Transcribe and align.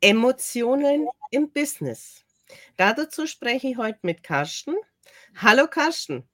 Emotionen 0.00 1.08
im 1.30 1.50
Business. 1.52 2.24
Dazu 2.76 3.26
spreche 3.26 3.68
ich 3.68 3.76
heute 3.76 3.98
mit 4.02 4.22
Karsten. 4.22 4.74
Hallo 5.36 5.66
Karsten. 5.66 6.28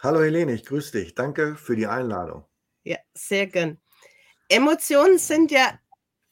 Hallo 0.00 0.20
Helene, 0.20 0.52
ich 0.52 0.64
grüße 0.64 0.92
dich. 0.92 1.14
Danke 1.14 1.56
für 1.56 1.76
die 1.76 1.86
Einladung. 1.86 2.44
Ja, 2.84 2.98
sehr 3.14 3.46
gern. 3.46 3.80
Emotionen 4.48 5.18
sind 5.18 5.50
ja 5.50 5.78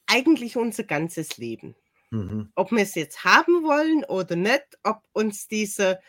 eigentlich 0.07 0.55
unser 0.57 0.83
ganzes 0.83 1.37
Leben. 1.37 1.75
Mhm. 2.11 2.51
Ob 2.55 2.71
wir 2.71 2.83
es 2.83 2.95
jetzt 2.95 3.23
haben 3.23 3.63
wollen 3.63 4.03
oder 4.05 4.35
nicht, 4.35 4.65
ob 4.83 5.03
uns 5.13 5.47
dieser 5.47 5.99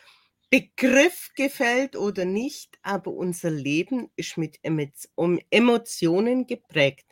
Begriff 0.49 1.31
gefällt 1.35 1.95
oder 1.95 2.23
nicht, 2.23 2.79
aber 2.81 3.11
unser 3.11 3.49
Leben 3.49 4.09
ist 4.15 4.37
mit 4.37 4.59
Emotionen 4.61 6.47
geprägt. 6.47 7.06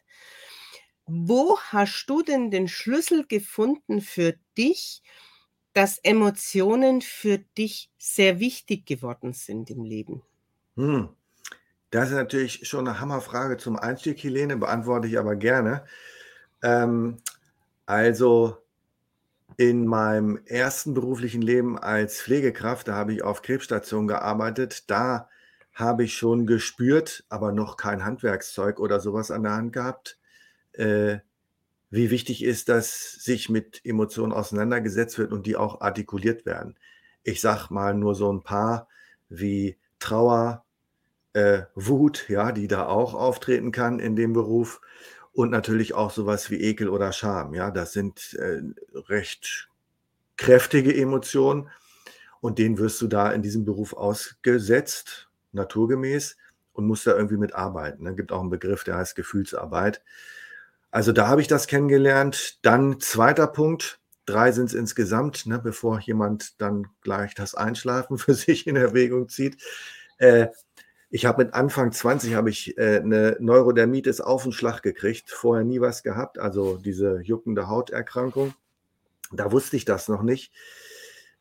Wo 1.07 1.59
hast 1.59 2.05
du 2.07 2.23
denn 2.23 2.49
den 2.49 2.68
Schlüssel 2.68 3.25
gefunden 3.27 4.01
für 4.01 4.36
dich, 4.57 5.04
dass 5.73 6.00
Emotionen 6.00 7.01
für 7.01 7.37
dich 7.37 7.91
sehr 7.97 8.39
wichtig 8.39 8.86
geworden 8.86 9.33
sind 9.33 9.69
im 9.69 9.83
Leben? 9.83 10.23
Hm. 10.77 11.10
Das 11.91 12.10
ist 12.10 12.15
natürlich 12.15 12.68
schon 12.68 12.87
eine 12.87 12.99
Hammerfrage 12.99 13.57
zum 13.57 13.77
Einstieg, 13.77 14.21
Helene, 14.23 14.57
beantworte 14.57 15.07
ich 15.07 15.19
aber 15.19 15.36
gerne. 15.36 15.86
Ähm, 16.63 17.18
also 17.85 18.57
in 19.57 19.85
meinem 19.85 20.39
ersten 20.46 20.93
beruflichen 20.93 21.41
Leben 21.41 21.77
als 21.77 22.21
Pflegekraft, 22.21 22.87
da 22.87 22.96
habe 22.96 23.13
ich 23.13 23.24
auf 23.24 23.41
Krebsstationen 23.41 24.07
gearbeitet, 24.07 24.89
da 24.89 25.29
habe 25.74 26.04
ich 26.04 26.18
schon 26.18 26.46
gespürt, 26.47 27.25
aber 27.29 27.51
noch 27.51 27.77
kein 27.77 28.04
Handwerkszeug 28.04 28.79
oder 28.79 28.99
sowas 28.99 29.32
an 29.32 29.43
der 29.43 29.54
Hand 29.54 29.74
gehabt, 29.74 30.18
äh, 30.78 31.20
wie 31.89 32.09
wichtig 32.09 32.44
ist, 32.44 32.70
dass 32.70 33.14
sich 33.14 33.50
mit 33.50 33.81
Emotionen 33.83 34.33
auseinandergesetzt 34.33 35.17
wird 35.17 35.31
und 35.31 35.45
die 35.45 35.55
auch 35.55 35.81
artikuliert 35.81 36.45
werden. 36.45 36.75
Ich 37.23 37.41
sage 37.41 37.73
mal 37.73 37.94
nur 37.94 38.16
so 38.16 38.31
ein 38.31 38.44
paar 38.44 38.88
wie 39.30 39.77
Trauer, 39.99 40.66
äh, 41.33 41.64
Wut, 41.75 42.30
ja, 42.30 42.52
die 42.52 42.67
da 42.67 42.88
auch 42.88 43.14
auftreten 43.14 43.72
kann 43.72 43.99
in 43.99 44.16
dem 44.16 44.33
Beruf 44.33 44.81
und 45.33 45.52
natürlich 45.52 45.94
auch 45.94 46.11
sowas 46.11 46.49
wie 46.49 46.61
Ekel 46.61 46.89
oder 46.89 47.11
Scham. 47.11 47.53
Ja, 47.53 47.71
das 47.71 47.94
sind 47.94 48.33
äh, 48.36 48.61
recht 49.09 49.69
kräftige 50.38 50.95
Emotionen 50.95 51.69
und 52.42 52.59
denen 52.59 52.77
wirst 52.77 53.02
du 53.02 53.08
da 53.08 53.31
in 53.31 53.42
diesem 53.42 53.66
Beruf 53.66 53.94
ausgesetzt, 53.94 55.30
naturgemäß 55.52 56.38
und 56.73 56.88
musst 56.88 57.08
da 57.08 57.16
irgendwie 57.16 57.38
mitarbeiten. 57.38 58.05
Es 58.05 58.11
ne? 58.11 58.16
gibt 58.16 58.31
auch 58.31 58.42
einen 58.42 58.49
Begriff, 58.49 58.83
der 58.83 58.97
heißt 58.97 59.16
Gefühlsarbeit. 59.16 60.03
Also 60.95 61.11
da 61.11 61.27
habe 61.27 61.41
ich 61.41 61.49
das 61.49 61.67
kennengelernt. 61.67 62.57
Dann 62.61 63.01
zweiter 63.01 63.47
Punkt, 63.47 63.99
drei 64.25 64.53
sind 64.53 64.67
es 64.67 64.73
insgesamt, 64.73 65.45
ne, 65.45 65.59
bevor 65.59 65.99
jemand 65.99 66.61
dann 66.61 66.87
gleich 67.02 67.35
das 67.35 67.53
Einschlafen 67.53 68.17
für 68.17 68.33
sich 68.33 68.65
in 68.65 68.77
Erwägung 68.77 69.27
zieht. 69.27 69.61
Äh, 70.19 70.47
ich 71.09 71.25
habe 71.25 71.43
mit 71.43 71.53
Anfang 71.53 71.91
20 71.91 72.35
habe 72.35 72.49
ich 72.49 72.77
äh, 72.77 73.02
eine 73.03 73.35
Neurodermitis 73.41 74.21
auf 74.21 74.43
den 74.43 74.53
Schlag 74.53 74.83
gekriegt, 74.83 75.31
vorher 75.31 75.65
nie 75.65 75.81
was 75.81 76.02
gehabt, 76.02 76.39
also 76.39 76.77
diese 76.77 77.19
juckende 77.19 77.67
Hauterkrankung. 77.67 78.53
Da 79.33 79.52
wusste 79.52 79.75
ich 79.75 79.83
das 79.83 80.07
noch 80.07 80.23
nicht, 80.23 80.53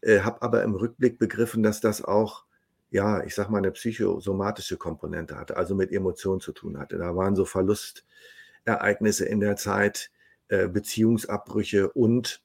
äh, 0.00 0.22
habe 0.22 0.42
aber 0.42 0.64
im 0.64 0.74
Rückblick 0.74 1.16
begriffen, 1.20 1.62
dass 1.62 1.80
das 1.80 2.02
auch, 2.02 2.44
ja, 2.90 3.22
ich 3.22 3.36
sag 3.36 3.50
mal, 3.50 3.58
eine 3.58 3.70
psychosomatische 3.70 4.78
Komponente 4.78 5.38
hatte, 5.38 5.56
also 5.56 5.76
mit 5.76 5.92
Emotionen 5.92 6.40
zu 6.40 6.50
tun 6.50 6.76
hatte. 6.76 6.98
Da 6.98 7.14
waren 7.14 7.36
so 7.36 7.44
Verlustereignisse 8.64 9.24
in 9.26 9.40
der 9.40 9.56
Zeit, 9.56 10.10
äh, 10.48 10.68
Beziehungsabbrüche 10.68 11.90
und 11.90 12.42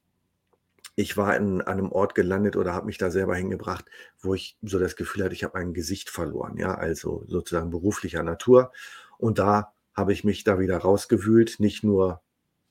ich 0.95 1.16
war 1.16 1.36
in 1.38 1.62
einem 1.62 1.92
Ort 1.92 2.14
gelandet 2.14 2.58
oder 2.58 2.73
habe 2.73 2.88
mich 2.88 2.98
da 2.98 3.09
selber 3.09 3.36
hingebracht, 3.36 3.86
wo 4.22 4.34
ich 4.34 4.58
so 4.62 4.79
das 4.79 4.97
Gefühl 4.97 5.24
hatte, 5.24 5.34
ich 5.34 5.46
habe 5.46 5.56
ein 5.56 5.74
Gesicht 5.74 6.09
verloren, 6.09 6.58
ja, 6.58 6.75
also 6.75 7.24
sozusagen 7.28 7.69
beruflicher 7.69 8.22
Natur. 8.22 8.74
Und 9.18 9.40
da 9.40 9.74
habe 9.94 10.12
ich 10.12 10.25
mich 10.25 10.44
da 10.44 10.59
wieder 10.59 10.78
rausgewühlt, 10.78 11.59
nicht 11.59 11.85
nur 11.85 12.22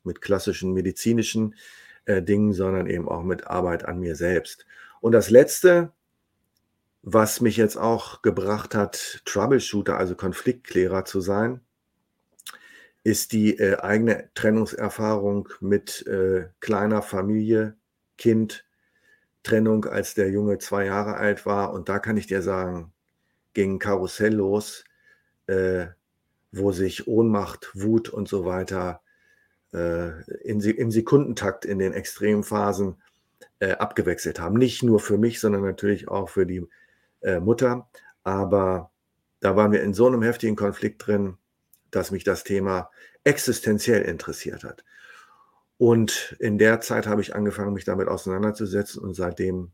mit 0.04 0.20
klassischen 0.20 0.74
medizinischen 0.74 1.54
äh, 2.04 2.22
Dingen, 2.22 2.52
sondern 2.52 2.86
eben 2.86 3.08
auch 3.08 3.22
mit 3.22 3.46
Arbeit 3.46 3.86
an 3.86 3.98
mir 3.98 4.14
selbst. 4.14 4.66
Und 5.00 5.12
das 5.12 5.30
Letzte, 5.30 5.92
was 7.02 7.40
mich 7.40 7.56
jetzt 7.56 7.78
auch 7.78 8.20
gebracht 8.20 8.74
hat, 8.74 9.22
Troubleshooter, 9.24 9.96
also 9.96 10.14
Konfliktklärer 10.14 11.06
zu 11.06 11.22
sein, 11.22 11.62
ist 13.08 13.32
die 13.32 13.58
äh, 13.58 13.78
eigene 13.78 14.28
Trennungserfahrung 14.34 15.48
mit 15.60 16.06
äh, 16.06 16.48
kleiner 16.60 17.00
Familie, 17.00 17.74
Kind, 18.18 18.66
Trennung, 19.42 19.86
als 19.86 20.12
der 20.12 20.30
Junge 20.30 20.58
zwei 20.58 20.84
Jahre 20.84 21.16
alt 21.16 21.46
war. 21.46 21.72
Und 21.72 21.88
da 21.88 22.00
kann 22.00 22.18
ich 22.18 22.26
dir 22.26 22.42
sagen, 22.42 22.92
ging 23.54 23.78
Karussell 23.78 24.34
los, 24.34 24.84
äh, 25.46 25.86
wo 26.52 26.70
sich 26.70 27.08
Ohnmacht, 27.08 27.70
Wut 27.72 28.10
und 28.10 28.28
so 28.28 28.44
weiter 28.44 29.00
äh, 29.72 30.22
in, 30.42 30.60
im 30.60 30.90
Sekundentakt 30.90 31.64
in 31.64 31.78
den 31.78 31.94
Extremphasen 31.94 33.00
äh, 33.58 33.72
abgewechselt 33.72 34.38
haben. 34.38 34.58
Nicht 34.58 34.82
nur 34.82 35.00
für 35.00 35.16
mich, 35.16 35.40
sondern 35.40 35.62
natürlich 35.62 36.08
auch 36.08 36.28
für 36.28 36.44
die 36.44 36.66
äh, 37.22 37.40
Mutter. 37.40 37.88
Aber 38.22 38.90
da 39.40 39.56
waren 39.56 39.72
wir 39.72 39.82
in 39.82 39.94
so 39.94 40.06
einem 40.06 40.22
heftigen 40.22 40.56
Konflikt 40.56 41.06
drin, 41.06 41.38
dass 41.90 42.10
mich 42.10 42.24
das 42.24 42.44
Thema 42.44 42.90
existenziell 43.24 44.02
interessiert 44.02 44.64
hat. 44.64 44.84
Und 45.78 46.36
in 46.40 46.58
der 46.58 46.80
Zeit 46.80 47.06
habe 47.06 47.20
ich 47.20 47.34
angefangen, 47.34 47.72
mich 47.72 47.84
damit 47.84 48.08
auseinanderzusetzen 48.08 49.02
und 49.02 49.14
seitdem 49.14 49.70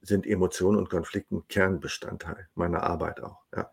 sind 0.00 0.26
Emotionen 0.26 0.78
und 0.78 0.90
Konflikten 0.90 1.46
Kernbestandteil 1.48 2.48
meiner 2.54 2.82
Arbeit 2.82 3.20
auch. 3.20 3.38
Ja. 3.54 3.72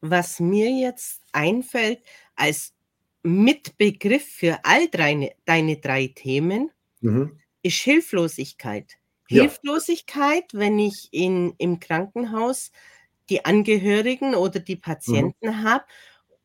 Was 0.00 0.40
mir 0.40 0.70
jetzt 0.70 1.22
einfällt 1.32 2.00
als 2.36 2.74
Mitbegriff 3.22 4.24
für 4.24 4.58
all 4.62 4.88
deine, 4.88 5.32
deine 5.44 5.78
drei 5.78 6.08
Themen, 6.14 6.70
mhm. 7.00 7.38
ist 7.62 7.78
Hilflosigkeit. 7.78 8.98
Ja. 9.28 9.42
Hilflosigkeit, 9.42 10.44
wenn 10.52 10.78
ich 10.78 11.08
in, 11.10 11.54
im 11.58 11.80
Krankenhaus 11.80 12.70
die 13.28 13.44
Angehörigen 13.44 14.34
oder 14.34 14.60
die 14.60 14.76
mhm. 14.76 14.80
Patienten 14.80 15.48
mhm. 15.48 15.64
habe 15.64 15.84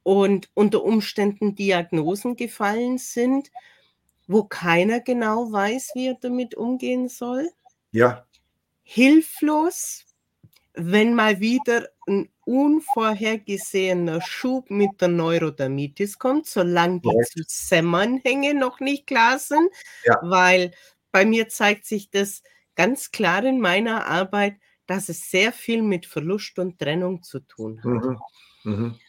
und 0.04 0.50
unter 0.54 0.84
Umständen 0.84 1.56
Diagnosen 1.56 2.36
gefallen 2.36 2.98
sind 2.98 3.52
wo 4.32 4.44
keiner 4.44 5.02
genau 5.02 5.52
weiß, 5.52 5.92
wie 5.96 6.08
er 6.08 6.18
damit 6.20 6.56
umgehen 6.56 7.10
soll. 7.10 7.50
Ja. 7.92 8.26
Hilflos, 8.84 10.06
wenn 10.74 11.14
mal 11.14 11.40
wieder 11.40 11.90
ein 12.08 12.30
unvorhergesehener 12.46 14.22
Schub 14.22 14.70
mit 14.70 15.02
der 15.02 15.10
Neurodermitis 15.10 16.18
kommt, 16.18 16.48
solange 16.48 17.02
die 17.02 17.10
ja. 17.10 17.46
Zusammenhänge 17.48 18.54
noch 18.54 18.80
nicht 18.80 19.08
klar 19.08 19.38
sind, 19.38 19.70
ja. 20.06 20.18
weil 20.22 20.72
bei 21.12 21.26
mir 21.26 21.50
zeigt 21.50 21.86
sich 21.86 22.10
das 22.10 22.42
ganz 22.76 23.12
klar 23.12 23.44
in 23.44 23.60
meiner 23.60 24.08
Arbeit, 24.08 24.56
dass 24.88 25.10
es 25.10 25.30
sehr 25.30 25.52
viel 25.54 25.82
mit 25.82 26.06
Verlust 26.06 26.58
und 26.60 26.80
Trennung 26.80 27.22
zu 27.24 27.40
tun 27.42 27.82
hat. 27.84 27.86
Mhm. 27.86 28.20
Mhm. 28.64 29.00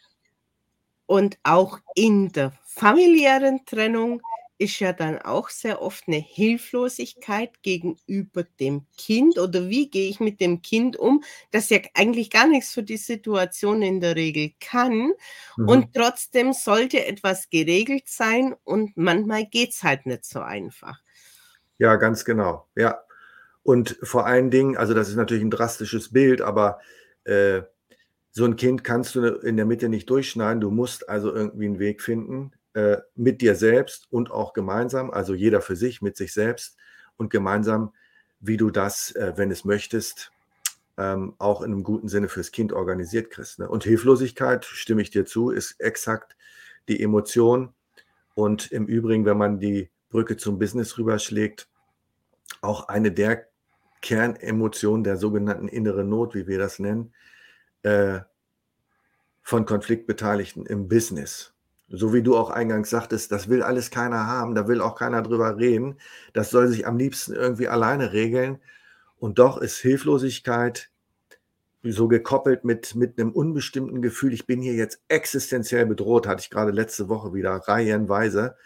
Und 1.12 1.36
auch 1.42 1.78
in 1.94 2.32
der 2.32 2.54
familiären 2.64 3.66
Trennung 3.66 4.22
ist 4.56 4.80
ja 4.80 4.94
dann 4.94 5.18
auch 5.18 5.50
sehr 5.50 5.82
oft 5.82 6.04
eine 6.06 6.16
Hilflosigkeit 6.16 7.62
gegenüber 7.62 8.44
dem 8.58 8.86
Kind 8.96 9.38
oder 9.38 9.68
wie 9.68 9.90
gehe 9.90 10.08
ich 10.08 10.20
mit 10.20 10.40
dem 10.40 10.62
Kind 10.62 10.96
um, 10.96 11.22
das 11.50 11.68
ja 11.68 11.80
eigentlich 11.92 12.30
gar 12.30 12.46
nichts 12.46 12.72
für 12.72 12.82
die 12.82 12.96
Situation 12.96 13.82
in 13.82 14.00
der 14.00 14.16
Regel 14.16 14.52
kann 14.58 15.12
mhm. 15.58 15.68
und 15.68 15.92
trotzdem 15.92 16.54
sollte 16.54 17.04
etwas 17.04 17.50
geregelt 17.50 18.04
sein 18.06 18.54
und 18.64 18.96
manchmal 18.96 19.44
geht 19.44 19.72
es 19.72 19.82
halt 19.82 20.06
nicht 20.06 20.24
so 20.24 20.40
einfach. 20.40 20.98
Ja, 21.76 21.96
ganz 21.96 22.24
genau. 22.24 22.68
Ja. 22.74 23.02
Und 23.62 23.98
vor 24.02 24.24
allen 24.24 24.50
Dingen, 24.50 24.78
also 24.78 24.94
das 24.94 25.10
ist 25.10 25.16
natürlich 25.16 25.44
ein 25.44 25.50
drastisches 25.50 26.10
Bild, 26.10 26.40
aber 26.40 26.80
äh, 27.24 27.60
so 28.32 28.46
ein 28.46 28.56
Kind 28.56 28.82
kannst 28.82 29.14
du 29.14 29.26
in 29.26 29.56
der 29.56 29.66
Mitte 29.66 29.88
nicht 29.88 30.08
durchschneiden. 30.08 30.60
Du 30.60 30.70
musst 30.70 31.08
also 31.08 31.32
irgendwie 31.32 31.66
einen 31.66 31.78
Weg 31.78 32.00
finden, 32.00 32.52
äh, 32.72 32.96
mit 33.14 33.42
dir 33.42 33.54
selbst 33.54 34.06
und 34.10 34.30
auch 34.30 34.54
gemeinsam, 34.54 35.10
also 35.10 35.34
jeder 35.34 35.60
für 35.60 35.76
sich, 35.76 36.00
mit 36.00 36.16
sich 36.16 36.32
selbst 36.32 36.76
und 37.18 37.28
gemeinsam, 37.28 37.92
wie 38.40 38.56
du 38.56 38.70
das, 38.70 39.12
äh, 39.12 39.34
wenn 39.36 39.50
es 39.50 39.66
möchtest, 39.66 40.32
ähm, 40.96 41.34
auch 41.38 41.60
in 41.60 41.72
einem 41.72 41.84
guten 41.84 42.08
Sinne 42.08 42.28
fürs 42.28 42.50
Kind 42.50 42.72
organisiert 42.72 43.30
kriegst. 43.30 43.58
Ne? 43.58 43.68
Und 43.68 43.84
Hilflosigkeit, 43.84 44.64
stimme 44.64 45.02
ich 45.02 45.10
dir 45.10 45.26
zu, 45.26 45.50
ist 45.50 45.78
exakt 45.78 46.34
die 46.88 47.02
Emotion. 47.02 47.74
Und 48.34 48.72
im 48.72 48.86
Übrigen, 48.86 49.26
wenn 49.26 49.36
man 49.36 49.60
die 49.60 49.90
Brücke 50.08 50.38
zum 50.38 50.58
Business 50.58 50.96
rüberschlägt, 50.96 51.68
auch 52.62 52.88
eine 52.88 53.12
der 53.12 53.46
Kernemotionen 54.00 55.04
der 55.04 55.18
sogenannten 55.18 55.68
inneren 55.68 56.08
Not, 56.08 56.34
wie 56.34 56.46
wir 56.46 56.58
das 56.58 56.78
nennen, 56.78 57.12
äh, 57.82 58.20
von 59.42 59.66
Konfliktbeteiligten 59.66 60.66
im 60.66 60.88
Business 60.88 61.52
So 61.88 62.12
wie 62.12 62.22
du 62.22 62.36
auch 62.36 62.50
eingangs 62.50 62.90
sagtest, 62.90 63.32
das 63.32 63.48
will 63.48 63.62
alles 63.62 63.90
keiner 63.90 64.26
haben, 64.26 64.54
da 64.54 64.68
will 64.68 64.80
auch 64.80 64.94
keiner 64.94 65.22
drüber 65.22 65.58
reden. 65.58 65.98
Das 66.32 66.50
soll 66.50 66.68
sich 66.68 66.86
am 66.86 66.96
liebsten 66.96 67.34
irgendwie 67.34 67.68
alleine 67.68 68.12
regeln. 68.12 68.60
Und 69.18 69.38
doch 69.38 69.58
ist 69.58 69.78
Hilflosigkeit 69.78 70.90
so 71.84 72.08
gekoppelt 72.08 72.64
mit, 72.64 72.94
mit 72.94 73.18
einem 73.18 73.32
unbestimmten 73.32 74.02
Gefühl, 74.02 74.32
ich 74.32 74.46
bin 74.46 74.62
hier 74.62 74.74
jetzt 74.74 75.00
existenziell 75.08 75.84
bedroht, 75.86 76.26
hatte 76.26 76.40
ich 76.40 76.50
gerade 76.50 76.70
letzte 76.70 77.08
Woche 77.08 77.34
wieder 77.34 77.52
reihenweise. 77.56 78.56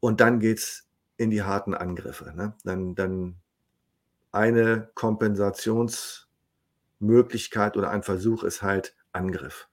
Und 0.00 0.20
dann 0.20 0.40
geht 0.40 0.58
es 0.58 0.88
in 1.18 1.30
die 1.30 1.42
harten 1.42 1.74
Angriffe. 1.74 2.32
Ne? 2.34 2.54
Dann, 2.64 2.94
dann 2.94 3.36
eine 4.32 4.88
Kompensationsmöglichkeit 6.98 7.76
oder 7.76 7.90
ein 7.90 8.02
Versuch 8.02 8.44
ist 8.44 8.62
halt 8.62 8.94
Angriff. 9.12 9.68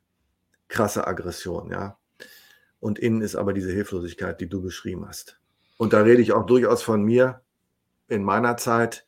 Krasse 0.67 1.07
Aggression, 1.07 1.71
ja. 1.71 1.97
Und 2.79 2.99
innen 2.99 3.21
ist 3.21 3.35
aber 3.35 3.53
diese 3.53 3.71
Hilflosigkeit, 3.71 4.39
die 4.41 4.49
du 4.49 4.61
beschrieben 4.61 5.07
hast. 5.07 5.39
Und 5.77 5.93
da 5.93 6.01
rede 6.01 6.21
ich 6.21 6.31
auch 6.33 6.45
durchaus 6.45 6.83
von 6.83 7.03
mir. 7.03 7.41
In 8.07 8.23
meiner 8.23 8.57
Zeit 8.57 9.05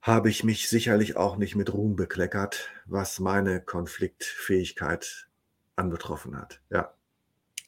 habe 0.00 0.30
ich 0.30 0.42
mich 0.42 0.68
sicherlich 0.68 1.16
auch 1.16 1.36
nicht 1.36 1.54
mit 1.54 1.72
Ruhm 1.72 1.94
bekleckert, 1.94 2.70
was 2.86 3.20
meine 3.20 3.60
Konfliktfähigkeit 3.60 5.28
anbetroffen 5.76 6.36
hat. 6.36 6.60
Ja. 6.70 6.94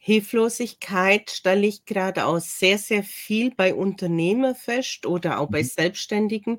Hilflosigkeit 0.00 1.30
stelle 1.30 1.66
ich 1.66 1.86
gerade 1.86 2.26
aus 2.26 2.58
sehr, 2.58 2.76
sehr 2.76 3.04
viel 3.04 3.54
bei 3.54 3.74
Unternehmern 3.74 4.54
fest 4.54 5.06
oder 5.06 5.38
auch 5.38 5.48
bei 5.48 5.62
mhm. 5.62 5.66
Selbstständigen, 5.66 6.58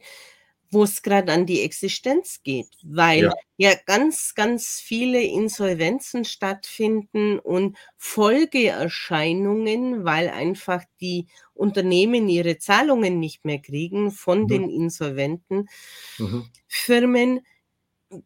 wo 0.72 0.84
es 0.84 1.02
gerade 1.02 1.32
an 1.32 1.46
die 1.46 1.62
Existenz 1.62 2.42
geht, 2.44 2.70
weil 2.84 3.24
ja. 3.24 3.34
ja 3.58 3.74
ganz, 3.86 4.36
ganz 4.36 4.80
viele 4.80 5.22
Insolvenzen 5.22 6.26
stattfinden 6.26 7.40
und 7.40 7.78
Folgeerscheinungen, 7.98 10.04
weil 10.04 10.30
einfach 10.30 10.84
die 11.00 11.28
Unternehmen 11.54 12.28
ihre 12.28 12.58
Zahlungen 12.58 13.20
nicht 13.20 13.46
mehr 13.46 13.60
kriegen 13.60 14.12
von 14.12 14.44
mhm. 14.44 14.48
den 14.48 14.70
insolventen 14.70 15.70
mhm. 16.18 16.50
Firmen. 16.68 17.46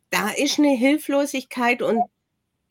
Da 0.10 0.30
ist 0.30 0.60
eine 0.60 0.76
Hilflosigkeit 0.76 1.82
und 1.82 2.02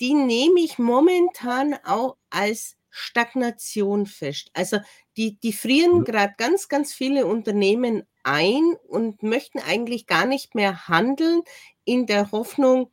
die 0.01 0.15
nehme 0.15 0.61
ich 0.61 0.79
momentan 0.79 1.75
auch 1.85 2.17
als 2.31 2.77
Stagnation 2.91 4.07
fest. 4.07 4.51
Also 4.55 4.79
die, 5.17 5.39
die 5.39 5.53
frieren 5.53 5.99
mhm. 5.99 6.05
gerade 6.05 6.35
ganz, 6.37 6.69
ganz 6.69 6.93
viele 6.93 7.27
Unternehmen 7.27 8.05
ein 8.23 8.77
und 8.87 9.23
möchten 9.23 9.59
eigentlich 9.59 10.07
gar 10.07 10.27
nicht 10.27 10.55
mehr 10.55 10.89
handeln 10.89 11.43
in 11.85 12.07
der 12.07 12.33
Hoffnung, 12.33 12.91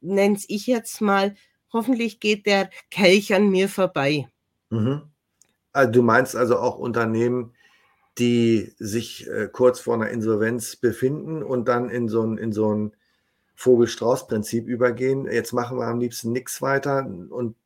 nenne 0.00 0.36
es 0.36 0.44
ich 0.48 0.66
jetzt 0.66 1.00
mal, 1.00 1.34
hoffentlich 1.72 2.20
geht 2.20 2.46
der 2.46 2.70
Kelch 2.90 3.34
an 3.34 3.50
mir 3.50 3.68
vorbei. 3.68 4.28
Mhm. 4.70 5.02
Also 5.72 5.92
du 5.92 6.02
meinst 6.02 6.34
also 6.34 6.58
auch 6.58 6.78
Unternehmen, 6.78 7.54
die 8.18 8.72
sich 8.78 9.28
äh, 9.28 9.48
kurz 9.50 9.80
vor 9.80 9.94
einer 9.94 10.10
Insolvenz 10.10 10.76
befinden 10.76 11.42
und 11.42 11.68
dann 11.68 11.88
in 11.90 12.08
so 12.08 12.22
ein, 12.22 12.38
in 12.38 12.52
so 12.52 12.74
ein 12.74 12.92
Vogel-Strauß-Prinzip 13.54 14.66
übergehen. 14.66 15.26
Jetzt 15.30 15.52
machen 15.52 15.78
wir 15.78 15.86
am 15.86 16.00
liebsten 16.00 16.32
nichts 16.32 16.60
weiter 16.60 17.06
und 17.06 17.56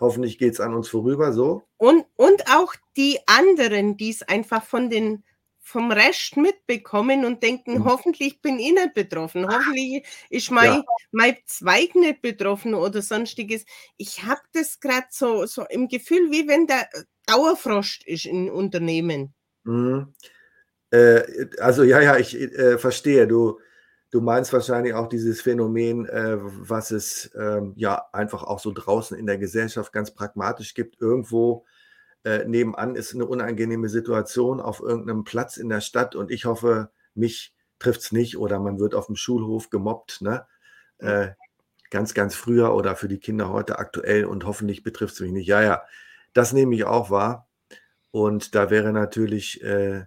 hoffentlich 0.00 0.38
geht 0.38 0.54
es 0.54 0.60
an 0.60 0.74
uns 0.74 0.88
vorüber 0.88 1.32
so. 1.32 1.62
Und, 1.76 2.04
und 2.16 2.44
auch 2.50 2.74
die 2.96 3.18
anderen, 3.26 3.96
die 3.96 4.10
es 4.10 4.22
einfach 4.22 4.64
von 4.64 4.88
den 4.88 5.24
vom 5.64 5.92
Rest 5.92 6.36
mitbekommen 6.36 7.24
und 7.24 7.42
denken, 7.42 7.78
mhm. 7.78 7.84
hoffentlich 7.84 8.42
bin 8.42 8.58
ich 8.58 8.72
nicht 8.72 8.94
betroffen, 8.94 9.46
hoffentlich 9.46 10.04
ist 10.28 10.50
mein, 10.50 10.72
ja. 10.72 10.84
mein 11.12 11.36
Zweig 11.46 11.94
nicht 11.94 12.20
betroffen 12.20 12.74
oder 12.74 13.00
sonstiges. 13.00 13.64
Ich 13.96 14.24
habe 14.24 14.40
das 14.52 14.80
gerade 14.80 15.06
so, 15.10 15.46
so 15.46 15.64
im 15.70 15.88
Gefühl, 15.88 16.30
wie 16.30 16.48
wenn 16.48 16.66
der 16.66 16.88
Dauerfrost 17.26 18.04
ist 18.04 18.26
in 18.26 18.50
Unternehmen. 18.50 19.32
Mhm. 19.62 20.12
Äh, 20.90 21.46
also 21.58 21.84
ja, 21.84 22.00
ja, 22.00 22.18
ich 22.18 22.34
äh, 22.34 22.76
verstehe. 22.76 23.28
Du, 23.28 23.60
du 24.10 24.20
meinst 24.20 24.52
wahrscheinlich 24.52 24.94
auch 24.94 25.08
dieses 25.08 25.40
Phänomen, 25.40 26.06
äh, 26.06 26.38
was 26.40 26.90
es 26.90 27.30
ähm, 27.38 27.72
ja 27.76 28.04
einfach 28.12 28.42
auch 28.42 28.58
so 28.58 28.72
draußen 28.72 29.16
in 29.16 29.26
der 29.26 29.38
Gesellschaft 29.38 29.92
ganz 29.92 30.10
pragmatisch 30.10 30.74
gibt. 30.74 31.00
Irgendwo 31.00 31.64
äh, 32.24 32.44
nebenan 32.44 32.94
ist 32.94 33.14
eine 33.14 33.26
unangenehme 33.26 33.88
Situation 33.88 34.60
auf 34.60 34.80
irgendeinem 34.80 35.24
Platz 35.24 35.56
in 35.56 35.68
der 35.68 35.80
Stadt 35.80 36.14
und 36.14 36.30
ich 36.30 36.44
hoffe, 36.44 36.90
mich 37.14 37.54
trifft 37.78 38.00
es 38.02 38.12
nicht 38.12 38.38
oder 38.38 38.60
man 38.60 38.78
wird 38.78 38.94
auf 38.94 39.06
dem 39.06 39.16
Schulhof 39.16 39.70
gemobbt, 39.70 40.20
ne? 40.20 40.46
Äh, 40.98 41.30
ganz, 41.90 42.14
ganz 42.14 42.34
früher 42.34 42.74
oder 42.74 42.96
für 42.96 43.08
die 43.08 43.18
Kinder 43.18 43.50
heute 43.50 43.78
aktuell 43.78 44.24
und 44.24 44.46
hoffentlich 44.46 44.82
betrifft 44.82 45.14
es 45.14 45.20
mich 45.20 45.32
nicht. 45.32 45.46
Ja, 45.46 45.62
ja, 45.62 45.82
das 46.32 46.52
nehme 46.52 46.74
ich 46.74 46.84
auch 46.84 47.10
wahr. 47.10 47.48
Und 48.10 48.54
da 48.54 48.70
wäre 48.70 48.92
natürlich 48.92 49.62
äh, 49.62 50.06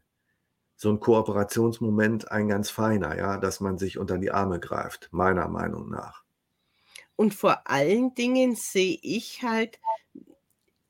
so 0.76 0.90
ein 0.90 1.00
Kooperationsmoment 1.00 2.32
ein 2.32 2.48
ganz 2.48 2.70
feiner, 2.70 3.18
ja, 3.18 3.38
dass 3.38 3.60
man 3.60 3.78
sich 3.78 3.98
unter 3.98 4.18
die 4.18 4.32
Arme 4.32 4.60
greift, 4.60 5.10
meiner 5.12 5.48
Meinung 5.48 5.90
nach. 5.90 6.24
Und 7.16 7.34
vor 7.34 7.62
allen 7.70 8.14
Dingen 8.16 8.56
sehe 8.56 8.98
ich 9.02 9.44
halt, 9.44 9.80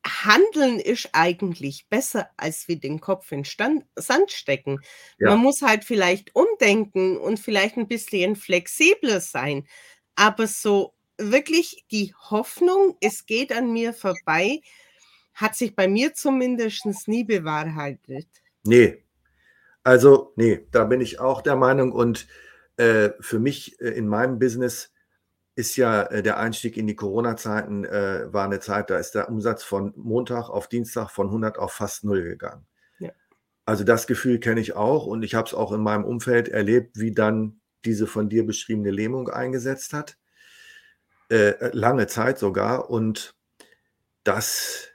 Handeln 0.06 0.78
ist 0.78 1.10
eigentlich 1.12 1.88
besser, 1.88 2.30
als 2.36 2.68
wir 2.68 2.78
den 2.78 3.00
Kopf 3.00 3.32
in 3.32 3.44
Stand, 3.44 3.84
Sand 3.96 4.30
stecken. 4.30 4.80
Ja. 5.18 5.30
Man 5.30 5.40
muss 5.40 5.62
halt 5.62 5.84
vielleicht 5.84 6.34
umdenken 6.34 7.16
und 7.16 7.40
vielleicht 7.40 7.76
ein 7.76 7.88
bisschen 7.88 8.36
flexibler 8.36 9.20
sein. 9.20 9.66
Aber 10.14 10.46
so 10.46 10.94
wirklich 11.18 11.84
die 11.90 12.14
Hoffnung, 12.30 12.96
es 13.00 13.26
geht 13.26 13.52
an 13.52 13.72
mir 13.72 13.92
vorbei, 13.92 14.60
hat 15.34 15.56
sich 15.56 15.74
bei 15.74 15.88
mir 15.88 16.14
zumindest 16.14 16.86
nie 17.08 17.24
bewahrheitet. 17.24 18.28
Nee. 18.64 19.02
Also, 19.82 20.32
nee, 20.36 20.66
da 20.72 20.84
bin 20.84 21.00
ich 21.00 21.20
auch 21.20 21.42
der 21.42 21.56
Meinung. 21.56 21.92
Und 21.92 22.26
äh, 22.76 23.10
für 23.20 23.38
mich 23.38 23.80
äh, 23.80 23.90
in 23.90 24.08
meinem 24.08 24.38
Business 24.38 24.92
ist 25.56 25.76
ja 25.76 26.02
äh, 26.02 26.22
der 26.22 26.38
Einstieg 26.38 26.76
in 26.76 26.86
die 26.86 26.94
Corona-Zeiten, 26.94 27.84
äh, 27.84 28.32
war 28.32 28.44
eine 28.44 28.60
Zeit, 28.60 28.90
da 28.90 28.98
ist 28.98 29.14
der 29.14 29.28
Umsatz 29.28 29.64
von 29.64 29.92
Montag 29.96 30.50
auf 30.50 30.68
Dienstag 30.68 31.10
von 31.10 31.26
100 31.28 31.58
auf 31.58 31.72
fast 31.72 32.04
null 32.04 32.22
gegangen. 32.22 32.66
Ja. 32.98 33.10
Also 33.64 33.82
das 33.82 34.06
Gefühl 34.06 34.38
kenne 34.38 34.60
ich 34.60 34.76
auch 34.76 35.06
und 35.06 35.22
ich 35.22 35.34
habe 35.34 35.48
es 35.48 35.54
auch 35.54 35.72
in 35.72 35.80
meinem 35.80 36.04
Umfeld 36.04 36.48
erlebt, 36.48 36.98
wie 37.00 37.12
dann 37.12 37.60
diese 37.86 38.06
von 38.06 38.28
dir 38.28 38.46
beschriebene 38.46 38.90
Lähmung 38.90 39.30
eingesetzt 39.30 39.94
hat. 39.94 40.18
Äh, 41.30 41.70
lange 41.72 42.06
Zeit 42.06 42.38
sogar 42.38 42.90
und 42.90 43.34
das 44.24 44.88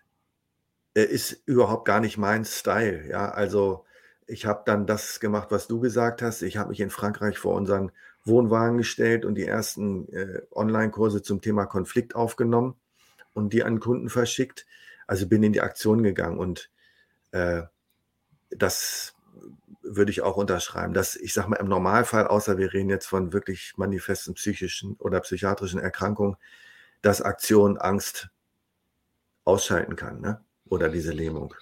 äh, 0.93 1.03
ist 1.03 1.41
überhaupt 1.45 1.85
gar 1.85 1.99
nicht 1.99 2.17
mein 2.17 2.45
Style. 2.45 3.09
Ja, 3.09 3.31
also 3.31 3.85
ich 4.27 4.45
habe 4.45 4.63
dann 4.65 4.85
das 4.85 5.19
gemacht, 5.19 5.47
was 5.51 5.67
du 5.67 5.79
gesagt 5.79 6.21
hast. 6.21 6.41
Ich 6.41 6.57
habe 6.57 6.69
mich 6.69 6.79
in 6.79 6.89
Frankreich 6.89 7.37
vor 7.37 7.55
unseren 7.55 7.91
Wohnwagen 8.23 8.77
gestellt 8.77 9.25
und 9.25 9.35
die 9.35 9.45
ersten 9.45 10.07
äh, 10.13 10.41
Online-Kurse 10.51 11.21
zum 11.21 11.41
Thema 11.41 11.65
Konflikt 11.65 12.15
aufgenommen 12.15 12.75
und 13.33 13.53
die 13.53 13.63
an 13.63 13.79
Kunden 13.79 14.09
verschickt. 14.09 14.65
Also 15.07 15.27
bin 15.27 15.43
in 15.43 15.53
die 15.53 15.61
Aktion 15.61 16.03
gegangen 16.03 16.37
und 16.37 16.69
äh, 17.31 17.63
das 18.49 19.15
würde 19.81 20.11
ich 20.11 20.21
auch 20.21 20.37
unterschreiben, 20.37 20.93
dass 20.93 21.15
ich 21.15 21.33
sage 21.33 21.49
mal 21.49 21.57
im 21.57 21.67
Normalfall, 21.67 22.27
außer 22.27 22.57
wir 22.57 22.73
reden 22.73 22.89
jetzt 22.89 23.07
von 23.07 23.33
wirklich 23.33 23.73
manifesten 23.77 24.35
psychischen 24.35 24.95
oder 24.95 25.19
psychiatrischen 25.21 25.79
Erkrankungen, 25.79 26.37
dass 27.01 27.21
Aktion 27.21 27.77
Angst 27.77 28.29
ausschalten 29.43 29.95
kann 29.95 30.21
ne? 30.21 30.43
oder 30.65 30.89
diese 30.89 31.11
Lähmung. 31.11 31.55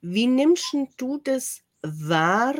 Wie 0.00 0.26
nimmst 0.26 0.74
du 0.96 1.18
das 1.22 1.62
wahr, 1.82 2.54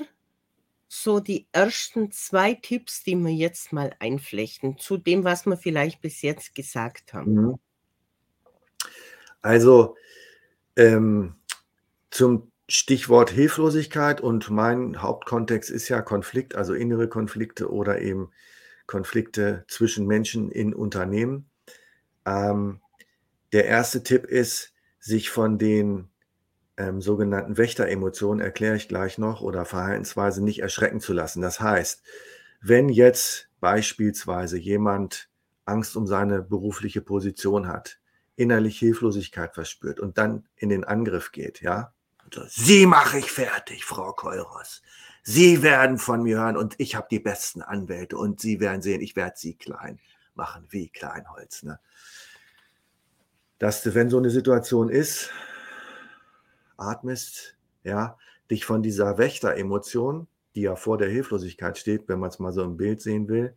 so 0.88 1.20
die 1.20 1.46
ersten 1.52 2.10
zwei 2.12 2.54
Tipps, 2.54 3.02
die 3.02 3.16
wir 3.16 3.32
jetzt 3.32 3.72
mal 3.72 3.94
einflechten, 3.98 4.78
zu 4.78 4.96
dem, 4.96 5.24
was 5.24 5.46
wir 5.46 5.56
vielleicht 5.56 6.00
bis 6.00 6.22
jetzt 6.22 6.54
gesagt 6.54 7.12
haben? 7.12 7.34
Mhm. 7.34 7.54
Also 9.42 9.96
ähm, 10.76 11.34
zum 12.10 12.50
Stichwort 12.68 13.30
Hilflosigkeit 13.30 14.20
und 14.20 14.50
mein 14.50 15.00
Hauptkontext 15.00 15.70
ist 15.70 15.88
ja 15.88 16.02
Konflikt, 16.02 16.56
also 16.56 16.74
innere 16.74 17.08
Konflikte 17.08 17.70
oder 17.70 18.00
eben 18.00 18.30
Konflikte 18.86 19.64
zwischen 19.68 20.06
Menschen 20.06 20.50
in 20.50 20.74
Unternehmen. 20.74 21.48
Ähm, 22.24 22.80
der 23.52 23.66
erste 23.66 24.02
Tipp 24.02 24.24
ist, 24.24 24.72
sich 24.98 25.30
von 25.30 25.58
den 25.58 26.08
ähm, 26.76 27.00
sogenannten 27.00 27.56
Wächteremotionen 27.56 28.44
erkläre 28.44 28.76
ich 28.76 28.88
gleich 28.88 29.18
noch 29.18 29.40
oder 29.40 29.64
Verhaltensweise 29.64 30.42
nicht 30.42 30.60
erschrecken 30.60 31.00
zu 31.00 31.12
lassen. 31.12 31.40
Das 31.40 31.60
heißt, 31.60 32.02
wenn 32.60 32.88
jetzt 32.88 33.48
beispielsweise 33.60 34.58
jemand 34.58 35.28
Angst 35.64 35.96
um 35.96 36.06
seine 36.06 36.42
berufliche 36.42 37.00
Position 37.00 37.68
hat, 37.68 37.98
innerlich 38.36 38.78
Hilflosigkeit 38.78 39.54
verspürt 39.54 40.00
und 40.00 40.18
dann 40.18 40.46
in 40.56 40.68
den 40.68 40.84
Angriff 40.84 41.32
geht, 41.32 41.62
ja, 41.62 41.92
so, 42.32 42.42
Sie 42.48 42.86
mache 42.86 43.18
ich 43.18 43.30
fertig, 43.30 43.84
Frau 43.84 44.12
Keuros. 44.12 44.82
Sie 45.22 45.62
werden 45.62 45.96
von 45.96 46.22
mir 46.22 46.38
hören 46.38 46.56
und 46.56 46.74
ich 46.78 46.96
habe 46.96 47.06
die 47.08 47.20
besten 47.20 47.62
Anwälte 47.62 48.16
und 48.16 48.40
Sie 48.40 48.58
werden 48.58 48.82
sehen, 48.82 49.00
ich 49.00 49.14
werde 49.14 49.36
Sie 49.36 49.54
klein 49.54 50.00
machen 50.34 50.66
wie 50.68 50.88
Kleinholz. 50.88 51.62
Ne? 51.62 51.78
dass 53.58 53.94
wenn 53.94 54.10
so 54.10 54.18
eine 54.18 54.30
Situation 54.30 54.88
ist, 54.88 55.30
atmest, 56.76 57.56
ja, 57.84 58.18
dich 58.50 58.64
von 58.64 58.82
dieser 58.82 59.18
Wächter-Emotion, 59.18 60.26
die 60.54 60.62
ja 60.62 60.76
vor 60.76 60.98
der 60.98 61.08
Hilflosigkeit 61.08 61.78
steht, 61.78 62.08
wenn 62.08 62.18
man 62.18 62.30
es 62.30 62.38
mal 62.38 62.52
so 62.52 62.62
im 62.62 62.76
Bild 62.76 63.00
sehen 63.00 63.28
will, 63.28 63.54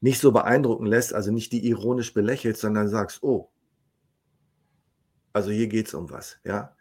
nicht 0.00 0.20
so 0.20 0.32
beeindrucken 0.32 0.86
lässt, 0.86 1.12
also 1.14 1.32
nicht 1.32 1.52
die 1.52 1.66
ironisch 1.66 2.14
belächelt, 2.14 2.56
sondern 2.56 2.88
sagst, 2.88 3.22
oh, 3.22 3.50
also 5.32 5.50
hier 5.50 5.68
geht 5.68 5.88
es 5.88 5.94
um 5.94 6.10
was, 6.10 6.38
ja. 6.44 6.74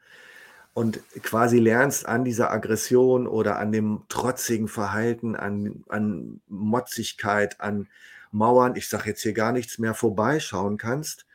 Und 0.74 1.02
quasi 1.24 1.58
lernst 1.58 2.06
an 2.06 2.24
dieser 2.24 2.52
Aggression 2.52 3.26
oder 3.26 3.58
an 3.58 3.72
dem 3.72 4.04
trotzigen 4.10 4.68
Verhalten, 4.68 5.36
an, 5.36 5.84
an 5.90 6.40
Motzigkeit, 6.48 7.60
an 7.60 7.88
Mauern, 8.32 8.76
ich 8.76 8.88
sage 8.88 9.10
jetzt 9.10 9.24
hier 9.24 9.34
gar 9.34 9.52
nichts 9.52 9.80
mehr, 9.80 9.96
vorbeischauen 9.96 10.78
kannst, 10.78 11.26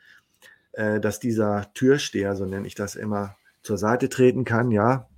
äh, 0.71 1.01
dass 1.01 1.19
dieser 1.19 1.73
Türsteher, 1.73 2.37
so 2.37 2.45
nenne 2.45 2.67
ich 2.67 2.75
das 2.75 2.95
immer, 2.95 3.35
zur 3.63 3.77
Seite 3.77 4.09
treten 4.09 4.45
kann, 4.45 4.71
ja, 4.71 5.09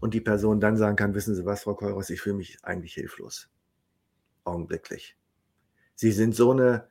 und 0.00 0.14
die 0.14 0.20
Person 0.20 0.60
dann 0.60 0.76
sagen 0.76 0.96
kann, 0.96 1.14
wissen 1.14 1.34
Sie 1.34 1.44
was, 1.44 1.62
Frau 1.62 1.74
Keuros, 1.74 2.10
ich 2.10 2.20
fühle 2.20 2.36
mich 2.36 2.58
eigentlich 2.62 2.94
hilflos. 2.94 3.48
Augenblicklich. 4.44 5.16
Sie 5.94 6.12
sind 6.12 6.34
so 6.34 6.52
eine 6.52 6.88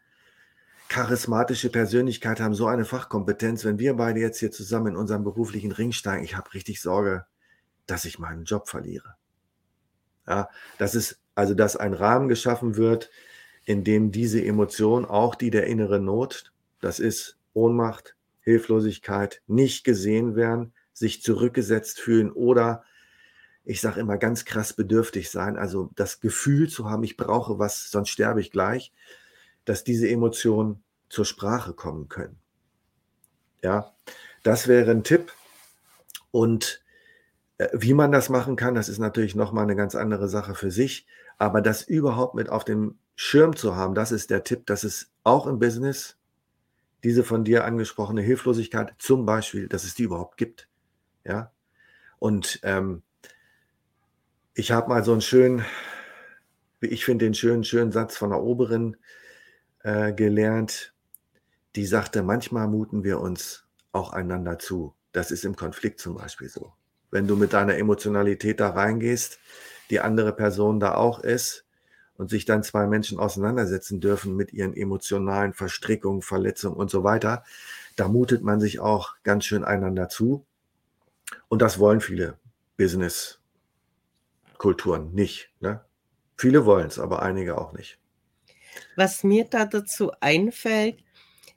charismatische 0.89 1.69
Persönlichkeit, 1.69 2.39
haben 2.39 2.53
so 2.53 2.67
eine 2.67 2.85
Fachkompetenz. 2.85 3.65
Wenn 3.65 3.79
wir 3.79 3.95
beide 3.95 4.19
jetzt 4.19 4.39
hier 4.39 4.51
zusammen 4.51 4.87
in 4.87 4.95
unserem 4.95 5.23
beruflichen 5.23 5.71
Ring 5.71 5.91
steigen, 5.91 6.23
ich 6.23 6.35
habe 6.35 6.53
richtig 6.53 6.81
Sorge, 6.81 7.25
dass 7.87 8.05
ich 8.05 8.19
meinen 8.19 8.43
Job 8.43 8.67
verliere. 8.67 9.15
Ja, 10.27 10.49
das 10.77 10.93
ist 10.93 11.21
also, 11.35 11.53
dass 11.53 11.77
ein 11.77 11.93
Rahmen 11.93 12.27
geschaffen 12.27 12.75
wird, 12.75 13.09
in 13.63 13.83
dem 13.83 14.11
diese 14.11 14.43
Emotion, 14.43 15.05
auch 15.05 15.35
die 15.35 15.51
der 15.51 15.67
inneren 15.67 16.03
Not, 16.05 16.51
das 16.81 16.99
ist 16.99 17.37
Ohnmacht, 17.53 18.16
Hilflosigkeit, 18.47 19.41
nicht 19.45 19.83
gesehen 19.83 20.37
werden, 20.37 20.73
sich 20.93 21.21
zurückgesetzt 21.21 21.99
fühlen 21.99 22.31
oder 22.31 22.85
ich 23.65 23.81
sage 23.81 23.99
immer 23.99 24.17
ganz 24.17 24.45
krass 24.45 24.71
bedürftig 24.71 25.29
sein, 25.29 25.57
also 25.57 25.91
das 25.95 26.21
Gefühl 26.21 26.69
zu 26.69 26.89
haben, 26.89 27.03
ich 27.03 27.17
brauche 27.17 27.59
was, 27.59 27.91
sonst 27.91 28.07
sterbe 28.07 28.39
ich 28.39 28.51
gleich, 28.51 28.93
dass 29.65 29.83
diese 29.83 30.07
Emotionen 30.07 30.81
zur 31.09 31.25
Sprache 31.25 31.73
kommen 31.73 32.07
können. 32.07 32.39
Ja, 33.61 33.93
das 34.43 34.69
wäre 34.69 34.91
ein 34.91 35.03
Tipp. 35.03 35.33
Und 36.31 36.81
äh, 37.57 37.67
wie 37.73 37.93
man 37.93 38.13
das 38.13 38.29
machen 38.29 38.55
kann, 38.55 38.75
das 38.75 38.87
ist 38.87 38.99
natürlich 38.99 39.35
nochmal 39.35 39.63
eine 39.63 39.75
ganz 39.75 39.93
andere 39.93 40.29
Sache 40.29 40.55
für 40.55 40.71
sich. 40.71 41.05
Aber 41.37 41.61
das 41.61 41.81
überhaupt 41.81 42.33
mit 42.33 42.47
auf 42.47 42.63
dem 42.63 42.97
Schirm 43.15 43.57
zu 43.57 43.75
haben, 43.75 43.93
das 43.93 44.13
ist 44.13 44.29
der 44.29 44.45
Tipp, 44.45 44.65
dass 44.67 44.85
es 44.85 45.11
auch 45.25 45.47
im 45.47 45.59
Business 45.59 46.16
diese 47.03 47.23
von 47.23 47.43
dir 47.43 47.65
angesprochene 47.65 48.21
Hilflosigkeit 48.21 48.93
zum 48.97 49.25
Beispiel, 49.25 49.67
dass 49.67 49.83
es 49.83 49.95
die 49.95 50.03
überhaupt 50.03 50.37
gibt. 50.37 50.67
Ja, 51.23 51.51
und 52.19 52.59
ähm, 52.63 53.03
ich 54.53 54.71
habe 54.71 54.89
mal 54.89 55.03
so 55.03 55.11
einen 55.11 55.21
schönen, 55.21 55.63
wie 56.79 56.87
ich 56.87 57.05
finde, 57.05 57.25
den 57.25 57.33
schönen, 57.33 57.63
schönen 57.63 57.91
Satz 57.91 58.17
von 58.17 58.31
der 58.31 58.41
Oberin 58.41 58.97
äh, 59.83 60.13
gelernt, 60.13 60.95
die 61.75 61.85
sagte, 61.85 62.23
manchmal 62.23 62.67
muten 62.67 63.03
wir 63.03 63.19
uns 63.19 63.67
auch 63.91 64.13
einander 64.13 64.57
zu. 64.57 64.95
Das 65.11 65.31
ist 65.31 65.45
im 65.45 65.55
Konflikt 65.55 65.99
zum 65.99 66.15
Beispiel 66.15 66.49
so. 66.49 66.73
Wenn 67.11 67.27
du 67.27 67.35
mit 67.35 67.53
deiner 67.53 67.77
Emotionalität 67.77 68.59
da 68.59 68.69
reingehst, 68.69 69.39
die 69.89 69.99
andere 69.99 70.33
Person 70.33 70.79
da 70.79 70.95
auch 70.95 71.19
ist 71.19 71.66
und 72.17 72.29
sich 72.29 72.45
dann 72.45 72.63
zwei 72.63 72.87
Menschen 72.87 73.19
auseinandersetzen 73.19 73.99
dürfen 73.99 74.35
mit 74.35 74.53
ihren 74.53 74.75
emotionalen 74.75 75.53
Verstrickungen, 75.53 76.21
Verletzungen 76.21 76.75
und 76.75 76.89
so 76.89 77.03
weiter, 77.03 77.43
da 77.95 78.07
mutet 78.07 78.43
man 78.43 78.59
sich 78.59 78.79
auch 78.79 79.15
ganz 79.23 79.45
schön 79.45 79.63
einander 79.63 80.09
zu. 80.09 80.45
Und 81.47 81.61
das 81.61 81.79
wollen 81.79 82.01
viele 82.01 82.37
Business 82.77 83.39
Kulturen 84.57 85.13
nicht. 85.13 85.51
Ne? 85.59 85.81
Viele 86.35 86.65
wollen 86.65 86.87
es, 86.87 86.99
aber 86.99 87.21
einige 87.21 87.57
auch 87.57 87.73
nicht. 87.73 87.99
Was 88.95 89.23
mir 89.23 89.45
da 89.45 89.65
dazu 89.65 90.11
einfällt, 90.19 91.03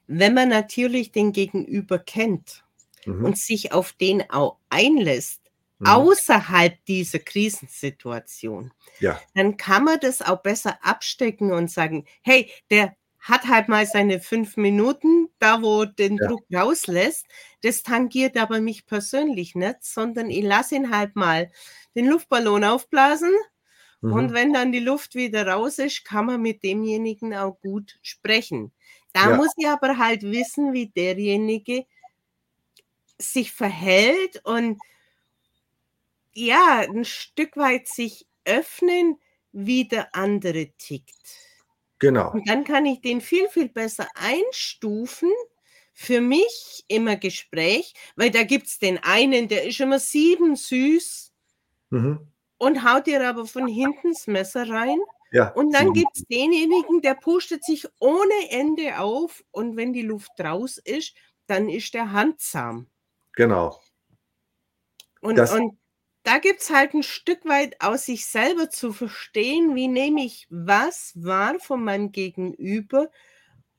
wenn 0.07 0.33
man 0.33 0.49
natürlich 0.49 1.11
den 1.11 1.31
Gegenüber 1.31 1.99
kennt 1.99 2.63
mhm. 3.05 3.25
und 3.25 3.37
sich 3.37 3.71
auf 3.71 3.93
den 3.93 4.29
auch 4.29 4.57
einlässt. 4.69 5.40
Außerhalb 5.83 6.83
dieser 6.85 7.19
Krisensituation, 7.19 8.71
ja. 8.99 9.19
dann 9.35 9.57
kann 9.57 9.85
man 9.85 9.99
das 9.99 10.21
auch 10.21 10.41
besser 10.41 10.77
abstecken 10.81 11.51
und 11.51 11.71
sagen, 11.71 12.05
hey, 12.21 12.51
der 12.69 12.95
hat 13.21 13.47
halt 13.47 13.69
mal 13.69 13.85
seine 13.85 14.19
fünf 14.19 14.57
Minuten, 14.57 15.29
da 15.39 15.61
wo 15.61 15.85
den 15.85 16.17
ja. 16.17 16.27
Druck 16.27 16.43
rauslässt. 16.53 17.27
Das 17.61 17.83
tangiert 17.83 18.35
aber 18.35 18.59
mich 18.59 18.87
persönlich 18.87 19.53
nicht, 19.53 19.83
sondern 19.83 20.29
ich 20.29 20.43
lasse 20.43 20.75
ihn 20.75 20.89
halt 20.95 21.15
mal 21.15 21.51
den 21.95 22.07
Luftballon 22.07 22.63
aufblasen. 22.63 23.31
Mhm. 24.01 24.13
Und 24.13 24.33
wenn 24.33 24.53
dann 24.53 24.71
die 24.71 24.79
Luft 24.79 25.13
wieder 25.13 25.47
raus 25.47 25.77
ist, 25.77 26.03
kann 26.03 26.25
man 26.25 26.41
mit 26.41 26.63
demjenigen 26.63 27.35
auch 27.35 27.59
gut 27.61 27.99
sprechen. 28.01 28.71
Da 29.13 29.29
ja. 29.29 29.35
muss 29.35 29.53
ich 29.57 29.67
aber 29.67 29.99
halt 29.99 30.23
wissen, 30.23 30.73
wie 30.73 30.87
derjenige 30.87 31.85
sich 33.19 33.51
verhält 33.51 34.41
und 34.45 34.79
ja, 36.33 36.85
ein 36.87 37.05
Stück 37.05 37.57
weit 37.57 37.87
sich 37.87 38.27
öffnen, 38.45 39.19
wie 39.51 39.87
der 39.87 40.15
andere 40.15 40.71
tickt. 40.77 41.51
Genau. 41.99 42.31
Und 42.31 42.49
dann 42.49 42.63
kann 42.63 42.85
ich 42.85 43.01
den 43.01 43.21
viel, 43.21 43.47
viel 43.49 43.69
besser 43.69 44.07
einstufen. 44.15 45.31
Für 45.93 46.21
mich 46.21 46.83
immer 46.87 47.15
Gespräch, 47.17 47.93
weil 48.15 48.31
da 48.31 48.43
gibt 48.43 48.67
es 48.67 48.79
den 48.79 48.97
einen, 49.03 49.49
der 49.49 49.65
ist 49.65 49.79
immer 49.81 49.99
sieben 49.99 50.55
süß 50.55 51.31
mhm. 51.89 52.27
und 52.57 52.83
haut 52.83 53.05
dir 53.05 53.27
aber 53.27 53.45
von 53.45 53.67
hinten 53.67 54.13
das 54.13 54.25
Messer 54.25 54.67
rein. 54.67 54.97
Ja, 55.31 55.51
und 55.51 55.73
dann 55.73 55.93
gibt 55.93 56.15
es 56.15 56.23
denjenigen, 56.25 57.01
der 57.01 57.13
pustet 57.13 57.63
sich 57.63 57.87
ohne 57.99 58.49
Ende 58.49 58.99
auf 58.99 59.43
und 59.51 59.75
wenn 59.75 59.93
die 59.93 60.01
Luft 60.01 60.31
raus 60.39 60.77
ist, 60.77 61.13
dann 61.45 61.69
ist 61.69 61.93
der 61.93 62.11
handsam. 62.11 62.87
Genau. 63.33 63.79
Und, 65.19 65.39
und 65.39 65.77
da 66.23 66.37
gibt 66.37 66.61
es 66.61 66.69
halt 66.69 66.93
ein 66.93 67.03
Stück 67.03 67.45
weit 67.45 67.81
aus 67.81 68.05
sich 68.05 68.25
selber 68.25 68.69
zu 68.69 68.93
verstehen, 68.93 69.75
wie 69.75 69.87
nehme 69.87 70.23
ich 70.23 70.47
was 70.49 71.13
wahr 71.15 71.59
von 71.59 71.83
meinem 71.83 72.11
Gegenüber 72.11 73.09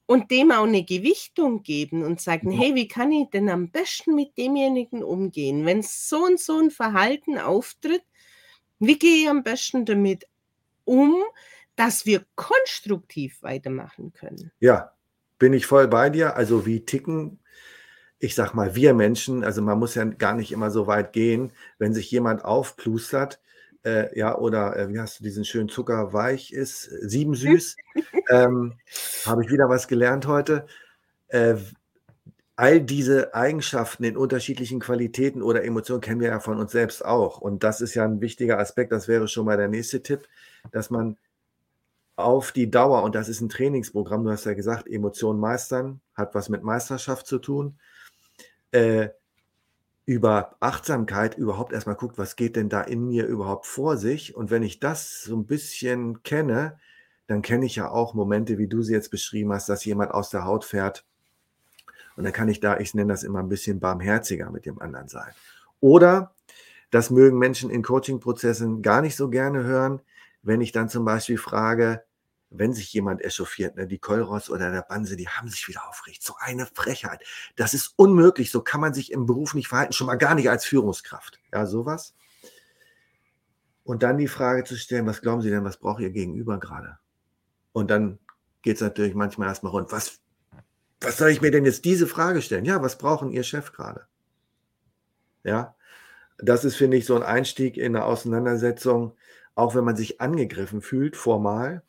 und 0.07 0.31
dem 0.31 0.51
auch 0.51 0.65
eine 0.65 0.85
Gewichtung 0.85 1.63
geben 1.63 2.05
und 2.05 2.21
sagen, 2.21 2.49
mhm. 2.49 2.59
hey, 2.59 2.75
wie 2.75 2.89
kann 2.89 3.13
ich 3.13 3.31
denn 3.31 3.49
am 3.49 3.71
besten 3.71 4.15
mit 4.15 4.37
demjenigen 4.37 5.03
umgehen? 5.03 5.65
Wenn 5.65 5.83
so 5.83 6.25
und 6.25 6.41
so 6.41 6.59
ein 6.59 6.71
Verhalten 6.71 7.39
auftritt, 7.39 8.03
wie 8.79 8.99
gehe 8.99 9.23
ich 9.23 9.29
am 9.29 9.43
besten 9.43 9.85
damit 9.85 10.27
um, 10.85 11.15
dass 11.77 12.05
wir 12.05 12.27
konstruktiv 12.35 13.43
weitermachen 13.43 14.13
können? 14.13 14.51
Ja, 14.59 14.93
bin 15.39 15.53
ich 15.53 15.67
voll 15.67 15.89
bei 15.89 16.11
dir. 16.11 16.37
Also 16.37 16.67
wie 16.67 16.85
ticken 16.85 17.39
ich 18.23 18.37
sag 18.37 18.55
mal, 18.55 18.77
wir 18.77 18.95
Menschen, 18.95 19.43
also 19.43 19.63
man 19.63 19.81
muss 19.81 19.97
ja 19.97 20.05
gar 20.05 20.37
nicht 20.37 20.53
immer 20.53 20.71
so 20.71 20.87
weit 20.87 21.13
gehen, 21.13 21.51
wenn 21.79 21.93
sich 21.93 22.09
jemand 22.09 22.45
aufplustert, 22.45 23.41
äh, 23.85 24.17
ja, 24.17 24.39
oder 24.39 24.77
äh, 24.77 24.89
wie 24.91 25.01
hast 25.01 25.19
du 25.19 25.25
diesen 25.25 25.45
schönen 25.45 25.69
Zucker 25.69 26.13
weich 26.13 26.53
ist, 26.53 26.85
sieben 26.85 27.35
süß, 27.35 27.77
ähm, 28.31 28.75
habe 29.27 29.45
ich 29.45 29.51
wieder 29.51 29.69
was 29.69 29.89
gelernt 29.89 30.29
heute. 30.29 30.67
Äh, 31.27 31.57
all 32.55 32.81
diese 32.81 33.35
Eigenschaften 33.35 34.05
in 34.05 34.17
unterschiedlichen 34.17 34.79
Qualitäten 34.79 35.43
oder 35.43 35.65
Emotionen 35.65 36.01
kennen 36.01 36.21
wir 36.21 36.29
ja 36.29 36.39
von 36.39 36.61
uns 36.61 36.71
selbst 36.71 37.05
auch. 37.05 37.41
Und 37.41 37.65
das 37.65 37.81
ist 37.81 37.95
ja 37.95 38.05
ein 38.05 38.21
wichtiger 38.21 38.61
Aspekt, 38.61 38.93
das 38.93 39.09
wäre 39.09 39.27
schon 39.27 39.47
mal 39.47 39.57
der 39.57 39.67
nächste 39.67 40.01
Tipp, 40.01 40.29
dass 40.71 40.91
man 40.91 41.17
auf 42.15 42.53
die 42.53 42.71
Dauer, 42.71 43.03
und 43.03 43.17
das 43.17 43.29
ist 43.29 43.41
ein 43.41 43.49
Trainingsprogramm, 43.49 44.23
du 44.23 44.31
hast 44.31 44.45
ja 44.45 44.55
gesagt, 44.55 44.87
Emotionen 44.87 45.41
meistern, 45.41 46.01
hat 46.15 46.37
was 46.37 46.49
mit 46.49 46.63
Meisterschaft 46.63 47.27
zu 47.27 47.41
tun, 47.41 47.81
äh, 48.73 49.11
über 50.05 50.57
Achtsamkeit 50.61 51.39
überhaupt 51.39 51.73
erstmal 51.73 51.95
guckt, 51.95 52.19
was 52.19 52.37
geht 52.37 52.57
denn 52.57 52.69
da 52.69 52.81
in 52.81 53.07
mir 53.07 53.27
überhaupt 53.27 53.67
vor 53.67 53.97
sich. 53.97 54.35
Und 54.35 54.51
wenn 54.51 54.63
ich 54.63 54.81
das 54.81 55.23
so 55.23 55.37
ein 55.37 55.47
bisschen 55.47 56.23
kenne, 56.23 56.79
dann 57.29 57.43
kenne 57.43 57.67
ich 57.67 57.77
ja 57.77 57.89
auch 57.89 58.15
Momente, 58.15 58.59
wie 58.59 58.67
du 58.67 58.83
sie 58.83 58.93
jetzt 58.93 59.11
beschrieben 59.11 59.53
hast, 59.53 59.69
dass 59.69 59.85
jemand 59.85 60.11
aus 60.11 60.31
der 60.31 60.45
Haut 60.45 60.65
fährt. 60.65 61.07
Und 62.17 62.25
dann 62.25 62.33
kann 62.33 62.49
ich 62.49 62.61
da, 62.61 62.79
ich 62.79 62.95
nenne 62.95 63.13
das 63.13 63.23
immer 63.23 63.39
ein 63.39 63.49
bisschen 63.49 63.81
barmherziger 63.81 64.51
mit 64.51 64.67
dem 64.67 64.81
anderen 64.81 65.09
sein. 65.09 65.33
Oder, 65.81 66.35
das 66.91 67.11
mögen 67.11 67.39
Menschen 67.39 67.71
in 67.71 67.83
Coaching-Prozessen 67.83 68.83
gar 68.83 69.01
nicht 69.01 69.17
so 69.17 69.31
gerne 69.31 69.65
hören, 69.65 70.01
wenn 70.43 70.61
ich 70.61 70.73
dann 70.73 70.89
zum 70.89 71.05
Beispiel 71.05 71.39
frage, 71.39 72.05
wenn 72.55 72.73
sich 72.73 72.93
jemand 72.93 73.23
echauffiert, 73.23 73.77
ne, 73.77 73.87
die 73.87 73.99
Kolros 73.99 74.51
oder 74.51 74.71
der 74.71 74.83
Banse, 74.83 75.17
die 75.17 75.29
haben 75.29 75.49
sich 75.49 75.67
wieder 75.69 75.89
aufregt. 75.89 76.23
So 76.23 76.35
eine 76.39 76.67
Frechheit. 76.67 77.23
Das 77.57 77.75
ist 77.75 77.95
unmöglich. 77.97 78.51
So 78.51 78.61
kann 78.61 78.81
man 78.81 78.95
sich 78.95 79.13
im 79.13 79.27
Beruf 79.27 79.55
nicht 79.55 79.69
verhalten, 79.69 79.93
schon 79.93 80.07
mal 80.07 80.17
gar 80.17 80.35
nicht 80.35 80.51
als 80.51 80.65
Führungskraft. 80.65 81.41
Ja, 81.53 81.67
sowas. 81.67 82.15
Und 83.85 84.03
dann 84.03 84.19
die 84.19 84.29
Frage 84.29 84.65
zu 84.65 84.77
stellen, 84.77 85.07
was 85.07 85.23
glauben 85.23 85.43
Sie 85.43 85.51
denn, 85.51 85.65
was 85.65 85.79
braucht 85.79 86.01
Ihr 86.01 86.11
Gegenüber 86.11 86.61
gerade? 86.61 86.99
Und 87.73 87.91
dann 87.91 88.19
geht 88.63 88.77
es 88.77 88.83
natürlich 88.83 89.15
manchmal 89.15 89.49
erstmal 89.49 89.73
rund. 89.73 89.91
Was, 89.91 90.21
was 91.01 91.17
soll 91.17 91.31
ich 91.31 91.41
mir 91.41 91.51
denn 91.51 91.65
jetzt 91.65 91.85
diese 91.85 92.07
Frage 92.07 92.43
stellen? 92.43 92.65
Ja, 92.65 92.83
was 92.83 92.99
brauchen 92.99 93.31
Ihr 93.31 93.43
Chef 93.43 93.73
gerade? 93.73 94.07
Ja, 95.43 95.75
das 96.39 96.65
ist, 96.65 96.77
finde 96.77 96.97
ich, 96.97 97.07
so 97.07 97.17
ein 97.17 97.23
Einstieg 97.23 97.77
in 97.77 97.97
eine 97.97 98.05
Auseinandersetzung, 98.05 99.17
auch 99.55 99.75
wenn 99.75 99.85
man 99.85 99.97
sich 99.97 100.21
angegriffen 100.21 100.81
fühlt, 100.81 101.17
formal. 101.17 101.83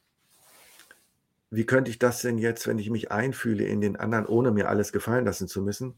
Wie 1.54 1.68
könnte 1.68 1.92
ich 1.92 2.00
das 2.00 2.22
denn 2.22 2.40
jetzt, 2.40 2.66
wenn 2.66 2.80
ich 2.80 2.90
mich 2.90 3.12
einfühle 3.12 3.64
in 3.66 3.80
den 3.80 3.96
anderen, 3.96 4.26
ohne 4.26 4.50
mir 4.50 4.70
alles 4.70 4.92
gefallen 4.92 5.26
lassen 5.26 5.48
zu 5.48 5.62
müssen? 5.62 5.94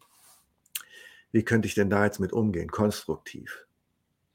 Wie 1.32 1.46
könnte 1.46 1.70
ich 1.70 1.76
denn 1.76 1.90
da 1.90 2.04
jetzt 2.04 2.20
mit 2.20 2.34
umgehen, 2.34 2.70
konstruktiv? 2.70 3.66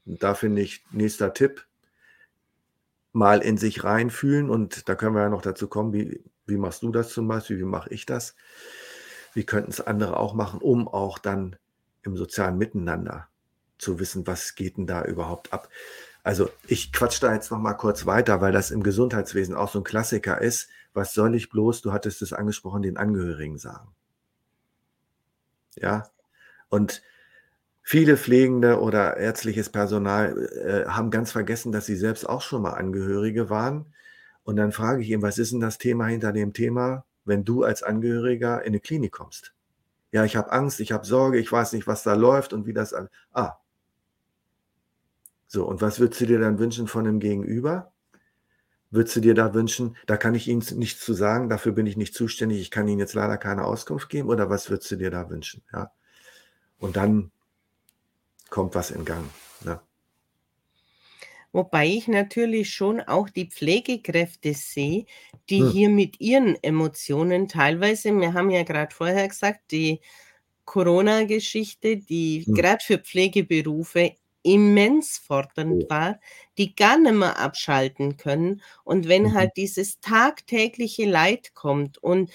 Und 0.07 0.23
da 0.23 0.33
finde 0.33 0.63
ich, 0.63 0.83
nächster 0.89 1.31
Tipp, 1.31 1.67
mal 3.13 3.41
in 3.41 3.59
sich 3.59 3.83
reinfühlen 3.83 4.49
und 4.49 4.89
da 4.89 4.95
können 4.95 5.13
wir 5.13 5.21
ja 5.21 5.29
noch 5.29 5.43
dazu 5.43 5.67
kommen, 5.67 5.93
wie, 5.93 6.23
wie 6.47 6.57
machst 6.57 6.81
du 6.81 6.91
das 6.91 7.09
zum 7.09 7.27
Beispiel, 7.27 7.59
wie 7.59 7.65
mache 7.65 7.93
ich 7.93 8.07
das? 8.07 8.35
Wie 9.35 9.43
könnten 9.43 9.69
es 9.69 9.79
andere 9.79 10.17
auch 10.17 10.33
machen, 10.33 10.59
um 10.59 10.87
auch 10.87 11.19
dann 11.19 11.55
im 12.01 12.17
sozialen 12.17 12.57
Miteinander 12.57 13.27
zu 13.77 13.99
wissen, 13.99 14.25
was 14.25 14.55
geht 14.55 14.77
denn 14.77 14.87
da 14.87 15.05
überhaupt 15.05 15.53
ab? 15.53 15.69
Also 16.23 16.49
ich 16.67 16.93
quatsch 16.93 17.21
da 17.21 17.33
jetzt 17.33 17.51
noch 17.51 17.59
mal 17.59 17.73
kurz 17.73 18.05
weiter, 18.05 18.41
weil 18.41 18.51
das 18.51 18.71
im 18.71 18.83
Gesundheitswesen 18.83 19.55
auch 19.55 19.71
so 19.71 19.79
ein 19.79 19.83
Klassiker 19.83 20.39
ist. 20.39 20.69
Was 20.93 21.13
soll 21.13 21.35
ich 21.35 21.49
bloß, 21.49 21.81
du 21.81 21.93
hattest 21.93 22.21
es 22.21 22.33
angesprochen, 22.33 22.83
den 22.83 22.97
Angehörigen 22.97 23.57
sagen? 23.57 23.89
Ja, 25.75 26.09
und 26.69 27.01
viele 27.81 28.17
Pflegende 28.17 28.81
oder 28.81 29.17
ärztliches 29.17 29.69
Personal 29.69 30.37
äh, 30.37 30.89
haben 30.89 31.11
ganz 31.11 31.31
vergessen, 31.31 31.71
dass 31.71 31.85
sie 31.85 31.95
selbst 31.95 32.27
auch 32.27 32.41
schon 32.41 32.61
mal 32.61 32.73
Angehörige 32.73 33.49
waren. 33.49 33.93
Und 34.43 34.57
dann 34.57 34.71
frage 34.71 35.01
ich 35.01 35.09
ihn, 35.09 35.21
was 35.21 35.37
ist 35.37 35.53
denn 35.53 35.59
das 35.59 35.77
Thema 35.77 36.07
hinter 36.07 36.33
dem 36.33 36.53
Thema, 36.53 37.05
wenn 37.25 37.45
du 37.45 37.63
als 37.63 37.83
Angehöriger 37.83 38.61
in 38.61 38.67
eine 38.67 38.79
Klinik 38.79 39.13
kommst? 39.13 39.53
Ja, 40.11 40.25
ich 40.25 40.35
habe 40.35 40.51
Angst, 40.51 40.81
ich 40.81 40.91
habe 40.91 41.05
Sorge, 41.05 41.39
ich 41.39 41.51
weiß 41.51 41.73
nicht, 41.73 41.87
was 41.87 42.03
da 42.03 42.13
läuft 42.15 42.53
und 42.53 42.65
wie 42.65 42.73
das. 42.73 42.93
Ah. 43.33 43.57
So, 45.53 45.65
und 45.65 45.81
was 45.81 45.99
würdest 45.99 46.21
du 46.21 46.27
dir 46.27 46.39
dann 46.39 46.59
wünschen 46.59 46.87
von 46.87 47.03
dem 47.03 47.19
Gegenüber? 47.19 47.91
Würdest 48.89 49.17
du 49.17 49.19
dir 49.19 49.33
da 49.33 49.53
wünschen, 49.53 49.97
da 50.05 50.15
kann 50.15 50.33
ich 50.33 50.47
Ihnen 50.47 50.63
nichts 50.77 51.03
zu 51.03 51.13
sagen, 51.13 51.49
dafür 51.49 51.73
bin 51.73 51.85
ich 51.85 51.97
nicht 51.97 52.15
zuständig, 52.15 52.61
ich 52.61 52.71
kann 52.71 52.87
Ihnen 52.87 52.99
jetzt 52.99 53.15
leider 53.15 53.37
keine 53.37 53.65
Auskunft 53.65 54.07
geben? 54.07 54.29
Oder 54.29 54.49
was 54.49 54.69
würdest 54.69 54.89
du 54.91 54.95
dir 54.95 55.11
da 55.11 55.29
wünschen? 55.29 55.61
Ja. 55.73 55.91
Und 56.77 56.95
dann 56.95 57.33
kommt 58.49 58.75
was 58.75 58.91
in 58.91 59.03
Gang. 59.03 59.29
Ne? 59.65 59.81
Wobei 61.51 61.85
ich 61.85 62.07
natürlich 62.07 62.73
schon 62.73 63.01
auch 63.01 63.29
die 63.29 63.49
Pflegekräfte 63.49 64.53
sehe, 64.53 65.05
die 65.49 65.63
hm. 65.63 65.69
hier 65.69 65.89
mit 65.89 66.21
ihren 66.21 66.55
Emotionen 66.63 67.49
teilweise, 67.49 68.17
wir 68.17 68.33
haben 68.33 68.51
ja 68.51 68.63
gerade 68.63 68.95
vorher 68.95 69.27
gesagt, 69.27 69.71
die 69.71 69.99
Corona-Geschichte, 70.63 71.97
die 71.97 72.45
hm. 72.45 72.53
gerade 72.53 72.81
für 72.81 72.99
Pflegeberufe 72.99 74.15
immens 74.43 75.17
fordernd 75.17 75.89
war, 75.89 76.19
die 76.57 76.75
gar 76.75 76.97
nicht 76.97 77.13
mehr 77.13 77.39
abschalten 77.39 78.17
können. 78.17 78.61
Und 78.83 79.07
wenn 79.07 79.23
mhm. 79.23 79.33
halt 79.33 79.51
dieses 79.57 79.99
tagtägliche 79.99 81.05
Leid 81.05 81.53
kommt 81.53 81.97
und 81.97 82.31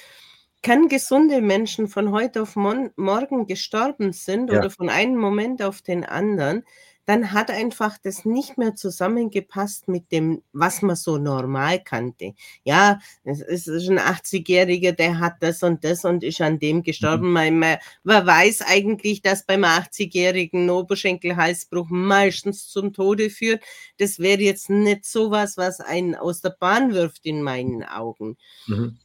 kann 0.62 0.88
gesunde 0.88 1.40
Menschen 1.40 1.86
von 1.86 2.10
heute 2.10 2.42
auf 2.42 2.56
morgen 2.56 3.46
gestorben 3.46 4.12
sind 4.12 4.50
ja. 4.50 4.58
oder 4.58 4.70
von 4.70 4.88
einem 4.88 5.16
Moment 5.16 5.62
auf 5.62 5.80
den 5.82 6.04
anderen, 6.04 6.64
dann 7.06 7.32
hat 7.32 7.52
einfach 7.52 7.98
das 7.98 8.24
nicht 8.24 8.58
mehr 8.58 8.74
zusammengepasst 8.74 9.86
mit 9.86 10.10
dem, 10.10 10.42
was 10.52 10.82
man 10.82 10.96
so 10.96 11.18
normal 11.18 11.82
kannte. 11.82 12.34
Ja, 12.64 12.98
es 13.22 13.40
ist 13.40 13.88
ein 13.88 14.00
80-Jähriger, 14.00 14.90
der 14.90 15.20
hat 15.20 15.36
das 15.40 15.62
und 15.62 15.84
das 15.84 16.04
und 16.04 16.24
ist 16.24 16.40
an 16.40 16.58
dem 16.58 16.82
gestorben. 16.82 17.28
Mhm. 17.28 17.32
Man, 17.60 17.78
man, 18.02 18.26
weiß 18.26 18.62
eigentlich, 18.62 19.22
dass 19.22 19.46
beim 19.46 19.64
80-jährigen 19.64 20.68
Oberschenkelhalsbruch 20.68 21.86
meistens 21.90 22.68
zum 22.68 22.92
Tode 22.92 23.30
führt. 23.30 23.62
Das 23.98 24.18
wäre 24.18 24.42
jetzt 24.42 24.68
nicht 24.68 25.04
sowas, 25.04 25.56
was 25.56 25.80
einen 25.80 26.16
aus 26.16 26.40
der 26.40 26.56
Bahn 26.58 26.92
wirft 26.92 27.24
in 27.24 27.40
meinen 27.40 27.84
Augen. 27.84 28.36
Mhm. 28.66 28.98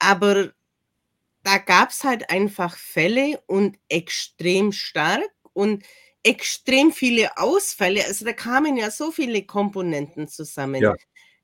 Aber 0.00 0.50
da 1.44 1.58
gab 1.58 1.90
es 1.90 2.02
halt 2.02 2.28
einfach 2.28 2.76
Fälle 2.76 3.40
und 3.46 3.78
extrem 3.88 4.72
stark 4.72 5.30
und 5.52 5.84
extrem 6.26 6.90
viele 6.90 7.38
Ausfälle. 7.38 8.04
Also 8.04 8.24
da 8.24 8.32
kamen 8.32 8.76
ja 8.76 8.90
so 8.90 9.12
viele 9.12 9.44
Komponenten 9.44 10.26
zusammen, 10.26 10.82
ja. 10.82 10.94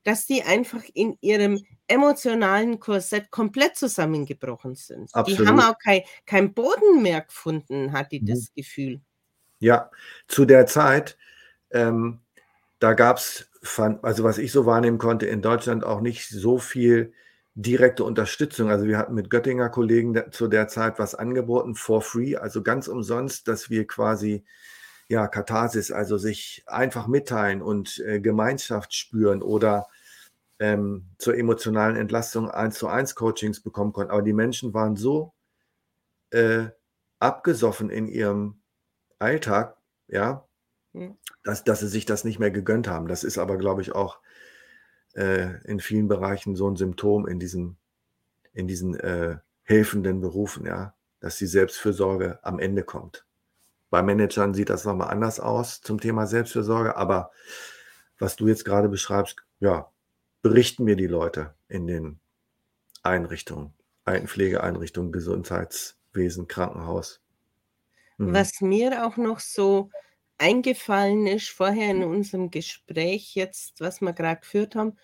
dass 0.03 0.27
die 0.27 0.43
einfach 0.43 0.83
in 0.93 1.17
ihrem 1.21 1.65
emotionalen 1.87 2.81
Korsett 2.81 3.31
komplett 3.31 3.77
zusammengebrochen 3.77 4.75
sind. 4.75 5.15
Absolut. 5.15 5.41
Die 5.41 5.47
haben 5.47 5.61
auch 5.61 5.79
kein, 5.79 6.03
kein 6.27 6.53
Boden 6.53 7.01
mehr 7.01 7.21
gefunden, 7.21 7.93
hatte 7.93 8.17
ich 8.17 8.23
mhm. 8.23 8.27
das 8.27 8.53
Gefühl. 8.55 9.01
Ja, 9.61 9.91
zu 10.27 10.45
der 10.45 10.67
Zeit, 10.67 11.17
ähm, 11.71 12.21
da 12.81 12.95
gab 12.95 13.19
es, 13.19 13.49
also 14.03 14.25
was 14.25 14.39
ich 14.39 14.51
so 14.51 14.67
wahrnehmen 14.67 14.99
konnte, 14.99 15.27
in 15.27 15.43
Deutschland 15.43 15.85
auch 15.85 16.01
nicht 16.01 16.29
so 16.29 16.59
viel 16.59 17.13
direkte 17.55 18.05
Unterstützung. 18.05 18.71
Also 18.71 18.87
wir 18.87 18.99
hatten 18.99 19.15
mit 19.15 19.31
Göttinger 19.31 19.69
Kollegen 19.69 20.21
zu 20.31 20.49
der 20.49 20.69
Zeit 20.69 20.99
was 20.99 21.15
angeboten, 21.15 21.75
for 21.75 22.03
free, 22.03 22.37
also 22.37 22.63
ganz 22.63 22.89
umsonst, 22.89 23.49
dass 23.49 23.69
wir 23.71 23.87
quasi 23.87 24.45
ja, 25.09 25.29
Katharsis, 25.29 25.93
also 25.93 26.17
sich 26.17 26.65
einfach 26.67 27.07
mitteilen 27.07 27.61
und 27.61 27.99
äh, 27.99 28.21
Gemeinschaft 28.21 28.95
spüren 28.95 29.43
oder 29.43 29.89
ähm, 30.59 31.11
zur 31.19 31.37
emotionalen 31.37 31.97
Entlastung 31.97 32.51
eins 32.51 32.79
zu 32.79 32.89
eins 32.89 33.15
Coachings 33.15 33.61
bekommen 33.61 33.93
konnten. 33.93 34.11
Aber 34.11 34.23
die 34.23 34.33
Menschen 34.33 34.73
waren 34.73 34.97
so 34.97 35.35
äh, 36.31 36.69
abgesoffen 37.19 37.91
in 37.91 38.09
ihrem 38.09 38.63
Alltag, 39.19 39.77
ja, 40.09 40.49
mhm. 40.93 41.19
dass, 41.45 41.65
dass 41.65 41.81
sie 41.81 41.89
sich 41.89 42.07
das 42.07 42.25
nicht 42.25 42.39
mehr 42.39 42.51
gegönnt 42.51 42.89
haben. 42.89 43.07
Das 43.07 43.23
ist 43.23 43.37
aber, 43.39 43.59
glaube 43.59 43.83
ich, 43.83 43.93
auch 43.93 44.19
äh, 45.15 45.63
in 45.65 45.81
vielen 45.81 46.09
Bereichen 46.09 46.57
so 46.57 46.69
ein 46.69 46.77
Symptom 46.77 47.27
in 47.27 47.39
diesen, 47.39 47.77
in 48.53 48.67
diesen 48.67 48.99
äh, 48.99 49.39
helfenden 49.63 50.21
Berufen, 50.21 50.67
ja, 50.67 50.95
dass 51.21 51.39
die 51.39 51.47
Selbstfürsorge 51.47 52.39
am 52.43 52.59
Ende 52.59 52.83
kommt. 52.83 53.25
Bei 53.91 54.03
Managern 54.03 54.55
sieht 54.55 54.71
das 54.71 54.85
nochmal 54.85 55.11
anders 55.11 55.39
aus 55.39 55.81
zum 55.81 56.01
Thema 56.01 56.27
Selbstfürsorge, 56.27 56.97
aber 56.97 57.31
was 58.19 58.37
du 58.37 58.49
jetzt 58.49 58.65
gerade 58.65 58.89
beschreibst, 58.89 59.37
ja, 59.61 59.91
berichten 60.43 60.85
mir 60.85 60.97
die 60.97 61.07
Leute 61.07 61.55
in 61.69 61.87
den 61.87 62.21
Einrichtungen, 63.03 63.75
Altenpflegeeinrichtungen, 64.05 65.13
Gesundheitswesen, 65.13 66.49
Krankenhaus. 66.49 67.21
Mhm. 68.19 68.33
Was 68.33 68.61
mir 68.61 69.07
auch 69.07 69.17
noch 69.17 69.41
so 69.41 69.91
eingefallen 70.43 71.27
ist 71.27 71.49
vorher 71.49 71.91
in 71.91 72.03
unserem 72.03 72.51
Gespräch 72.51 73.35
jetzt, 73.35 73.81
was 73.81 74.01
wir 74.01 74.13
gerade 74.13 74.41
geführt 74.41 74.75
haben, 74.75 74.97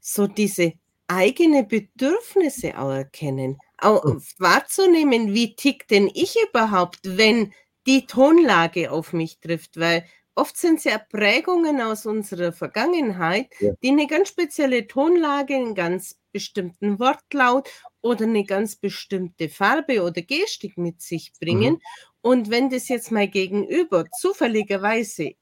so 0.00 0.26
diese 0.26 0.72
eigene 1.06 1.64
Bedürfnisse 1.64 2.78
auch 2.78 2.90
erkennen, 2.90 3.58
auch 3.78 4.02
hm. 4.02 4.22
wahrzunehmen, 4.38 5.34
wie 5.34 5.54
tickt 5.54 5.90
denn 5.90 6.10
ich 6.14 6.36
überhaupt, 6.48 7.00
wenn 7.04 7.52
die 7.86 8.06
Tonlage 8.06 8.90
auf 8.90 9.12
mich 9.12 9.38
trifft, 9.40 9.78
weil 9.78 10.06
oft 10.34 10.56
sind 10.56 10.78
es 10.78 10.84
ja 10.84 10.98
Prägungen 10.98 11.82
aus 11.82 12.06
unserer 12.06 12.52
Vergangenheit, 12.52 13.48
ja. 13.60 13.72
die 13.82 13.90
eine 13.90 14.06
ganz 14.06 14.30
spezielle 14.30 14.86
Tonlage, 14.86 15.54
einen 15.54 15.74
ganz 15.74 16.18
bestimmten 16.32 16.98
Wortlaut 16.98 17.68
oder 18.00 18.24
eine 18.24 18.44
ganz 18.44 18.76
bestimmte 18.76 19.48
Farbe 19.48 20.02
oder 20.02 20.22
Gestik 20.22 20.78
mit 20.78 21.00
sich 21.00 21.32
bringen. 21.38 21.74
Mhm. 21.74 21.80
Und 22.24 22.48
wenn 22.48 22.70
das 22.70 22.88
jetzt 22.88 23.12
mal 23.12 23.28
gegenüber 23.28 24.06
zufälligerweise 24.10 25.32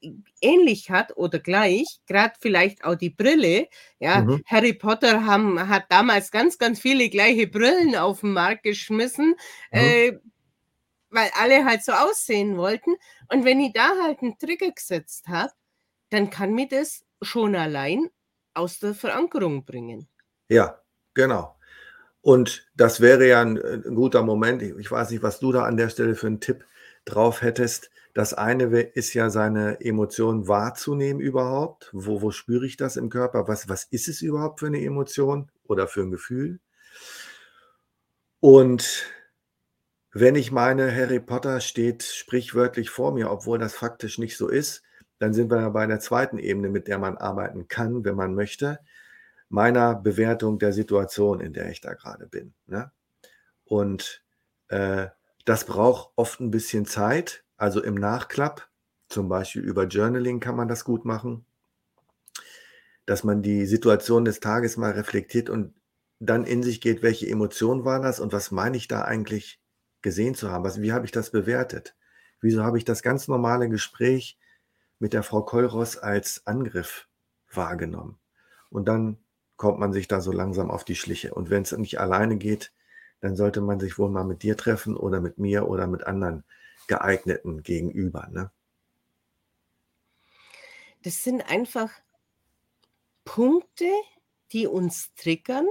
ähnlich 0.40 0.90
hat 0.90 1.16
oder 1.16 1.38
gleich, 1.38 1.86
gerade 2.08 2.34
vielleicht 2.40 2.82
auch 2.82 2.96
die 2.96 3.10
Brille, 3.10 3.68
ja, 4.00 4.22
mhm. 4.22 4.42
Harry 4.46 4.72
Potter 4.72 5.24
haben, 5.24 5.68
hat 5.68 5.84
damals 5.90 6.32
ganz, 6.32 6.58
ganz 6.58 6.80
viele 6.80 7.08
gleiche 7.08 7.46
Brillen 7.46 7.94
auf 7.94 8.22
den 8.22 8.32
Markt 8.32 8.64
geschmissen, 8.64 9.36
mhm. 9.70 9.78
äh, 9.78 10.18
weil 11.10 11.30
alle 11.40 11.64
halt 11.64 11.84
so 11.84 11.92
aussehen 11.92 12.56
wollten. 12.56 12.96
Und 13.28 13.44
wenn 13.44 13.60
ich 13.60 13.72
da 13.72 13.92
halt 14.02 14.20
einen 14.20 14.36
Trigger 14.36 14.72
gesetzt 14.72 15.28
habe, 15.28 15.52
dann 16.10 16.30
kann 16.30 16.52
mir 16.52 16.66
das 16.66 17.04
schon 17.20 17.54
allein 17.54 18.10
aus 18.54 18.80
der 18.80 18.96
Verankerung 18.96 19.64
bringen. 19.64 20.08
Ja, 20.48 20.80
genau. 21.14 21.54
Und 22.22 22.68
das 22.74 23.00
wäre 23.00 23.28
ja 23.28 23.40
ein, 23.40 23.56
ein 23.56 23.94
guter 23.94 24.22
Moment. 24.22 24.62
Ich, 24.62 24.76
ich, 24.76 24.90
weiß 24.90 25.10
nicht, 25.10 25.22
was 25.22 25.38
du 25.38 25.52
da 25.52 25.64
an 25.64 25.76
der 25.76 25.90
Stelle 25.90 26.16
für 26.16 26.26
einen 26.26 26.40
Tipp 26.40 26.64
drauf 27.04 27.42
hättest. 27.42 27.90
Das 28.14 28.34
eine 28.34 28.64
ist 28.64 29.14
ja, 29.14 29.30
seine 29.30 29.80
Emotionen 29.80 30.46
wahrzunehmen 30.48 31.20
überhaupt. 31.20 31.90
Wo, 31.92 32.20
wo 32.20 32.30
spüre 32.30 32.66
ich 32.66 32.76
das 32.76 32.96
im 32.96 33.08
Körper? 33.08 33.48
Was, 33.48 33.68
was 33.68 33.84
ist 33.84 34.08
es 34.08 34.22
überhaupt 34.22 34.60
für 34.60 34.66
eine 34.66 34.82
Emotion 34.82 35.50
oder 35.64 35.88
für 35.88 36.02
ein 36.02 36.10
Gefühl? 36.10 36.60
Und 38.40 39.06
wenn 40.12 40.34
ich 40.34 40.52
meine, 40.52 40.94
Harry 40.94 41.20
Potter 41.20 41.60
steht 41.60 42.02
sprichwörtlich 42.02 42.90
vor 42.90 43.12
mir, 43.12 43.30
obwohl 43.30 43.58
das 43.58 43.74
faktisch 43.74 44.18
nicht 44.18 44.36
so 44.36 44.48
ist, 44.48 44.82
dann 45.18 45.32
sind 45.32 45.50
wir 45.50 45.70
bei 45.70 45.82
einer 45.82 46.00
zweiten 46.00 46.38
Ebene, 46.38 46.68
mit 46.68 46.88
der 46.88 46.98
man 46.98 47.16
arbeiten 47.16 47.68
kann, 47.68 48.04
wenn 48.04 48.16
man 48.16 48.34
möchte, 48.34 48.80
meiner 49.48 49.94
Bewertung 49.94 50.58
der 50.58 50.72
Situation, 50.72 51.40
in 51.40 51.52
der 51.52 51.70
ich 51.70 51.80
da 51.80 51.94
gerade 51.94 52.26
bin. 52.26 52.52
Ne? 52.66 52.90
Und 53.64 54.22
äh, 54.68 55.08
das 55.44 55.64
braucht 55.64 56.12
oft 56.16 56.40
ein 56.40 56.50
bisschen 56.50 56.86
Zeit, 56.86 57.44
also 57.56 57.82
im 57.82 57.94
Nachklapp, 57.94 58.68
zum 59.08 59.28
Beispiel 59.28 59.62
über 59.62 59.84
Journaling 59.84 60.40
kann 60.40 60.56
man 60.56 60.68
das 60.68 60.84
gut 60.84 61.04
machen, 61.04 61.44
dass 63.06 63.24
man 63.24 63.42
die 63.42 63.66
Situation 63.66 64.24
des 64.24 64.40
Tages 64.40 64.76
mal 64.76 64.92
reflektiert 64.92 65.50
und 65.50 65.74
dann 66.18 66.44
in 66.44 66.62
sich 66.62 66.80
geht, 66.80 67.02
welche 67.02 67.28
Emotionen 67.28 67.84
waren 67.84 68.02
das 68.02 68.20
und 68.20 68.32
was 68.32 68.50
meine 68.52 68.76
ich 68.76 68.88
da 68.88 69.02
eigentlich 69.02 69.60
gesehen 70.02 70.34
zu 70.34 70.50
haben? 70.50 70.64
Was, 70.64 70.80
wie 70.80 70.92
habe 70.92 71.04
ich 71.04 71.12
das 71.12 71.30
bewertet? 71.30 71.96
Wieso 72.40 72.62
habe 72.62 72.78
ich 72.78 72.84
das 72.84 73.02
ganz 73.02 73.28
normale 73.28 73.68
Gespräch 73.68 74.38
mit 74.98 75.12
der 75.12 75.22
Frau 75.22 75.42
Kolros 75.42 75.96
als 75.96 76.46
Angriff 76.46 77.08
wahrgenommen? 77.52 78.18
Und 78.70 78.86
dann 78.86 79.18
kommt 79.56 79.78
man 79.78 79.92
sich 79.92 80.08
da 80.08 80.20
so 80.20 80.32
langsam 80.32 80.70
auf 80.70 80.84
die 80.84 80.96
Schliche. 80.96 81.34
Und 81.34 81.50
wenn 81.50 81.62
es 81.62 81.72
nicht 81.72 82.00
alleine 82.00 82.36
geht, 82.36 82.72
dann 83.22 83.36
sollte 83.36 83.60
man 83.60 83.80
sich 83.80 83.98
wohl 83.98 84.10
mal 84.10 84.24
mit 84.24 84.42
dir 84.42 84.56
treffen 84.56 84.96
oder 84.96 85.20
mit 85.20 85.38
mir 85.38 85.68
oder 85.68 85.86
mit 85.86 86.06
anderen 86.06 86.44
geeigneten 86.88 87.62
gegenüber. 87.62 88.28
Ne? 88.30 88.50
Das 91.02 91.22
sind 91.22 91.48
einfach 91.48 91.90
Punkte, 93.24 93.88
die 94.50 94.66
uns 94.66 95.14
triggern. 95.14 95.66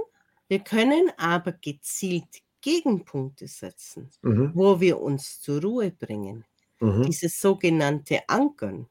Wir 0.48 0.60
können 0.60 1.12
aber 1.18 1.52
gezielt 1.52 2.42
Gegenpunkte 2.62 3.46
setzen, 3.48 4.10
mhm. 4.22 4.52
wo 4.54 4.80
wir 4.80 5.00
uns 5.00 5.42
zur 5.42 5.60
Ruhe 5.60 5.90
bringen. 5.90 6.46
Mhm. 6.80 7.02
Dieses 7.02 7.38
sogenannte 7.38 8.20
Ankern. 8.28 8.88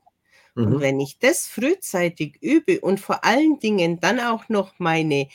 Mhm. 0.54 0.66
Und 0.66 0.80
wenn 0.82 1.00
ich 1.00 1.18
das 1.18 1.48
frühzeitig 1.48 2.38
übe 2.42 2.80
und 2.82 3.00
vor 3.00 3.24
allen 3.26 3.60
Dingen 3.60 4.00
dann 4.00 4.20
auch 4.20 4.50
noch 4.50 4.78
meine, 4.78 5.30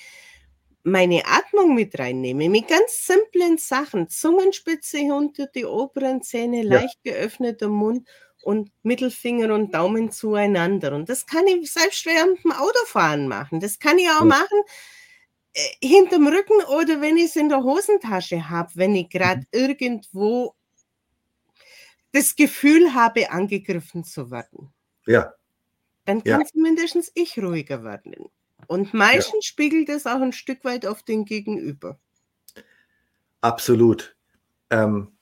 meine 0.87 1.27
Atmung 1.27 1.75
mit 1.75 1.99
reinnehme, 1.99 2.49
mit 2.49 2.69
ganz 2.69 3.05
simplen 3.05 3.59
Sachen, 3.59 4.09
Zungenspitze 4.09 4.99
unter 5.13 5.49
die 5.49 5.65
oberen 5.65 6.23
Zähne, 6.23 6.63
ja. 6.63 6.81
leicht 6.81 7.03
geöffneter 7.03 7.69
Mund 7.69 8.07
und 8.43 8.71
Mittelfinger 8.85 9.53
und 9.53 9.75
Daumen 9.75 10.13
zueinander. 10.13 10.95
Und 10.95 11.09
das 11.09 11.27
kann 11.27 11.45
ich 11.49 11.73
selbst 11.73 12.07
während 12.07 12.45
dem 12.45 12.53
Autofahren 12.53 13.27
machen. 13.27 13.59
Das 13.59 13.81
kann 13.81 13.99
ich 13.99 14.09
auch 14.11 14.21
ja. 14.21 14.27
machen 14.27 14.63
äh, 15.55 15.61
hinterm 15.85 16.29
Rücken 16.29 16.63
oder 16.79 17.01
wenn 17.01 17.17
ich 17.17 17.25
es 17.25 17.37
in 17.37 17.49
der 17.49 17.65
Hosentasche 17.65 18.49
habe, 18.49 18.71
wenn 18.77 18.95
ich 18.95 19.09
gerade 19.09 19.41
mhm. 19.41 19.47
irgendwo 19.51 20.55
das 22.13 22.37
Gefühl 22.37 22.95
habe, 22.95 23.33
angegriffen 23.33 24.05
zu 24.05 24.31
werden. 24.31 24.73
Ja. 25.05 25.35
Dann 26.05 26.23
kann 26.23 26.43
ja. 26.43 26.47
zumindest 26.47 27.11
ich 27.15 27.37
ruhiger 27.39 27.83
werden. 27.83 28.31
Und 28.67 28.95
meistens 28.95 29.47
ja. 29.47 29.49
spiegelt 29.49 29.89
es 29.89 30.07
auch 30.07 30.21
ein 30.21 30.33
Stück 30.33 30.65
weit 30.65 30.87
auf 30.87 31.03
den 31.03 31.25
Gegenüber. 31.25 31.99
Absolut. 33.41 34.17
Ähm, 34.71 35.17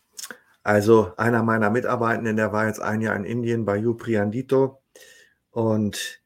also 0.62 1.12
einer 1.16 1.42
meiner 1.42 1.70
Mitarbeitenden, 1.70 2.36
der 2.36 2.52
war 2.52 2.66
jetzt 2.66 2.80
ein 2.80 3.02
Jahr 3.02 3.16
in 3.16 3.24
Indien 3.24 3.64
bei 3.64 3.76
Yupriandito 3.76 4.82
und 5.50 6.22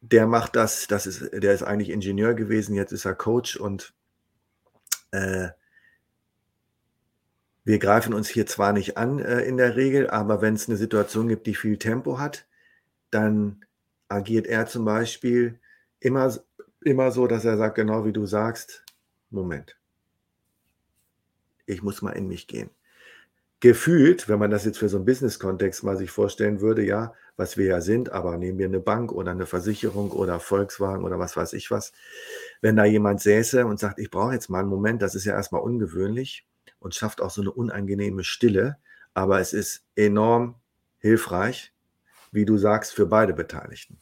der 0.00 0.26
macht 0.26 0.56
das, 0.56 0.86
das 0.86 1.06
ist, 1.06 1.30
der 1.32 1.52
ist 1.52 1.62
eigentlich 1.62 1.90
Ingenieur 1.90 2.34
gewesen, 2.34 2.74
jetzt 2.74 2.92
ist 2.92 3.04
er 3.04 3.14
Coach 3.14 3.56
und 3.56 3.94
äh, 5.10 5.48
wir 7.64 7.78
greifen 7.78 8.14
uns 8.14 8.28
hier 8.28 8.46
zwar 8.46 8.72
nicht 8.72 8.96
an 8.96 9.18
äh, 9.20 9.42
in 9.42 9.56
der 9.58 9.76
Regel, 9.76 10.10
aber 10.10 10.40
wenn 10.40 10.54
es 10.54 10.68
eine 10.68 10.76
Situation 10.76 11.28
gibt, 11.28 11.46
die 11.46 11.54
viel 11.54 11.78
Tempo 11.78 12.18
hat, 12.18 12.46
dann 13.10 13.64
agiert 14.08 14.46
er 14.46 14.66
zum 14.66 14.84
Beispiel 14.84 15.60
immer, 16.02 16.34
immer 16.80 17.10
so, 17.12 17.26
dass 17.26 17.44
er 17.44 17.56
sagt, 17.56 17.76
genau 17.76 18.04
wie 18.04 18.12
du 18.12 18.26
sagst, 18.26 18.84
Moment, 19.30 19.76
ich 21.66 21.82
muss 21.82 22.02
mal 22.02 22.12
in 22.12 22.28
mich 22.28 22.46
gehen. 22.46 22.70
Gefühlt, 23.60 24.28
wenn 24.28 24.40
man 24.40 24.50
das 24.50 24.64
jetzt 24.64 24.78
für 24.78 24.88
so 24.88 24.96
einen 24.96 25.06
Business-Kontext 25.06 25.84
mal 25.84 25.96
sich 25.96 26.10
vorstellen 26.10 26.60
würde, 26.60 26.84
ja, 26.84 27.14
was 27.36 27.56
wir 27.56 27.66
ja 27.66 27.80
sind, 27.80 28.10
aber 28.10 28.36
nehmen 28.36 28.58
wir 28.58 28.66
eine 28.66 28.80
Bank 28.80 29.12
oder 29.12 29.30
eine 29.30 29.46
Versicherung 29.46 30.10
oder 30.10 30.40
Volkswagen 30.40 31.04
oder 31.04 31.20
was 31.20 31.36
weiß 31.36 31.52
ich 31.52 31.70
was, 31.70 31.92
wenn 32.60 32.74
da 32.74 32.84
jemand 32.84 33.20
säße 33.20 33.64
und 33.64 33.78
sagt, 33.78 34.00
ich 34.00 34.10
brauche 34.10 34.32
jetzt 34.32 34.50
mal 34.50 34.60
einen 34.60 34.68
Moment, 34.68 35.00
das 35.00 35.14
ist 35.14 35.24
ja 35.24 35.34
erstmal 35.34 35.62
ungewöhnlich 35.62 36.44
und 36.80 36.96
schafft 36.96 37.20
auch 37.20 37.30
so 37.30 37.40
eine 37.40 37.52
unangenehme 37.52 38.24
Stille, 38.24 38.78
aber 39.14 39.38
es 39.38 39.52
ist 39.52 39.84
enorm 39.94 40.56
hilfreich, 40.98 41.72
wie 42.32 42.44
du 42.44 42.58
sagst, 42.58 42.92
für 42.92 43.06
beide 43.06 43.32
Beteiligten. 43.32 44.01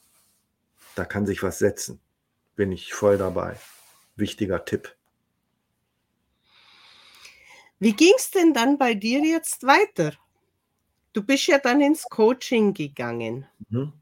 Da 0.94 1.04
kann 1.04 1.26
sich 1.26 1.42
was 1.42 1.58
setzen. 1.58 2.00
Bin 2.56 2.72
ich 2.72 2.92
voll 2.92 3.18
dabei. 3.18 3.58
Wichtiger 4.16 4.64
Tipp. 4.64 4.94
Wie 7.78 7.94
ging 7.94 8.12
es 8.16 8.30
denn 8.30 8.52
dann 8.52 8.76
bei 8.76 8.94
dir 8.94 9.20
jetzt 9.20 9.62
weiter? 9.62 10.12
Du 11.12 11.22
bist 11.22 11.46
ja 11.46 11.58
dann 11.58 11.80
ins 11.80 12.04
Coaching 12.04 12.74
gegangen. 12.74 13.46
Mhm. 13.70 13.92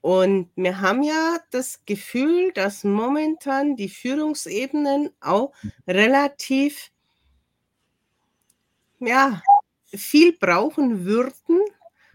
Und 0.00 0.50
wir 0.54 0.80
haben 0.80 1.02
ja 1.02 1.38
das 1.50 1.84
Gefühl, 1.84 2.52
dass 2.52 2.84
momentan 2.84 3.76
die 3.76 3.88
Führungsebenen 3.88 5.10
auch 5.20 5.52
relativ 5.86 6.92
ja, 9.00 9.42
viel 9.86 10.32
brauchen 10.38 11.04
würden, 11.04 11.60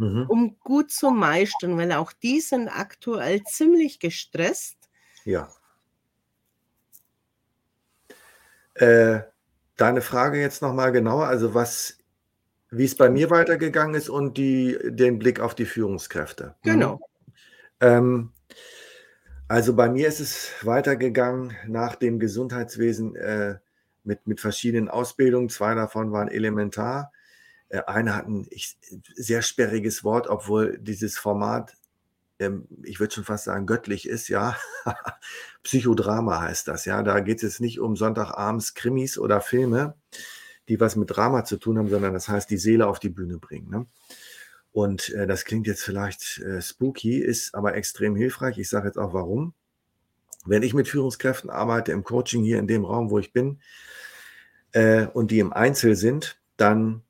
mhm. 0.02 0.26
um 0.28 0.60
gut 0.60 0.92
zu 0.92 1.12
meistern, 1.12 1.78
weil 1.78 1.92
auch 1.94 2.12
die 2.12 2.42
sind 2.42 2.68
aktuell 2.68 3.44
ziemlich 3.44 4.00
gestresst. 4.00 4.78
Ja. 5.24 5.50
Äh, 8.76 9.22
Deine 9.82 10.02
Frage 10.02 10.40
jetzt 10.40 10.62
nochmal 10.62 10.92
genauer, 10.92 11.26
also 11.26 11.56
was, 11.56 11.98
wie 12.70 12.86
es 12.86 12.96
bei 12.96 13.10
mir 13.10 13.32
weitergegangen 13.32 13.96
ist 13.96 14.10
und 14.10 14.38
die, 14.38 14.78
den 14.84 15.18
Blick 15.18 15.40
auf 15.40 15.56
die 15.56 15.66
Führungskräfte. 15.66 16.54
Mhm. 16.64 16.70
Genau. 16.70 17.00
Ähm, 17.80 18.32
also 19.48 19.76
bei 19.76 19.90
mir 19.90 20.08
ist 20.08 20.20
es 20.20 20.52
weitergegangen 20.62 21.56
nach 21.66 21.96
dem 21.96 22.20
Gesundheitswesen 22.20 23.16
äh, 23.16 23.58
mit, 24.04 24.28
mit 24.28 24.40
verschiedenen 24.40 24.88
Ausbildungen. 24.88 25.50
Zwei 25.50 25.74
davon 25.74 26.12
waren 26.12 26.28
elementar. 26.28 27.12
Äh, 27.72 27.84
eine 27.88 28.16
hat 28.16 28.28
ein 28.28 28.48
ich, 28.50 28.78
sehr 29.16 29.42
sperriges 29.42 30.04
Wort, 30.04 30.28
obwohl 30.28 30.78
dieses 30.78 31.18
Format 31.18 31.76
ähm, 32.42 32.68
ich 32.84 33.00
würde 33.00 33.14
schon 33.14 33.24
fast 33.24 33.46
sagen, 33.46 33.66
göttlich 33.66 34.08
ist, 34.08 34.28
ja. 34.28 34.58
Psychodrama 35.64 36.42
heißt 36.42 36.68
das, 36.68 36.86
ja. 36.86 37.04
Da 37.04 37.20
geht 37.20 37.44
es 37.44 37.60
nicht 37.60 37.80
um 37.80 37.96
Sonntagabends 37.96 38.74
Krimis 38.74 39.18
oder 39.18 39.42
Filme, 39.42 39.96
die 40.68 40.80
was 40.80 40.96
mit 40.96 41.16
Drama 41.16 41.46
zu 41.46 41.58
tun 41.58 41.78
haben, 41.78 41.90
sondern 41.90 42.14
das 42.14 42.28
heißt, 42.28 42.50
die 42.50 42.58
Seele 42.58 42.88
auf 42.88 43.00
die 43.00 43.10
Bühne 43.10 43.38
bringen. 43.38 43.70
Ne? 43.70 43.86
Und 44.72 45.10
äh, 45.10 45.28
das 45.28 45.46
klingt 45.46 45.68
jetzt 45.68 45.84
vielleicht 45.84 46.40
äh, 46.40 46.62
spooky, 46.62 47.20
ist 47.20 47.54
aber 47.54 47.76
extrem 47.76 48.16
hilfreich. 48.16 48.58
Ich 48.58 48.70
sage 48.70 48.88
jetzt 48.88 48.98
auch 48.98 49.14
warum. 49.14 49.54
Wenn 50.46 50.64
ich 50.64 50.74
mit 50.74 50.88
Führungskräften 50.88 51.52
arbeite 51.52 51.92
im 51.92 52.04
Coaching 52.04 52.44
hier 52.44 52.58
in 52.58 52.68
dem 52.68 52.86
Raum, 52.86 53.12
wo 53.12 53.20
ich 53.20 53.32
bin, 53.32 53.60
äh, 54.72 55.06
und 55.08 55.30
die 55.30 55.40
im 55.40 55.54
Einzel 55.54 55.96
sind, 55.96 56.42
dann 56.58 57.04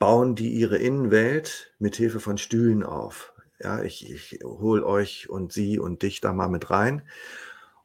bauen 0.00 0.34
die 0.34 0.54
ihre 0.54 0.78
Innenwelt 0.78 1.72
mit 1.78 1.94
Hilfe 1.94 2.18
von 2.18 2.38
Stühlen 2.38 2.82
auf. 2.82 3.34
Ja, 3.60 3.82
ich, 3.82 4.10
ich 4.10 4.40
hole 4.42 4.84
euch 4.84 5.28
und 5.28 5.52
sie 5.52 5.78
und 5.78 6.02
dich 6.02 6.22
da 6.22 6.32
mal 6.32 6.48
mit 6.48 6.70
rein. 6.70 7.02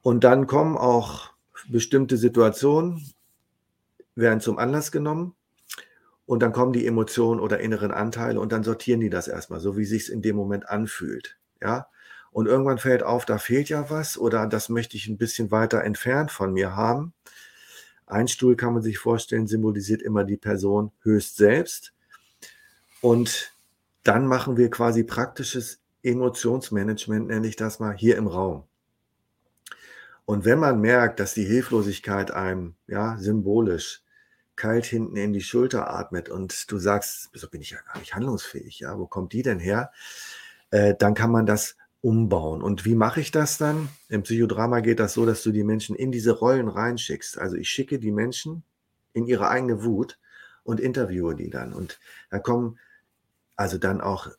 Und 0.01 0.23
dann 0.23 0.47
kommen 0.47 0.77
auch 0.77 1.33
bestimmte 1.67 2.15
Situationen, 2.15 3.13
werden 4.15 4.39
zum 4.39 4.57
Anlass 4.57 4.93
genommen. 4.93 5.35
Und 6.25 6.41
dann 6.41 6.53
kommen 6.53 6.71
die 6.73 6.87
Emotionen 6.87 7.41
oder 7.41 7.59
inneren 7.59 7.91
Anteile 7.91 8.39
und 8.39 8.51
dann 8.51 8.63
sortieren 8.63 9.01
die 9.01 9.09
das 9.09 9.27
erstmal, 9.27 9.59
so 9.59 9.77
wie 9.77 9.85
sich 9.85 10.03
es 10.03 10.09
in 10.09 10.21
dem 10.21 10.37
Moment 10.37 10.69
anfühlt. 10.69 11.37
Ja. 11.61 11.87
Und 12.31 12.47
irgendwann 12.47 12.77
fällt 12.77 13.03
auf, 13.03 13.25
da 13.25 13.37
fehlt 13.37 13.67
ja 13.69 13.89
was 13.89 14.17
oder 14.17 14.47
das 14.47 14.69
möchte 14.69 14.95
ich 14.95 15.07
ein 15.07 15.17
bisschen 15.17 15.51
weiter 15.51 15.83
entfernt 15.83 16.31
von 16.31 16.53
mir 16.53 16.75
haben. 16.75 17.13
Ein 18.07 18.27
Stuhl 18.27 18.55
kann 18.55 18.73
man 18.73 18.81
sich 18.81 18.99
vorstellen, 18.99 19.47
symbolisiert 19.47 20.01
immer 20.01 20.23
die 20.23 20.37
Person 20.37 20.91
höchst 21.01 21.35
selbst. 21.37 21.94
Und 23.05 23.53
dann 24.01 24.25
machen 24.25 24.57
wir 24.57 24.71
quasi 24.71 25.03
praktisches 25.03 25.79
Emotionsmanagement, 26.01 27.27
nenne 27.27 27.45
ich 27.45 27.55
das 27.55 27.79
mal, 27.79 27.95
hier 27.95 28.17
im 28.17 28.25
Raum. 28.25 28.63
Und 30.25 30.43
wenn 30.43 30.57
man 30.57 30.81
merkt, 30.81 31.19
dass 31.19 31.35
die 31.35 31.45
Hilflosigkeit 31.45 32.31
einem 32.31 32.73
ja 32.87 33.15
symbolisch 33.19 34.01
kalt 34.55 34.87
hinten 34.87 35.17
in 35.17 35.33
die 35.33 35.43
Schulter 35.43 35.87
atmet 35.93 36.29
und 36.29 36.71
du 36.71 36.79
sagst, 36.79 37.29
so 37.31 37.47
bin 37.47 37.61
ich 37.61 37.69
ja 37.69 37.77
gar 37.85 37.99
nicht 37.99 38.15
handlungsfähig, 38.15 38.79
ja, 38.79 38.97
wo 38.97 39.05
kommt 39.05 39.33
die 39.33 39.43
denn 39.43 39.59
her? 39.59 39.91
Äh, 40.71 40.95
dann 40.97 41.13
kann 41.13 41.29
man 41.29 41.45
das 41.45 41.75
umbauen. 42.01 42.63
Und 42.63 42.85
wie 42.85 42.95
mache 42.95 43.21
ich 43.21 43.29
das 43.29 43.59
dann? 43.59 43.89
Im 44.09 44.23
Psychodrama 44.23 44.79
geht 44.79 44.99
das 44.99 45.13
so, 45.13 45.27
dass 45.27 45.43
du 45.43 45.51
die 45.51 45.63
Menschen 45.63 45.95
in 45.95 46.11
diese 46.11 46.31
Rollen 46.31 46.69
reinschickst. 46.69 47.37
Also 47.37 47.55
ich 47.55 47.69
schicke 47.69 47.99
die 47.99 48.11
Menschen 48.11 48.63
in 49.13 49.27
ihre 49.27 49.47
eigene 49.47 49.83
Wut 49.83 50.17
und 50.63 50.79
interviewe 50.79 51.35
die 51.35 51.51
dann. 51.51 51.71
Und 51.71 51.99
da 52.31 52.39
kommen 52.39 52.79
also 53.55 53.77
dann 53.77 54.01
auch 54.01 54.29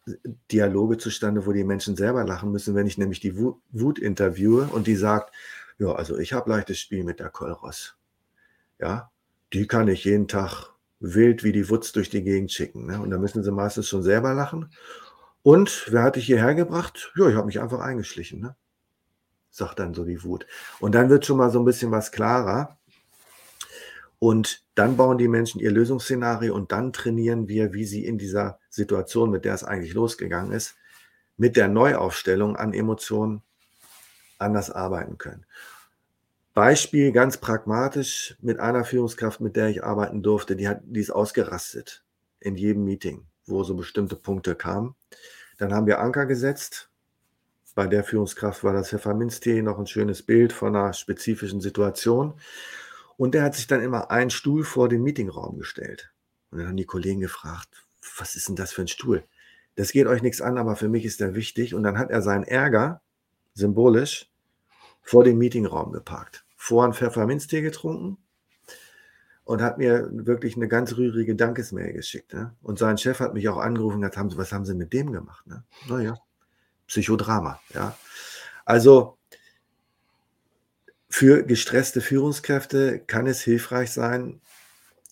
Dialoge 0.52 0.98
zustande, 0.98 1.46
wo 1.46 1.52
die 1.52 1.64
Menschen 1.64 1.96
selber 1.96 2.24
lachen 2.24 2.52
müssen, 2.52 2.74
wenn 2.74 2.86
ich 2.86 2.98
nämlich 2.98 3.20
die 3.20 3.36
Wut, 3.36 3.98
interviewe 3.98 4.68
und 4.72 4.86
die 4.86 4.96
sagt, 4.96 5.32
Ja, 5.78 5.92
also 5.92 6.18
ich 6.18 6.32
habe 6.32 6.50
leichtes 6.50 6.78
Spiel 6.78 7.04
mit 7.04 7.20
der 7.20 7.30
Kolros. 7.30 7.96
Ja, 8.78 9.10
die 9.52 9.66
kann 9.66 9.88
ich 9.88 10.04
jeden 10.04 10.28
Tag 10.28 10.72
wild 11.00 11.44
wie 11.44 11.52
die 11.52 11.68
Wutz 11.68 11.92
durch 11.92 12.10
die 12.10 12.22
Gegend 12.22 12.52
schicken. 12.52 12.86
Ne? 12.86 13.00
Und 13.00 13.10
da 13.10 13.18
müssen 13.18 13.42
sie 13.42 13.52
meistens 13.52 13.88
schon 13.88 14.02
selber 14.02 14.34
lachen. 14.34 14.70
Und 15.42 15.86
wer 15.90 16.02
hat 16.02 16.16
dich 16.16 16.26
hierher 16.26 16.54
gebracht? 16.54 17.12
Ja, 17.16 17.28
ich 17.28 17.36
habe 17.36 17.46
mich 17.46 17.60
einfach 17.60 17.80
eingeschlichen. 17.80 18.40
Ne? 18.40 18.56
Sagt 19.50 19.78
dann 19.78 19.94
so 19.94 20.04
die 20.04 20.22
Wut. 20.24 20.46
Und 20.80 20.94
dann 20.94 21.08
wird 21.08 21.26
schon 21.26 21.36
mal 21.38 21.50
so 21.50 21.58
ein 21.58 21.64
bisschen 21.64 21.90
was 21.90 22.12
klarer. 22.12 22.78
Und 24.18 24.64
dann 24.74 24.96
bauen 24.96 25.18
die 25.18 25.28
Menschen 25.28 25.60
ihr 25.60 25.70
Lösungsszenario 25.70 26.54
und 26.54 26.72
dann 26.72 26.92
trainieren 26.92 27.48
wir, 27.48 27.74
wie 27.74 27.84
sie 27.84 28.04
in 28.04 28.18
dieser 28.18 28.58
Situation, 28.70 29.30
mit 29.30 29.44
der 29.44 29.54
es 29.54 29.64
eigentlich 29.64 29.94
losgegangen 29.94 30.52
ist, 30.52 30.76
mit 31.36 31.56
der 31.56 31.68
Neuaufstellung 31.68 32.56
an 32.56 32.72
Emotionen 32.72 33.42
anders 34.38 34.70
arbeiten 34.70 35.18
können. 35.18 35.44
Beispiel 36.54 37.12
ganz 37.12 37.36
pragmatisch 37.36 38.34
mit 38.40 38.60
einer 38.60 38.84
Führungskraft, 38.84 39.42
mit 39.42 39.56
der 39.56 39.68
ich 39.68 39.84
arbeiten 39.84 40.22
durfte, 40.22 40.56
die 40.56 40.66
hat, 40.66 40.80
die 40.84 41.00
ist 41.00 41.10
ausgerastet 41.10 42.02
in 42.40 42.56
jedem 42.56 42.84
Meeting, 42.84 43.26
wo 43.44 43.62
so 43.62 43.74
bestimmte 43.74 44.16
Punkte 44.16 44.54
kamen. 44.54 44.94
Dann 45.58 45.74
haben 45.74 45.86
wir 45.86 46.00
Anker 46.00 46.24
gesetzt. 46.24 46.88
Bei 47.74 47.86
der 47.86 48.04
Führungskraft 48.04 48.64
war 48.64 48.72
das 48.72 48.88
Pfefferminztee 48.88 49.60
noch 49.60 49.78
ein 49.78 49.86
schönes 49.86 50.22
Bild 50.22 50.50
von 50.50 50.74
einer 50.74 50.94
spezifischen 50.94 51.60
Situation. 51.60 52.32
Und 53.16 53.34
der 53.34 53.42
hat 53.42 53.54
sich 53.54 53.66
dann 53.66 53.82
immer 53.82 54.10
einen 54.10 54.30
Stuhl 54.30 54.64
vor 54.64 54.88
den 54.88 55.02
Meetingraum 55.02 55.58
gestellt. 55.58 56.12
Und 56.50 56.58
dann 56.58 56.68
haben 56.68 56.76
die 56.76 56.84
Kollegen 56.84 57.20
gefragt, 57.20 57.86
was 58.18 58.36
ist 58.36 58.48
denn 58.48 58.56
das 58.56 58.72
für 58.72 58.82
ein 58.82 58.88
Stuhl? 58.88 59.24
Das 59.74 59.92
geht 59.92 60.06
euch 60.06 60.22
nichts 60.22 60.40
an, 60.40 60.58
aber 60.58 60.76
für 60.76 60.88
mich 60.88 61.04
ist 61.04 61.20
der 61.20 61.34
wichtig. 61.34 61.74
Und 61.74 61.82
dann 61.82 61.98
hat 61.98 62.10
er 62.10 62.22
seinen 62.22 62.44
Ärger 62.44 63.00
symbolisch 63.54 64.30
vor 65.02 65.24
dem 65.24 65.38
Meetingraum 65.38 65.92
geparkt. 65.92 66.44
Vor 66.56 66.84
einen 66.84 66.94
Pfefferminztee 66.94 67.62
getrunken 67.62 68.18
und 69.44 69.62
hat 69.62 69.78
mir 69.78 70.08
wirklich 70.10 70.56
eine 70.56 70.66
ganz 70.66 70.96
rührige 70.96 71.36
Dankesmail 71.36 71.92
geschickt. 71.92 72.34
Ne? 72.34 72.54
Und 72.62 72.78
sein 72.78 72.98
Chef 72.98 73.20
hat 73.20 73.32
mich 73.32 73.48
auch 73.48 73.58
angerufen 73.58 74.02
und 74.02 74.10
gesagt, 74.10 74.36
was 74.36 74.52
haben 74.52 74.64
Sie 74.64 74.74
mit 74.74 74.92
dem 74.92 75.12
gemacht? 75.12 75.46
Ne? 75.46 75.62
Naja, 75.88 76.18
Psychodrama. 76.88 77.60
Ja. 77.72 77.96
Also 78.64 79.15
für 81.08 81.44
gestresste 81.44 82.00
Führungskräfte 82.00 83.00
kann 83.00 83.26
es 83.26 83.40
hilfreich 83.40 83.90
sein, 83.90 84.40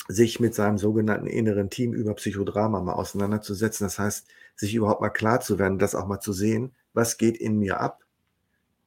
sich 0.08 0.40
mit 0.40 0.54
seinem 0.54 0.78
sogenannten 0.78 1.26
inneren 1.26 1.70
Team 1.70 1.92
über 1.92 2.14
Psychodrama 2.14 2.80
mal 2.80 2.92
auseinanderzusetzen. 2.92 3.86
Das 3.86 3.98
heißt, 3.98 4.26
sich 4.56 4.74
überhaupt 4.74 5.00
mal 5.00 5.10
klar 5.10 5.40
zu 5.40 5.58
werden, 5.58 5.78
das 5.78 5.94
auch 5.94 6.06
mal 6.06 6.20
zu 6.20 6.32
sehen, 6.32 6.74
was 6.92 7.16
geht 7.16 7.36
in 7.36 7.58
mir 7.58 7.80
ab 7.80 8.04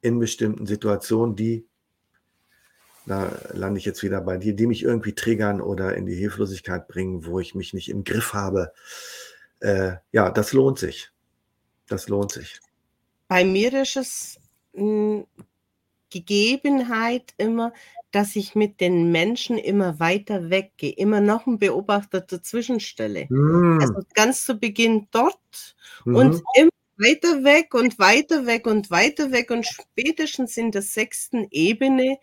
in 0.00 0.18
bestimmten 0.18 0.66
Situationen, 0.66 1.34
die, 1.34 1.66
da 3.06 3.32
lande 3.52 3.78
ich 3.78 3.84
jetzt 3.84 4.02
wieder 4.02 4.20
bei 4.20 4.36
dir, 4.36 4.54
die 4.54 4.66
mich 4.66 4.84
irgendwie 4.84 5.14
triggern 5.14 5.60
oder 5.60 5.96
in 5.96 6.06
die 6.06 6.14
Hilflosigkeit 6.14 6.86
bringen, 6.86 7.26
wo 7.26 7.40
ich 7.40 7.54
mich 7.54 7.74
nicht 7.74 7.88
im 7.88 8.04
Griff 8.04 8.32
habe. 8.32 8.72
Äh, 9.60 9.94
ja, 10.12 10.30
das 10.30 10.52
lohnt 10.52 10.78
sich. 10.78 11.10
Das 11.88 12.08
lohnt 12.08 12.30
sich. 12.30 12.60
Bei 13.26 13.44
mir 13.44 13.72
ist 13.82 13.96
es 13.96 14.40
hm, 14.74 15.26
Gegebenheit 16.10 17.34
immer, 17.36 17.72
dass 18.10 18.36
ich 18.36 18.54
mit 18.54 18.80
den 18.80 19.12
Menschen 19.12 19.58
immer 19.58 20.00
weiter 20.00 20.50
weggehe, 20.50 20.92
immer 20.92 21.20
noch 21.20 21.46
einen 21.46 21.58
Beobachter 21.58 22.20
dazwischen 22.20 22.80
stelle. 22.80 23.26
Mm. 23.28 23.80
Also 23.80 24.02
ganz 24.14 24.44
zu 24.44 24.58
Beginn 24.58 25.08
dort 25.10 25.76
mhm. 26.04 26.16
und 26.16 26.42
immer 26.54 26.70
weiter 26.96 27.44
weg 27.44 27.74
und 27.74 27.98
weiter 27.98 28.46
weg 28.46 28.66
und 28.66 28.90
weiter 28.90 29.30
weg 29.30 29.50
und 29.50 29.66
spätestens 29.66 30.56
in 30.56 30.72
der 30.72 30.82
sechsten 30.82 31.46
Ebene 31.50 32.18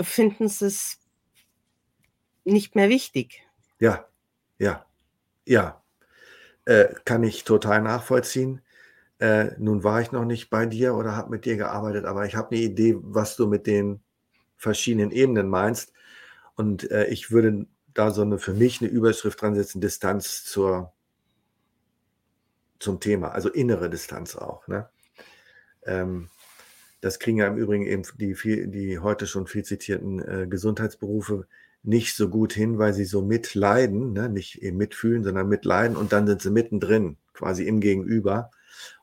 finden 0.00 0.48
sie 0.48 0.66
es 0.66 0.98
nicht 2.44 2.74
mehr 2.74 2.88
wichtig. 2.88 3.42
Ja, 3.78 4.06
ja, 4.58 4.84
ja. 5.46 5.82
Äh, 6.66 6.94
kann 7.04 7.24
ich 7.24 7.44
total 7.44 7.80
nachvollziehen. 7.80 8.60
Äh, 9.20 9.52
nun 9.58 9.84
war 9.84 10.00
ich 10.00 10.12
noch 10.12 10.24
nicht 10.24 10.48
bei 10.48 10.64
dir 10.64 10.94
oder 10.94 11.14
habe 11.14 11.30
mit 11.30 11.44
dir 11.44 11.58
gearbeitet, 11.58 12.06
aber 12.06 12.24
ich 12.24 12.36
habe 12.36 12.52
eine 12.52 12.64
Idee, 12.64 12.96
was 13.00 13.36
du 13.36 13.46
mit 13.46 13.66
den 13.66 14.00
verschiedenen 14.56 15.10
Ebenen 15.10 15.48
meinst. 15.48 15.92
Und 16.56 16.90
äh, 16.90 17.06
ich 17.06 17.30
würde 17.30 17.66
da 17.92 18.12
so 18.12 18.22
eine 18.22 18.38
für 18.38 18.54
mich 18.54 18.80
eine 18.80 18.90
Überschrift 18.90 19.42
dran 19.42 19.54
setzen, 19.54 19.82
Distanz 19.82 20.44
zur, 20.44 20.94
zum 22.78 22.98
Thema, 22.98 23.28
also 23.32 23.50
innere 23.50 23.90
Distanz 23.90 24.36
auch. 24.36 24.66
Ne? 24.68 24.88
Ähm, 25.84 26.30
das 27.02 27.18
kriegen 27.18 27.38
ja 27.38 27.46
im 27.46 27.58
Übrigen 27.58 27.84
eben 27.86 28.02
die, 28.18 28.34
viel, 28.34 28.68
die 28.68 29.00
heute 29.00 29.26
schon 29.26 29.46
viel 29.46 29.64
zitierten 29.64 30.20
äh, 30.20 30.46
Gesundheitsberufe 30.48 31.46
nicht 31.82 32.16
so 32.16 32.30
gut 32.30 32.54
hin, 32.54 32.78
weil 32.78 32.94
sie 32.94 33.04
so 33.04 33.20
mitleiden, 33.20 34.14
ne? 34.14 34.30
nicht 34.30 34.62
eben 34.62 34.78
mitfühlen, 34.78 35.24
sondern 35.24 35.48
mitleiden 35.48 35.96
und 35.96 36.12
dann 36.12 36.26
sind 36.26 36.40
sie 36.40 36.50
mittendrin, 36.50 37.18
quasi 37.34 37.66
im 37.66 37.80
Gegenüber 37.80 38.50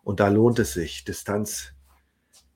und 0.08 0.22
da 0.22 0.30
lohnt 0.30 0.58
es 0.60 0.72
sich, 0.72 1.04
Distanz, 1.04 1.74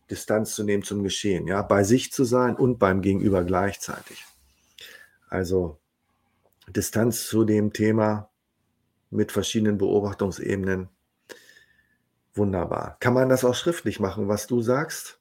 Distanz 0.09 0.55
zu 0.55 0.63
nehmen 0.63 0.83
zum 0.83 1.03
Geschehen, 1.03 1.47
ja, 1.47 1.61
bei 1.61 1.83
sich 1.83 2.13
zu 2.13 2.23
sein 2.23 2.55
und 2.55 2.79
beim 2.79 3.01
Gegenüber 3.01 3.43
gleichzeitig. 3.43 4.23
Also 5.27 5.77
Distanz 6.69 7.27
zu 7.27 7.43
dem 7.43 7.73
Thema 7.73 8.29
mit 9.09 9.33
verschiedenen 9.33 9.77
Beobachtungsebenen. 9.77 10.87
Wunderbar. 12.33 12.95
Kann 13.01 13.13
man 13.13 13.27
das 13.27 13.43
auch 13.43 13.55
schriftlich 13.55 13.99
machen, 13.99 14.29
was 14.29 14.47
du 14.47 14.61
sagst? 14.61 15.19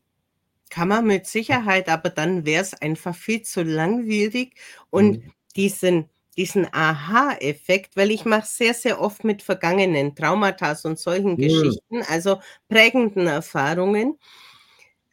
Kann 0.70 0.86
man 0.86 1.08
mit 1.08 1.26
Sicherheit, 1.26 1.88
aber 1.88 2.10
dann 2.10 2.46
wäre 2.46 2.62
es 2.62 2.74
einfach 2.74 3.16
viel 3.16 3.42
zu 3.42 3.64
langwierig 3.64 4.54
und 4.90 5.24
mhm. 5.24 5.32
diesen 5.56 6.08
diesen 6.40 6.72
Aha-Effekt, 6.72 7.96
weil 7.96 8.10
ich 8.10 8.24
mache 8.24 8.46
sehr, 8.46 8.72
sehr 8.72 8.98
oft 8.98 9.24
mit 9.24 9.42
vergangenen 9.42 10.16
Traumata 10.16 10.74
und 10.84 10.98
solchen 10.98 11.32
mhm. 11.32 11.36
Geschichten, 11.36 12.02
also 12.08 12.40
prägenden 12.66 13.26
Erfahrungen, 13.26 14.18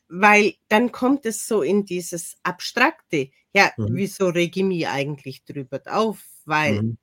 weil 0.08 0.54
dann 0.70 0.94
kommt 0.94 1.26
es 1.26 1.46
so 1.46 1.64
in 1.64 1.84
dieses 1.84 2.38
Abstrakte. 2.44 3.30
Ja, 3.52 3.72
mhm. 3.76 3.90
wieso 3.92 4.30
rege 4.30 4.62
ich 4.62 4.66
mich 4.66 4.88
eigentlich 4.88 5.44
drüber 5.44 5.82
auf? 5.88 6.24
Weil 6.46 6.82
mhm. 6.82 6.98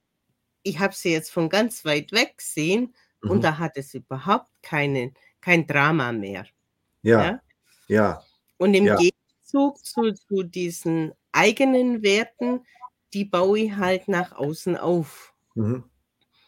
ich 0.62 0.78
habe 0.78 0.94
sie 0.94 1.12
jetzt 1.12 1.30
von 1.30 1.50
ganz 1.50 1.84
weit 1.84 2.10
weg 2.12 2.38
gesehen 2.38 2.94
und 3.20 3.38
mhm. 3.38 3.42
da 3.42 3.58
hat 3.58 3.76
es 3.76 3.92
überhaupt 3.92 4.50
keinen, 4.62 5.12
kein 5.42 5.66
Drama 5.66 6.12
mehr. 6.12 6.46
Ja, 7.02 7.24
ja. 7.24 7.40
ja. 7.88 8.22
Und 8.56 8.72
im 8.72 8.86
ja. 8.86 8.96
Gegenzug 8.96 9.84
zu, 9.84 10.12
zu 10.12 10.44
diesen 10.44 11.12
eigenen 11.30 12.02
Werten 12.02 12.64
die 13.14 13.24
baue 13.24 13.58
ich 13.60 13.76
halt 13.76 14.08
nach 14.08 14.32
außen 14.32 14.76
auf. 14.76 15.32
Mhm. 15.54 15.84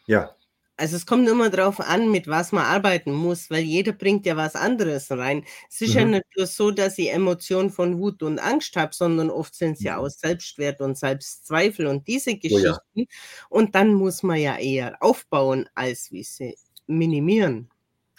Ja. 0.07 0.37
Also 0.79 0.97
es 0.97 1.07
kommt 1.07 1.27
immer 1.27 1.49
darauf 1.49 1.81
an, 1.81 2.11
mit 2.11 2.29
was 2.29 2.53
man 2.53 2.65
arbeiten 2.65 3.13
muss, 3.13 3.49
weil 3.49 3.63
jeder 3.63 3.93
bringt 3.93 4.27
ja 4.27 4.37
was 4.37 4.55
anderes 4.55 5.11
rein. 5.11 5.45
Es 5.71 5.81
ist 5.81 5.95
mhm. 5.95 5.97
ja 5.97 6.05
nicht 6.05 6.27
nur 6.37 6.47
so, 6.47 6.71
dass 6.71 6.99
ich 6.99 7.11
Emotionen 7.11 7.71
von 7.71 7.99
Wut 7.99 8.23
und 8.23 8.39
Angst 8.39 8.77
habe, 8.77 8.95
sondern 8.95 9.31
oft 9.31 9.55
sind 9.55 9.79
es 9.79 9.83
ja 9.83 9.97
mhm. 9.97 10.05
auch 10.05 10.11
Selbstwert 10.11 10.83
und 10.83 10.99
Selbstzweifel 10.99 11.87
und 11.87 12.07
diese 12.07 12.37
Geschichten. 12.37 12.77
Oh 12.95 13.01
ja. 13.01 13.07
Und 13.49 13.75
dann 13.75 13.95
muss 13.95 14.23
man 14.23 14.39
ja 14.39 14.59
eher 14.59 15.03
aufbauen, 15.03 15.67
als 15.75 16.13
wie 16.13 16.25
sie 16.25 16.59
minimieren. 16.87 17.71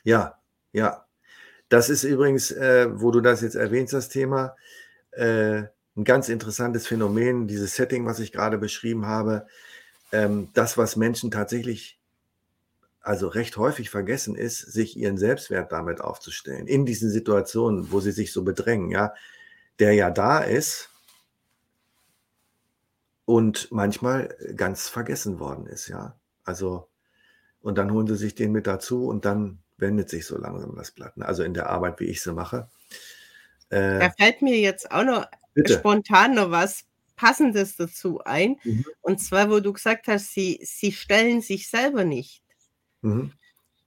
Ja, 0.04 0.40
ja. 0.72 1.06
Das 1.70 1.90
ist 1.90 2.06
übrigens, 2.06 2.50
äh, 2.52 2.88
wo 2.92 3.12
du 3.12 3.22
das 3.22 3.42
jetzt 3.42 3.56
erwähnst, 3.56 3.94
das 3.94 4.10
Thema. 4.10 4.56
Äh, 5.12 5.64
ein 5.98 6.04
ganz 6.04 6.30
interessantes 6.30 6.88
Phänomen, 6.88 7.48
dieses 7.48 7.76
Setting, 7.76 8.06
was 8.06 8.20
ich 8.20 8.32
gerade 8.32 8.58
beschrieben 8.58 9.06
habe. 9.06 9.48
Ähm, 10.12 10.50
das, 10.54 10.78
was 10.78 10.96
Menschen 10.96 11.32
tatsächlich, 11.32 12.00
also 13.02 13.28
recht 13.28 13.58
häufig 13.58 13.90
vergessen 13.90 14.36
ist, 14.36 14.60
sich 14.60 14.96
ihren 14.96 15.18
Selbstwert 15.18 15.72
damit 15.72 16.00
aufzustellen. 16.00 16.68
In 16.68 16.86
diesen 16.86 17.10
Situationen, 17.10 17.92
wo 17.92 18.00
sie 18.00 18.12
sich 18.12 18.32
so 18.32 18.44
bedrängen, 18.44 18.92
ja, 18.92 19.14
der 19.80 19.94
ja 19.94 20.12
da 20.12 20.40
ist 20.40 20.90
und 23.26 23.72
manchmal 23.72 24.36
ganz 24.56 24.88
vergessen 24.88 25.40
worden 25.40 25.66
ist, 25.66 25.88
ja. 25.88 26.16
Also, 26.44 26.88
und 27.62 27.78
dann 27.78 27.92
holen 27.92 28.08
sie 28.08 28.16
sich 28.16 28.36
den 28.36 28.52
mit 28.52 28.68
dazu 28.68 29.08
und 29.08 29.26
dann 29.26 29.60
wendet 29.78 30.10
sich 30.10 30.26
so 30.26 30.38
langsam 30.38 30.76
das 30.76 30.92
Blatt. 30.92 31.18
Ne? 31.18 31.26
Also 31.26 31.44
in 31.44 31.54
der 31.54 31.70
Arbeit, 31.70 32.00
wie 32.00 32.06
ich 32.06 32.22
sie 32.22 32.34
mache. 32.34 32.70
Äh, 33.70 34.00
da 34.00 34.10
fällt 34.12 34.42
mir 34.42 34.58
jetzt 34.58 34.90
auch 34.92 35.04
noch 35.04 35.28
Bitte. 35.58 35.80
spontan 35.80 36.36
noch 36.36 36.52
was 36.52 36.86
Passendes 37.16 37.76
dazu 37.76 38.22
ein. 38.24 38.58
Mhm. 38.64 38.86
Und 39.02 39.20
zwar, 39.20 39.50
wo 39.50 39.60
du 39.60 39.74
gesagt 39.74 40.08
hast, 40.08 40.34
sie, 40.34 40.60
sie 40.64 40.92
stellen 40.92 41.42
sich 41.42 41.68
selber 41.68 42.04
nicht. 42.04 42.44
Mhm. 43.02 43.34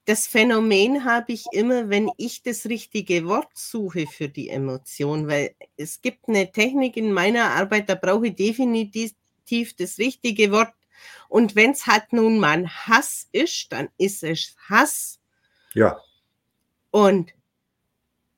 Das 0.05 0.27
Phänomen 0.27 1.05
habe 1.05 1.33
ich 1.33 1.45
immer, 1.53 1.89
wenn 1.89 2.11
ich 2.17 2.43
das 2.43 2.67
richtige 2.67 3.27
Wort 3.27 3.51
suche 3.55 4.07
für 4.09 4.29
die 4.29 4.49
Emotion, 4.49 5.29
weil 5.29 5.55
es 5.77 6.03
gibt 6.03 6.29
eine 6.29 6.51
Technik 6.51 6.97
in 6.97 7.13
meiner 7.13 7.51
Arbeit, 7.51 7.89
da 7.89 7.95
brauche 7.95 8.27
ich 8.27 8.35
definitiv 8.35 9.15
das 9.77 9.99
richtige 9.99 10.51
Wort. 10.51 10.75
Und 11.29 11.55
wenn 11.55 11.71
es 11.71 11.87
halt 11.87 12.13
nun 12.13 12.41
mal 12.41 12.67
Hass 12.67 13.29
ist, 13.31 13.71
dann 13.71 13.89
ist 13.99 14.25
es 14.25 14.57
Hass. 14.69 15.21
Ja. 15.75 16.01
Und 16.91 17.33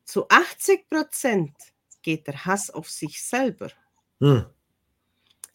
zu 0.04 0.28
80 0.28 0.90
Prozent 0.90 1.54
geht 2.02 2.26
der 2.26 2.44
Hass 2.44 2.70
auf 2.70 2.90
sich 2.90 3.24
selber. 3.24 3.70
Hm. 4.20 4.46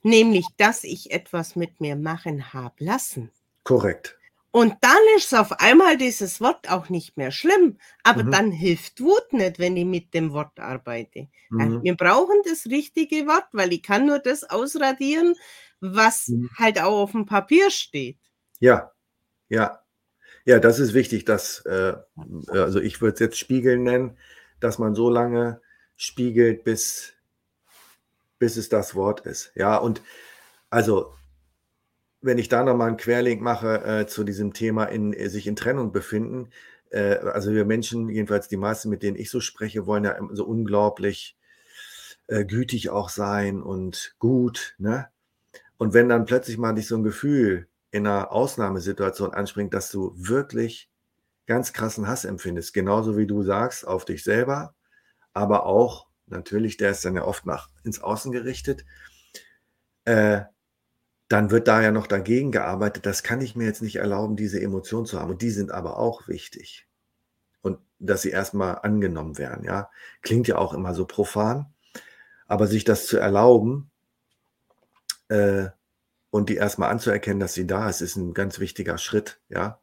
Nämlich, 0.03 0.45
dass 0.57 0.83
ich 0.83 1.11
etwas 1.11 1.55
mit 1.55 1.81
mir 1.81 1.95
machen 1.95 2.53
habe 2.53 2.83
lassen. 2.83 3.31
Korrekt. 3.63 4.17
Und 4.51 4.75
dann 4.81 4.97
ist 5.15 5.35
auf 5.35 5.51
einmal 5.59 5.97
dieses 5.97 6.41
Wort 6.41 6.71
auch 6.71 6.89
nicht 6.89 7.17
mehr 7.17 7.31
schlimm. 7.31 7.77
Aber 8.03 8.23
mhm. 8.23 8.31
dann 8.31 8.51
hilft 8.51 9.01
Wut 9.01 9.31
nicht, 9.31 9.59
wenn 9.59 9.77
ich 9.77 9.85
mit 9.85 10.13
dem 10.13 10.31
Wort 10.33 10.59
arbeite. 10.59 11.27
Mhm. 11.49 11.83
Wir 11.83 11.95
brauchen 11.95 12.41
das 12.43 12.65
richtige 12.65 13.27
Wort, 13.27 13.45
weil 13.51 13.71
ich 13.73 13.83
kann 13.83 14.07
nur 14.07 14.19
das 14.19 14.43
ausradieren, 14.43 15.35
was 15.79 16.29
mhm. 16.29 16.49
halt 16.57 16.81
auch 16.81 17.03
auf 17.03 17.11
dem 17.11 17.25
Papier 17.25 17.69
steht. 17.69 18.17
Ja, 18.59 18.91
ja. 19.49 19.79
Ja, 20.45 20.59
das 20.59 20.79
ist 20.79 20.93
wichtig, 20.93 21.25
dass, 21.25 21.59
äh, 21.65 21.93
also 22.47 22.79
ich 22.79 23.01
würde 23.01 23.13
es 23.15 23.19
jetzt 23.19 23.37
Spiegeln 23.37 23.83
nennen, 23.83 24.17
dass 24.59 24.79
man 24.79 24.95
so 24.95 25.09
lange 25.09 25.61
spiegelt, 25.97 26.63
bis, 26.63 27.13
bis 28.39 28.55
es 28.55 28.69
das 28.69 28.95
Wort 28.95 29.21
ist. 29.21 29.51
Ja, 29.55 29.77
und 29.77 30.01
also 30.69 31.13
wenn 32.21 32.37
ich 32.37 32.49
da 32.49 32.63
nochmal 32.63 32.87
einen 32.89 32.97
Querlink 32.97 33.41
mache 33.41 33.83
äh, 33.83 34.07
zu 34.07 34.23
diesem 34.23 34.53
Thema 34.53 34.85
in 34.85 35.13
äh, 35.13 35.29
sich 35.29 35.47
in 35.47 35.55
Trennung 35.55 35.91
befinden, 35.91 36.49
äh, 36.91 37.17
also 37.17 37.51
wir 37.51 37.65
Menschen, 37.65 38.09
jedenfalls 38.09 38.47
die 38.47 38.57
meisten, 38.57 38.89
mit 38.89 39.03
denen 39.03 39.17
ich 39.17 39.29
so 39.29 39.39
spreche, 39.39 39.85
wollen 39.85 40.03
ja 40.03 40.17
so 40.31 40.45
unglaublich 40.45 41.37
äh, 42.27 42.45
gütig 42.45 42.89
auch 42.89 43.09
sein 43.09 43.61
und 43.61 44.15
gut, 44.19 44.75
ne? 44.77 45.09
Und 45.77 45.93
wenn 45.93 46.09
dann 46.09 46.25
plötzlich 46.25 46.57
mal 46.57 46.73
dich 46.73 46.87
so 46.87 46.95
ein 46.95 47.03
Gefühl 47.03 47.67
in 47.91 48.07
einer 48.07 48.31
Ausnahmesituation 48.31 49.33
anspringt, 49.33 49.73
dass 49.73 49.91
du 49.91 50.11
wirklich 50.15 50.89
ganz 51.45 51.71
krassen 51.71 52.07
Hass 52.07 52.25
empfindest, 52.25 52.73
genauso 52.73 53.15
wie 53.15 53.27
du 53.27 53.43
sagst, 53.43 53.87
auf 53.87 54.03
dich 54.03 54.23
selber, 54.23 54.73
aber 55.37 55.67
auch, 55.67 56.07
natürlich, 56.25 56.77
der 56.77 56.91
ist 56.91 57.05
dann 57.05 57.15
ja 57.15 57.23
oft 57.23 57.45
nach 57.45 57.69
ins 57.83 58.01
Außen 58.01 58.31
gerichtet, 58.31 58.85
äh, 60.05 60.41
dann 61.27 61.51
wird 61.51 61.67
da 61.67 61.81
ja 61.81 61.91
noch 61.91 62.07
dagegen 62.07 62.51
gearbeitet, 62.51 63.05
das 63.05 63.21
kann 63.21 63.41
ich 63.41 63.55
mir 63.55 63.65
jetzt 63.65 63.83
nicht 63.83 63.97
erlauben, 63.97 64.35
diese 64.35 64.59
Emotionen 64.59 65.05
zu 65.05 65.19
haben. 65.19 65.29
Und 65.29 65.41
die 65.41 65.51
sind 65.51 65.71
aber 65.71 65.99
auch 65.99 66.27
wichtig. 66.27 66.87
Und 67.61 67.79
dass 67.99 68.23
sie 68.23 68.31
erstmal 68.31 68.79
angenommen 68.79 69.37
werden, 69.37 69.63
ja. 69.63 69.91
Klingt 70.21 70.47
ja 70.47 70.57
auch 70.57 70.73
immer 70.73 70.95
so 70.95 71.05
profan. 71.05 71.71
Aber 72.47 72.65
sich 72.65 72.83
das 72.83 73.05
zu 73.05 73.17
erlauben 73.17 73.91
äh, 75.27 75.67
und 76.31 76.49
die 76.49 76.55
erstmal 76.55 76.89
anzuerkennen, 76.89 77.41
dass 77.41 77.53
sie 77.53 77.67
da 77.67 77.89
ist, 77.89 78.01
ist 78.01 78.15
ein 78.15 78.33
ganz 78.33 78.59
wichtiger 78.59 78.97
Schritt, 78.97 79.39
ja. 79.49 79.81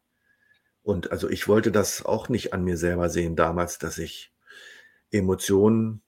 Und 0.83 1.11
also 1.11 1.29
ich 1.29 1.47
wollte 1.47 1.71
das 1.71 2.03
auch 2.03 2.27
nicht 2.27 2.53
an 2.53 2.63
mir 2.63 2.77
selber 2.77 3.09
sehen 3.09 3.35
damals, 3.35 3.79
dass 3.79 3.97
ich 3.97 4.34
Emotionen 5.15 6.01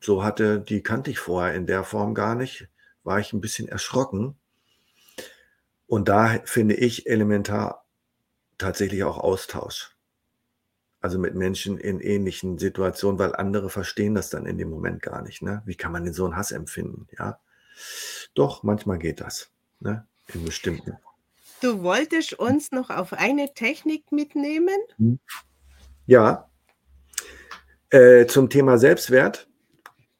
so 0.00 0.24
hatte, 0.24 0.60
die 0.60 0.82
kannte 0.82 1.10
ich 1.10 1.18
vorher 1.18 1.54
in 1.54 1.66
der 1.66 1.84
Form 1.84 2.14
gar 2.14 2.34
nicht. 2.34 2.68
War 3.04 3.18
ich 3.18 3.32
ein 3.32 3.40
bisschen 3.40 3.68
erschrocken 3.68 4.36
und 5.90 6.08
da 6.08 6.38
finde 6.44 6.76
ich 6.76 7.08
elementar 7.08 7.84
tatsächlich 8.58 9.02
auch 9.02 9.18
Austausch. 9.18 9.96
Also 11.00 11.18
mit 11.18 11.34
Menschen 11.34 11.78
in 11.78 11.98
ähnlichen 11.98 12.58
Situationen, 12.58 13.18
weil 13.18 13.34
andere 13.34 13.70
verstehen 13.70 14.14
das 14.14 14.30
dann 14.30 14.46
in 14.46 14.56
dem 14.56 14.70
Moment 14.70 15.02
gar 15.02 15.20
nicht. 15.22 15.42
Ne? 15.42 15.62
Wie 15.64 15.74
kann 15.74 15.90
man 15.90 16.04
denn 16.04 16.12
so 16.12 16.24
einen 16.26 16.36
Hass 16.36 16.52
empfinden? 16.52 17.08
Ja, 17.18 17.40
doch, 18.34 18.62
manchmal 18.62 18.98
geht 18.98 19.20
das. 19.20 19.50
Ne? 19.80 20.06
In 20.32 20.44
bestimmten. 20.44 20.96
Du 21.60 21.82
wolltest 21.82 22.34
uns 22.34 22.70
noch 22.70 22.90
auf 22.90 23.12
eine 23.12 23.52
Technik 23.52 24.12
mitnehmen? 24.12 24.78
Hm. 24.96 25.18
Ja. 26.06 26.49
Äh, 27.90 28.26
zum 28.26 28.50
Thema 28.50 28.78
Selbstwert. 28.78 29.48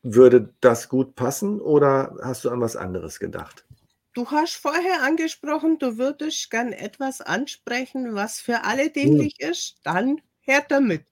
Würde 0.03 0.55
das 0.61 0.89
gut 0.89 1.15
passen 1.15 1.61
oder 1.61 2.17
hast 2.23 2.45
du 2.45 2.51
an 2.51 2.61
was 2.61 2.75
anderes 2.75 3.19
gedacht? 3.21 3.67
Du 4.15 4.31
hast 4.31 4.57
vorher 4.57 5.03
angesprochen, 5.03 5.79
du 5.79 5.99
würdest 5.99 6.51
gern 6.51 6.73
etwas 6.73 7.21
ansprechen, 7.21 8.15
was 8.15 8.41
für 8.41 8.65
alle 8.65 8.85
hm. 8.85 8.93
dienlich 8.95 9.37
hm. 9.41 9.51
ist. 9.51 9.77
Dann 9.85 10.21
her 10.41 10.65
damit. 10.69 11.05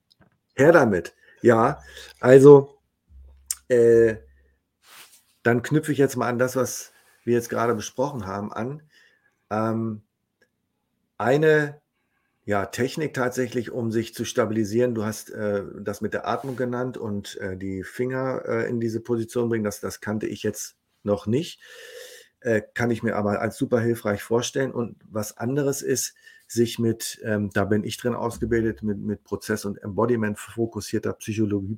Her 0.55 0.71
damit. 0.71 1.13
Ja, 1.41 1.81
also 2.19 2.77
äh, 3.69 4.15
dann 5.43 5.61
knüpfe 5.61 5.91
ich 5.91 5.97
jetzt 5.97 6.17
mal 6.17 6.27
an 6.27 6.39
das, 6.39 6.55
was 6.55 6.91
wir 7.23 7.35
jetzt 7.35 7.49
gerade 7.49 7.75
besprochen 7.75 8.25
haben, 8.25 8.51
an. 8.51 8.81
Ähm, 9.49 10.01
eine 11.17 11.79
ja, 12.49 12.65
Technik 12.65 13.13
tatsächlich, 13.13 13.69
um 13.69 13.91
sich 13.91 14.15
zu 14.15 14.25
stabilisieren. 14.25 14.95
Du 14.95 15.03
hast 15.05 15.29
äh, 15.29 15.61
das 15.81 16.01
mit 16.01 16.15
der 16.15 16.27
Atmung 16.27 16.55
genannt 16.55 16.97
und 16.97 17.37
äh, 17.37 17.55
die 17.55 17.83
Finger 17.83 18.41
äh, 18.43 18.67
in 18.67 18.79
diese 18.79 19.01
Position 19.01 19.49
bringen. 19.49 19.63
Das, 19.63 19.81
das 19.81 20.01
kannte 20.01 20.25
ich 20.25 20.41
jetzt 20.41 20.75
noch 21.03 21.27
nicht. 21.27 21.61
Äh, 22.39 22.63
kann 22.73 22.89
ich 22.89 23.03
mir 23.03 23.17
aber 23.17 23.39
als 23.39 23.55
super 23.55 23.79
hilfreich 23.79 24.23
vorstellen. 24.23 24.71
Und 24.71 24.97
was 25.07 25.37
anderes 25.37 25.83
ist, 25.83 26.15
sich 26.47 26.79
mit, 26.79 27.21
ähm, 27.23 27.51
da 27.53 27.65
bin 27.65 27.83
ich 27.83 27.97
drin 27.97 28.15
ausgebildet, 28.15 28.81
mit, 28.81 28.97
mit 28.97 29.23
Prozess- 29.23 29.65
und 29.65 29.77
Embodiment 29.83 30.39
fokussierter 30.39 31.13
Psychologie 31.13 31.77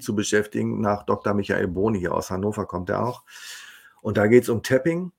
zu 0.00 0.14
beschäftigen. 0.14 0.80
Nach 0.80 1.06
Dr. 1.06 1.34
Michael 1.34 1.66
Boni 1.66 1.98
hier 1.98 2.14
aus 2.14 2.30
Hannover 2.30 2.66
kommt 2.66 2.88
er 2.88 3.04
auch. 3.04 3.24
Und 4.00 4.16
da 4.16 4.28
geht 4.28 4.44
es 4.44 4.48
um 4.48 4.62
Tapping. 4.62 5.10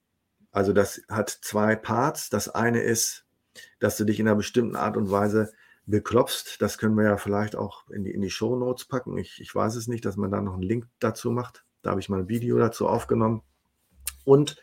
Also 0.51 0.71
das 0.71 1.01
hat 1.09 1.29
zwei 1.29 1.75
Parts. 1.75 2.29
Das 2.29 2.47
eine 2.47 2.79
ist, 2.79 3.25
dass 3.79 3.97
du 3.97 4.05
dich 4.05 4.19
in 4.19 4.27
einer 4.27 4.35
bestimmten 4.35 4.75
Art 4.75 4.97
und 4.97 5.11
Weise 5.11 5.51
beklopfst. 5.85 6.57
Das 6.61 6.77
können 6.77 6.95
wir 6.95 7.05
ja 7.05 7.17
vielleicht 7.17 7.55
auch 7.55 7.89
in 7.89 8.03
die, 8.03 8.11
in 8.11 8.21
die 8.21 8.29
Show 8.29 8.55
Notes 8.55 8.85
packen. 8.85 9.17
Ich, 9.17 9.39
ich 9.41 9.53
weiß 9.53 9.75
es 9.75 9.87
nicht, 9.87 10.05
dass 10.05 10.17
man 10.17 10.31
da 10.31 10.41
noch 10.41 10.53
einen 10.53 10.63
Link 10.63 10.87
dazu 10.99 11.31
macht. 11.31 11.65
Da 11.81 11.91
habe 11.91 11.99
ich 11.99 12.09
mal 12.09 12.19
ein 12.19 12.29
Video 12.29 12.57
dazu 12.57 12.87
aufgenommen. 12.87 13.41
Und 14.25 14.57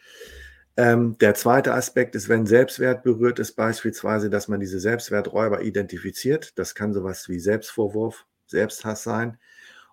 ähm, 0.77 1.17
der 1.19 1.35
zweite 1.35 1.73
Aspekt 1.73 2.15
ist, 2.15 2.29
wenn 2.29 2.47
Selbstwert 2.47 3.03
berührt 3.03 3.39
ist, 3.39 3.55
beispielsweise, 3.57 4.29
dass 4.29 4.49
man 4.49 4.61
diese 4.61 4.79
Selbstwerträuber 4.79 5.63
identifiziert. 5.63 6.59
Das 6.59 6.75
kann 6.75 6.93
sowas 6.93 7.29
wie 7.29 7.41
Selbstvorwurf, 7.41 8.27
Selbsthass 8.47 9.03
sein 9.03 9.39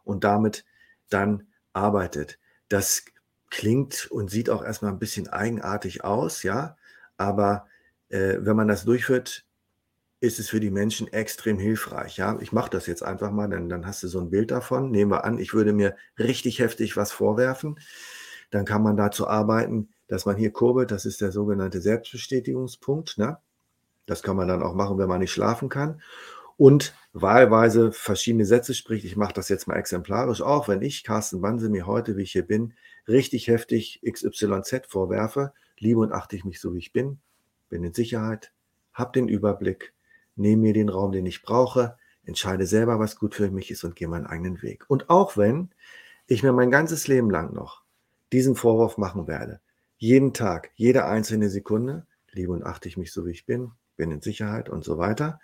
und 0.03 0.23
damit 0.23 0.65
dann 1.09 1.47
arbeitet. 1.71 2.37
Das 2.67 3.05
klingt 3.49 4.07
und 4.11 4.29
sieht 4.29 4.49
auch 4.49 4.63
erstmal 4.63 4.91
ein 4.91 4.99
bisschen 4.99 5.29
eigenartig 5.29 6.03
aus, 6.03 6.43
ja, 6.43 6.75
aber 7.17 7.67
äh, 8.13 8.37
wenn 8.39 8.55
man 8.55 8.67
das 8.67 8.85
durchführt, 8.85 9.45
ist 10.19 10.39
es 10.39 10.49
für 10.49 10.59
die 10.59 10.71
Menschen 10.71 11.11
extrem 11.11 11.59
hilfreich. 11.59 12.17
Ja, 12.17 12.37
ich 12.39 12.53
mache 12.53 12.69
das 12.69 12.87
jetzt 12.87 13.03
einfach 13.03 13.31
mal, 13.31 13.49
denn 13.49 13.67
dann 13.67 13.85
hast 13.85 14.03
du 14.03 14.07
so 14.07 14.21
ein 14.21 14.29
Bild 14.29 14.51
davon. 14.51 14.89
Nehmen 14.91 15.11
wir 15.11 15.25
an, 15.25 15.37
ich 15.37 15.53
würde 15.53 15.73
mir 15.73 15.97
richtig 16.17 16.59
heftig 16.59 16.95
was 16.95 17.11
vorwerfen 17.11 17.77
dann 18.53 18.65
kann 18.65 18.83
man 18.83 18.95
dazu 18.95 19.27
arbeiten, 19.27 19.89
dass 20.07 20.25
man 20.25 20.35
hier 20.35 20.51
kurbelt. 20.51 20.91
Das 20.91 21.05
ist 21.05 21.21
der 21.21 21.31
sogenannte 21.31 21.81
Selbstbestätigungspunkt. 21.81 23.17
Ne? 23.17 23.37
Das 24.05 24.21
kann 24.21 24.35
man 24.35 24.47
dann 24.47 24.61
auch 24.61 24.75
machen, 24.75 24.97
wenn 24.99 25.09
man 25.09 25.21
nicht 25.21 25.31
schlafen 25.31 25.69
kann. 25.69 26.01
Und 26.55 26.93
wahlweise 27.13 27.91
verschiedene 27.91 28.45
Sätze 28.45 28.75
spricht. 28.75 29.05
Ich 29.05 29.15
mache 29.15 29.33
das 29.33 29.49
jetzt 29.49 29.67
mal 29.67 29.75
exemplarisch 29.75 30.43
auch. 30.43 30.67
Wenn 30.67 30.83
ich, 30.83 31.03
Carsten 31.03 31.41
Banse, 31.41 31.69
mir 31.69 31.87
heute, 31.87 32.15
wie 32.15 32.21
ich 32.21 32.31
hier 32.31 32.45
bin, 32.45 32.73
richtig 33.07 33.47
heftig 33.47 34.01
XYZ 34.07 34.85
vorwerfe, 34.87 35.53
liebe 35.79 35.99
und 35.99 36.11
achte 36.11 36.35
ich 36.35 36.45
mich 36.45 36.61
so, 36.61 36.75
wie 36.75 36.79
ich 36.79 36.93
bin, 36.93 37.19
bin 37.73 37.83
in 37.83 37.93
Sicherheit, 37.93 38.53
habe 38.93 39.13
den 39.13 39.27
Überblick, 39.27 39.93
nehme 40.35 40.61
mir 40.61 40.73
den 40.73 40.89
Raum, 40.89 41.11
den 41.11 41.25
ich 41.25 41.41
brauche, 41.41 41.97
entscheide 42.23 42.67
selber, 42.67 42.99
was 42.99 43.17
gut 43.17 43.33
für 43.33 43.49
mich 43.49 43.71
ist 43.71 43.83
und 43.83 43.95
gehe 43.95 44.07
meinen 44.07 44.27
eigenen 44.27 44.61
Weg. 44.61 44.85
Und 44.87 45.09
auch 45.09 45.37
wenn 45.37 45.71
ich 46.27 46.43
mir 46.43 46.53
mein 46.53 46.69
ganzes 46.69 47.07
Leben 47.07 47.31
lang 47.31 47.51
noch 47.53 47.81
diesen 48.31 48.55
Vorwurf 48.55 48.99
machen 48.99 49.27
werde. 49.27 49.59
Jeden 49.97 50.33
Tag, 50.33 50.69
jede 50.75 51.05
einzelne 51.05 51.49
Sekunde, 51.49 52.05
liebe 52.31 52.51
und 52.51 52.63
achte 52.63 52.87
ich 52.87 52.95
mich 52.95 53.11
so, 53.11 53.25
wie 53.25 53.31
ich 53.31 53.47
bin, 53.47 53.71
bin 53.97 54.11
in 54.11 54.21
Sicherheit 54.21 54.69
und 54.69 54.83
so 54.83 54.99
weiter. 54.99 55.39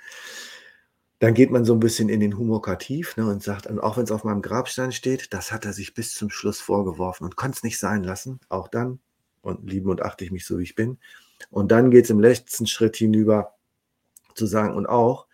Dann 1.17 1.33
geht 1.33 1.49
man 1.49 1.65
so 1.65 1.73
ein 1.73 1.79
bisschen 1.79 2.09
in 2.09 2.19
den 2.19 2.37
Humokativ 2.37 3.17
ne, 3.17 3.27
und 3.27 3.41
sagt, 3.41 3.65
und 3.65 3.79
auch 3.79 3.97
wenn 3.97 4.03
es 4.03 4.11
auf 4.11 4.23
meinem 4.23 4.43
Grabstein 4.43 4.91
steht, 4.91 5.33
das 5.33 5.51
hat 5.51 5.65
er 5.65 5.73
sich 5.73 5.95
bis 5.95 6.13
zum 6.13 6.29
Schluss 6.29 6.61
vorgeworfen 6.61 7.25
und 7.25 7.35
konnte 7.35 7.57
es 7.57 7.63
nicht 7.63 7.79
sein 7.79 8.03
lassen. 8.03 8.39
Auch 8.49 8.67
dann, 8.67 8.99
und 9.41 9.67
liebe 9.67 9.89
und 9.89 10.03
achte 10.03 10.23
ich 10.23 10.31
mich 10.31 10.45
so, 10.45 10.59
wie 10.59 10.63
ich 10.63 10.75
bin. 10.75 10.99
Und 11.49 11.71
dann 11.71 11.91
geht 11.91 12.05
es 12.05 12.09
im 12.09 12.19
letzten 12.19 12.67
Schritt 12.67 12.95
hinüber 12.97 13.55
zu 14.35 14.45
sagen, 14.45 14.75
und 14.75 14.87
auch, 14.87 15.27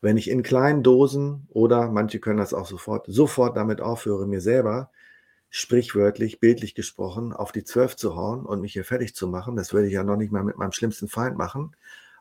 wenn 0.00 0.16
ich 0.16 0.30
in 0.30 0.42
kleinen 0.42 0.82
Dosen 0.82 1.48
oder 1.50 1.90
manche 1.90 2.20
können 2.20 2.38
das 2.38 2.54
auch 2.54 2.66
sofort, 2.66 3.06
sofort 3.08 3.56
damit 3.56 3.80
aufhöre, 3.80 4.26
mir 4.26 4.40
selber 4.40 4.90
sprichwörtlich, 5.50 6.38
bildlich 6.38 6.74
gesprochen, 6.74 7.32
auf 7.32 7.50
die 7.52 7.64
Zwölf 7.64 7.96
zu 7.96 8.14
hauen 8.14 8.44
und 8.44 8.60
mich 8.60 8.74
hier 8.74 8.84
fertig 8.84 9.14
zu 9.14 9.26
machen. 9.26 9.56
Das 9.56 9.72
würde 9.72 9.86
ich 9.86 9.94
ja 9.94 10.04
noch 10.04 10.16
nicht 10.16 10.32
mal 10.32 10.44
mit 10.44 10.58
meinem 10.58 10.72
schlimmsten 10.72 11.08
Feind 11.08 11.38
machen. 11.38 11.74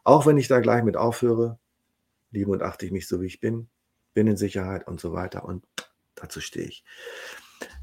Auch 0.04 0.26
wenn 0.26 0.38
ich 0.38 0.48
da 0.48 0.60
gleich 0.60 0.84
mit 0.84 0.98
aufhöre, 0.98 1.58
liebe 2.32 2.52
und 2.52 2.64
achte 2.64 2.86
ich 2.86 2.92
mich 2.92 3.08
so, 3.08 3.22
wie 3.22 3.28
ich 3.28 3.40
bin, 3.40 3.68
bin 4.14 4.28
in 4.28 4.38
Sicherheit 4.38 4.88
und 4.88 5.00
so 5.00 5.14
weiter. 5.14 5.44
Und 5.44 5.66
dazu 6.16 6.40
stehe 6.40 6.68
ich. 6.68 6.84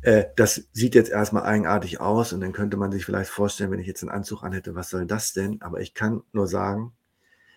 Äh, 0.03 0.27
das 0.37 0.69
sieht 0.73 0.95
jetzt 0.95 1.11
erstmal 1.11 1.45
eigenartig 1.45 2.01
aus 2.01 2.33
und 2.33 2.41
dann 2.41 2.53
könnte 2.53 2.77
man 2.77 2.93
sich 2.93 3.05
vielleicht 3.05 3.31
vorstellen, 3.31 3.71
wenn 3.71 3.81
ich 3.81 3.87
jetzt 3.87 4.03
einen 4.03 4.11
Anzug 4.11 4.43
anhätte, 4.43 4.75
was 4.75 4.91
soll 4.91 5.07
das 5.07 5.33
denn? 5.33 5.63
Aber 5.63 5.81
ich 5.81 5.95
kann 5.95 6.23
nur 6.33 6.47
sagen, 6.47 6.93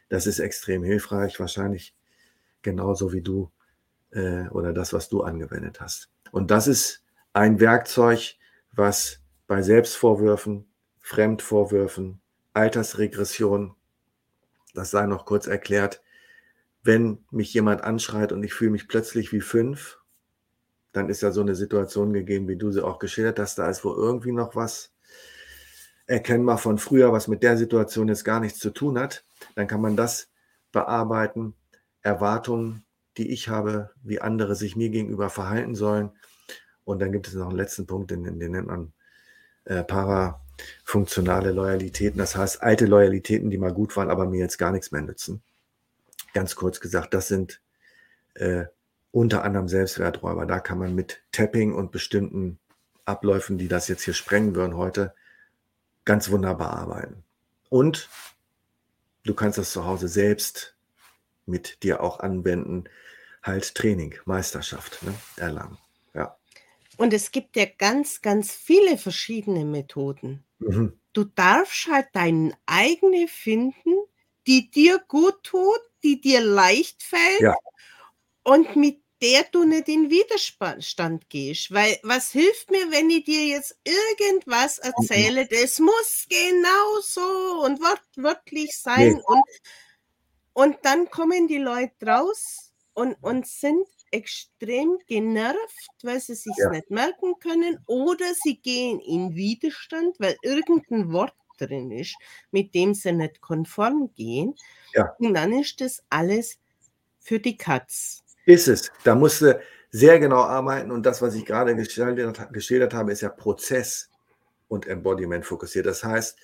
das 0.09 0.27
ist 0.27 0.39
extrem 0.39 0.83
hilfreich, 0.83 1.39
wahrscheinlich 1.39 1.95
genauso 2.61 3.13
wie 3.13 3.21
du 3.21 3.51
äh, 4.11 4.47
oder 4.49 4.73
das, 4.73 4.93
was 4.93 5.09
du 5.09 5.23
angewendet 5.23 5.81
hast. 5.81 6.09
Und 6.31 6.51
das 6.51 6.67
ist 6.67 7.03
ein 7.33 7.59
Werkzeug, 7.59 8.35
was 8.71 9.21
bei 9.47 9.61
Selbstvorwürfen, 9.61 10.67
Fremdvorwürfen, 10.99 12.21
Altersregression, 12.53 13.75
das 14.73 14.91
sei 14.91 15.05
noch 15.05 15.25
kurz 15.25 15.47
erklärt, 15.47 16.01
wenn 16.83 17.23
mich 17.31 17.53
jemand 17.53 17.81
anschreit 17.81 18.31
und 18.31 18.43
ich 18.43 18.53
fühle 18.53 18.71
mich 18.71 18.87
plötzlich 18.87 19.31
wie 19.31 19.41
fünf, 19.41 19.99
dann 20.95 21.09
ist 21.09 21.21
ja 21.21 21.31
so 21.31 21.41
eine 21.41 21.55
Situation 21.55 22.13
gegeben, 22.13 22.47
wie 22.47 22.55
du 22.55 22.71
sie 22.71 22.83
auch 22.83 22.99
geschildert 22.99 23.39
hast, 23.39 23.57
da 23.57 23.69
ist 23.69 23.83
wo 23.83 23.93
irgendwie 23.93 24.31
noch 24.31 24.55
was 24.55 24.91
erkennbar 26.07 26.57
von 26.57 26.77
früher, 26.77 27.11
was 27.11 27.27
mit 27.27 27.43
der 27.43 27.57
Situation 27.57 28.07
jetzt 28.07 28.23
gar 28.23 28.39
nichts 28.39 28.59
zu 28.59 28.69
tun 28.69 28.99
hat, 28.99 29.25
dann 29.55 29.67
kann 29.67 29.81
man 29.81 29.95
das 29.95 30.29
bearbeiten, 30.71 31.55
Erwartungen, 32.01 32.85
die 33.17 33.31
ich 33.31 33.49
habe, 33.49 33.91
wie 34.03 34.21
andere 34.21 34.55
sich 34.55 34.75
mir 34.75 34.89
gegenüber 34.89 35.29
verhalten 35.29 35.73
sollen. 35.73 36.11
Und 36.83 36.99
dann 36.99 37.11
gibt 37.11 37.27
es 37.27 37.33
noch 37.33 37.47
einen 37.47 37.57
letzten 37.57 37.87
Punkt, 37.87 38.11
den, 38.11 38.23
den 38.23 38.51
nennt 38.51 38.67
man 38.67 38.93
äh, 39.63 39.83
parafunktionale 39.83 41.51
Loyalitäten. 41.51 42.19
Das 42.19 42.35
heißt, 42.35 42.61
alte 42.61 42.85
Loyalitäten, 42.85 43.49
die 43.49 43.57
mal 43.57 43.73
gut 43.73 43.95
waren, 43.97 44.11
aber 44.11 44.27
mir 44.27 44.39
jetzt 44.39 44.57
gar 44.57 44.71
nichts 44.71 44.91
mehr 44.91 45.01
nützen. 45.01 45.41
Ganz 46.33 46.55
kurz 46.55 46.79
gesagt, 46.79 47.13
das 47.13 47.27
sind 47.27 47.61
äh, 48.35 48.65
unter 49.15 49.45
anderem 49.45 49.69
Selbstwerträuber. 49.69 50.45
Da 50.45 50.59
kann 50.59 50.77
man 50.77 50.93
mit 50.93 51.23
Tapping 51.31 51.73
und 51.73 51.93
bestimmten 51.93 52.59
Abläufen, 53.05 53.57
die 53.57 53.69
das 53.69 53.87
jetzt 53.87 54.03
hier 54.03 54.13
sprengen 54.13 54.55
würden 54.55 54.75
heute, 54.75 55.15
ganz 56.03 56.29
wunderbar 56.29 56.73
arbeiten. 56.73 57.23
Und 57.69 58.09
du 59.23 59.33
kannst 59.33 59.57
das 59.57 59.71
zu 59.71 59.85
Hause 59.85 60.09
selbst 60.09 60.75
mit 61.45 61.81
dir 61.81 62.03
auch 62.03 62.19
anwenden, 62.19 62.89
halt 63.41 63.73
Training, 63.73 64.15
Meisterschaft 64.25 65.01
ne, 65.03 65.15
erlangen. 65.37 65.77
Ja. 66.13 66.35
Und 66.97 67.13
es 67.13 67.31
gibt 67.31 67.55
ja 67.55 67.67
ganz, 67.77 68.21
ganz 68.21 68.51
viele 68.51 68.97
verschiedene 68.97 69.63
Methoden. 69.63 70.43
Mhm. 70.59 70.99
Du 71.13 71.23
darfst 71.23 71.87
halt 71.89 72.07
deinen 72.11 72.53
eigene 72.65 73.29
finden, 73.29 73.93
die 74.45 74.69
dir 74.69 74.99
gut 75.07 75.41
tut, 75.43 75.79
die 76.03 76.19
dir 76.19 76.41
leicht 76.41 77.01
fällt 77.01 77.39
ja. 77.39 77.55
und 78.43 78.75
mit 78.75 79.04
der 79.25 79.43
du 79.51 79.63
nicht 79.63 79.89
in 79.89 80.11
Widerstand 80.11 81.29
gehst. 81.29 81.73
Weil 81.73 81.97
was 82.03 82.31
hilft 82.31 82.69
mir, 82.69 82.91
wenn 82.91 83.09
ich 83.09 83.23
dir 83.23 83.43
jetzt 83.43 83.75
irgendwas 83.83 84.77
erzähle, 84.77 85.47
das 85.47 85.79
muss 85.79 86.27
genau 86.29 87.01
so 87.01 87.63
und 87.63 87.79
wortwörtlich 87.81 88.77
sein. 88.77 89.13
Nee. 89.13 89.21
Und, 89.25 89.43
und 90.53 90.77
dann 90.83 91.09
kommen 91.09 91.47
die 91.47 91.57
Leute 91.57 92.05
raus 92.05 92.71
und, 92.93 93.15
und 93.21 93.47
sind 93.47 93.87
extrem 94.11 94.99
genervt, 95.07 95.91
weil 96.03 96.19
sie 96.19 96.35
sich 96.35 96.55
ja. 96.57 96.69
nicht 96.69 96.91
merken 96.91 97.33
können 97.39 97.79
oder 97.87 98.27
sie 98.43 98.57
gehen 98.57 98.99
in 98.99 99.33
Widerstand, 99.33 100.19
weil 100.19 100.37
irgendein 100.43 101.11
Wort 101.11 101.33
drin 101.57 101.89
ist, 101.89 102.15
mit 102.51 102.75
dem 102.75 102.93
sie 102.93 103.11
nicht 103.11 103.41
konform 103.41 104.13
gehen. 104.13 104.53
Ja. 104.93 105.15
Und 105.17 105.33
dann 105.33 105.51
ist 105.51 105.81
das 105.81 106.03
alles 106.09 106.59
für 107.19 107.39
die 107.39 107.57
Katz. 107.57 108.24
Ist 108.45 108.67
es. 108.67 108.91
Da 109.03 109.15
musst 109.15 109.41
du 109.41 109.59
sehr 109.89 110.19
genau 110.19 110.41
arbeiten 110.41 110.91
und 110.91 111.05
das, 111.05 111.21
was 111.21 111.35
ich 111.35 111.45
gerade 111.45 111.75
geschildert, 111.75 112.51
geschildert 112.53 112.93
habe, 112.93 113.11
ist 113.11 113.21
ja 113.21 113.29
Prozess 113.29 114.09
und 114.67 114.87
Embodiment 114.87 115.45
fokussiert. 115.45 115.85
Das 115.85 116.03
heißt, 116.03 116.37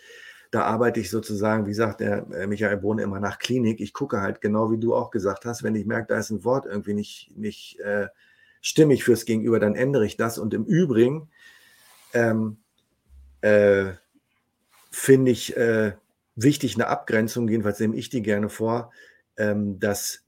da 0.51 0.63
arbeite 0.63 0.99
ich 0.99 1.09
sozusagen, 1.09 1.65
wie 1.65 1.73
sagt 1.73 2.01
der 2.01 2.27
äh, 2.31 2.47
Michael 2.47 2.77
Bohne 2.77 3.03
immer 3.03 3.19
nach 3.19 3.39
Klinik. 3.39 3.79
Ich 3.79 3.93
gucke 3.93 4.21
halt 4.21 4.41
genau, 4.41 4.71
wie 4.71 4.77
du 4.77 4.95
auch 4.95 5.09
gesagt 5.09 5.45
hast, 5.45 5.63
wenn 5.63 5.75
ich 5.75 5.85
merke, 5.85 6.07
da 6.07 6.19
ist 6.19 6.29
ein 6.29 6.43
Wort 6.43 6.65
irgendwie 6.65 6.93
nicht, 6.93 7.31
nicht 7.35 7.79
äh, 7.79 8.07
stimmig 8.61 9.03
fürs 9.03 9.25
Gegenüber, 9.25 9.59
dann 9.59 9.75
ändere 9.75 10.05
ich 10.05 10.17
das. 10.17 10.37
Und 10.37 10.53
im 10.53 10.65
Übrigen 10.65 11.29
ähm, 12.13 12.57
äh, 13.41 13.93
finde 14.91 15.31
ich 15.31 15.55
äh, 15.55 15.93
wichtig 16.35 16.75
eine 16.75 16.87
Abgrenzung, 16.87 17.47
jedenfalls 17.47 17.79
nehme 17.79 17.95
ich 17.95 18.09
die 18.09 18.21
gerne 18.21 18.49
vor, 18.49 18.91
ähm, 19.37 19.79
dass 19.79 20.25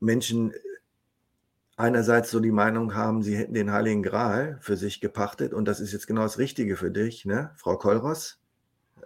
Menschen 0.00 0.52
einerseits 1.78 2.30
so 2.30 2.40
die 2.40 2.50
Meinung 2.50 2.94
haben, 2.94 3.22
sie 3.22 3.36
hätten 3.36 3.54
den 3.54 3.72
Heiligen 3.72 4.02
Gral 4.02 4.58
für 4.60 4.76
sich 4.76 5.00
gepachtet 5.00 5.54
und 5.54 5.66
das 5.66 5.80
ist 5.80 5.92
jetzt 5.92 6.06
genau 6.06 6.22
das 6.22 6.38
Richtige 6.38 6.76
für 6.76 6.90
dich, 6.90 7.24
ne? 7.24 7.52
Frau 7.56 7.76
Kolros, 7.76 8.40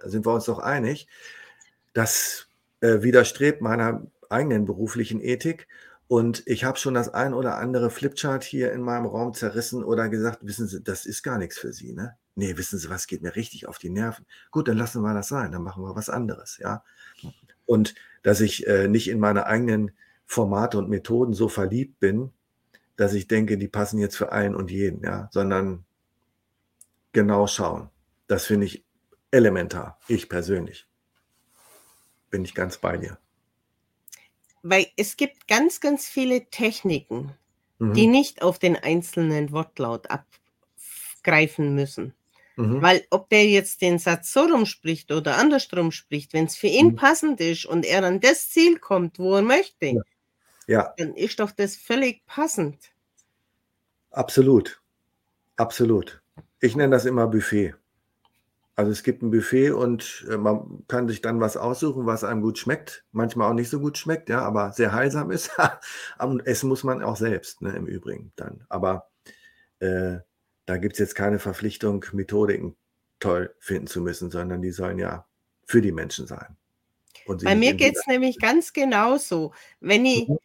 sind 0.03 0.27
wir 0.27 0.33
uns 0.33 0.47
doch 0.47 0.59
einig. 0.59 1.07
Das 1.93 2.49
äh, 2.81 3.03
widerstrebt 3.03 3.61
meiner 3.61 4.07
eigenen 4.31 4.64
beruflichen 4.64 5.20
Ethik 5.20 5.68
und 6.09 6.43
ich 6.47 6.64
habe 6.64 6.79
schon 6.79 6.95
das 6.95 7.11
ein 7.11 7.35
oder 7.35 7.59
andere 7.59 7.91
Flipchart 7.91 8.43
hier 8.43 8.73
in 8.73 8.81
meinem 8.81 9.07
Raum 9.07 9.35
zerrissen 9.35 9.85
oder 9.85 10.09
gesagt, 10.09 10.39
wissen 10.43 10.66
Sie, 10.66 10.83
das 10.83 11.05
ist 11.05 11.23
gar 11.23 11.37
nichts 11.37 11.59
für 11.59 11.75
Sie, 11.75 11.93
ne? 11.93 12.16
Nee, 12.35 12.57
wissen 12.57 12.79
Sie 12.79 12.89
was, 12.89 13.07
geht 13.07 13.20
mir 13.20 13.37
richtig 13.37 13.68
auf 13.68 13.79
die 13.79 13.91
Nerven. 13.91 14.25
Gut, 14.51 14.66
dann 14.66 14.79
lassen 14.79 15.03
wir 15.03 15.12
das 15.12 15.29
sein, 15.29 15.53
dann 15.53 15.62
machen 15.62 15.85
wir 15.85 15.95
was 15.95 16.09
anderes, 16.09 16.57
ja. 16.59 16.83
Und 17.66 17.95
dass 18.23 18.41
ich 18.41 18.66
äh, 18.66 18.89
nicht 18.89 19.11
in 19.11 19.20
meine 19.20 19.45
eigenen 19.45 19.91
Formate 20.25 20.79
und 20.79 20.89
Methoden 20.89 21.35
so 21.35 21.51
verliebt 21.51 22.01
bin, 22.01 22.33
dass 22.97 23.14
ich 23.14 23.28
denke, 23.28 23.59
die 23.59 23.68
passen 23.68 23.99
jetzt 23.99 24.16
für 24.16 24.32
allen 24.32 24.55
und 24.55 24.70
jeden, 24.70 25.03
ja, 25.03 25.28
sondern 25.32 25.84
genau 27.12 27.47
schauen. 27.47 27.90
Das 28.26 28.47
finde 28.47 28.66
ich 28.66 28.84
elementar, 29.30 29.99
ich 30.09 30.28
persönlich. 30.28 30.86
Bin 32.30 32.45
ich 32.45 32.55
ganz 32.55 32.78
bei 32.78 32.97
dir. 32.97 33.18
Weil 34.62 34.86
es 34.97 35.16
gibt 35.16 35.49
ganz, 35.49 35.80
ganz 35.80 36.07
viele 36.07 36.47
Techniken, 36.47 37.34
mhm. 37.78 37.95
die 37.95 38.07
nicht 38.07 38.43
auf 38.43 38.59
den 38.59 38.76
einzelnen 38.76 39.53
Wortlaut 39.53 40.07
abgreifen 40.11 41.74
müssen. 41.74 42.14
Mhm. 42.57 42.82
Weil 42.82 43.05
ob 43.11 43.28
der 43.30 43.47
jetzt 43.47 43.80
den 43.80 43.99
Satz 43.99 44.32
so 44.32 44.40
rumspricht 44.40 45.11
oder 45.11 45.38
andersrum 45.38 45.90
spricht, 45.90 46.32
wenn 46.32 46.45
es 46.45 46.57
für 46.57 46.68
ihn 46.68 46.88
mhm. 46.88 46.97
passend 46.97 47.40
ist 47.40 47.64
und 47.66 47.84
er 47.84 48.05
an 48.05 48.20
das 48.20 48.51
Ziel 48.51 48.78
kommt, 48.78 49.18
wo 49.18 49.34
er 49.34 49.43
möchte, 49.43 49.86
ja. 49.86 50.03
Ja. 50.67 50.95
Dann 50.97 51.15
ist 51.15 51.41
doch 51.41 51.51
das 51.51 51.77
völlig 51.77 52.25
passend. 52.27 52.93
Absolut. 54.11 54.83
Absolut. 55.57 56.23
Ich 56.61 56.77
nenne 56.77 56.91
das 56.91 57.05
immer 57.05 57.27
Buffet. 57.27 57.75
Also 58.75 58.91
es 58.91 59.03
gibt 59.03 59.23
ein 59.23 59.31
Buffet 59.31 59.73
und 59.73 60.27
äh, 60.31 60.37
man 60.39 60.85
kann 60.89 61.07
sich 61.07 61.21
dann 61.21 61.41
was 61.41 61.57
aussuchen, 61.57 62.07
was 62.07 62.25
einem 62.25 62.41
gut 62.41 62.59
schmeckt. 62.59 63.05
Manchmal 63.13 63.51
auch 63.51 63.55
nicht 63.55 63.69
so 63.69 63.81
gut 63.81 63.99
schmeckt, 63.99 64.31
ja, 64.31 64.41
aber 64.41 64.73
sehr 64.73 64.93
heilsam 64.93 65.31
ist. 65.31 65.51
Und 66.19 66.47
Essen 66.47 66.69
muss 66.69 66.83
man 66.83 67.03
auch 67.03 67.17
selbst, 67.17 67.61
ne, 67.61 67.77
im 67.77 67.87
Übrigen 67.87 68.33
dann. 68.37 68.65
Aber 68.71 69.11
äh, 69.81 70.19
da 70.65 70.79
gibt 70.79 70.95
es 70.95 71.01
jetzt 71.01 71.15
keine 71.15 71.39
Verpflichtung, 71.39 72.07
Methodiken 72.13 72.77
toll 73.21 73.55
finden 73.59 73.89
zu 73.89 74.01
müssen, 74.01 74.31
sondern 74.31 74.63
die 74.63 74.71
sollen 74.71 74.99
ja 74.99 75.27
für 75.67 75.83
die 75.83 75.93
Menschen 75.93 76.27
sein. 76.27 76.57
Bei 77.45 77.55
mir 77.55 77.75
geht 77.75 77.97
es 77.97 78.07
nämlich 78.07 78.39
ganz 78.39 78.73
genauso. 78.73 79.53
Wenn 79.81 80.07
ich 80.07 80.29
mhm 80.29 80.39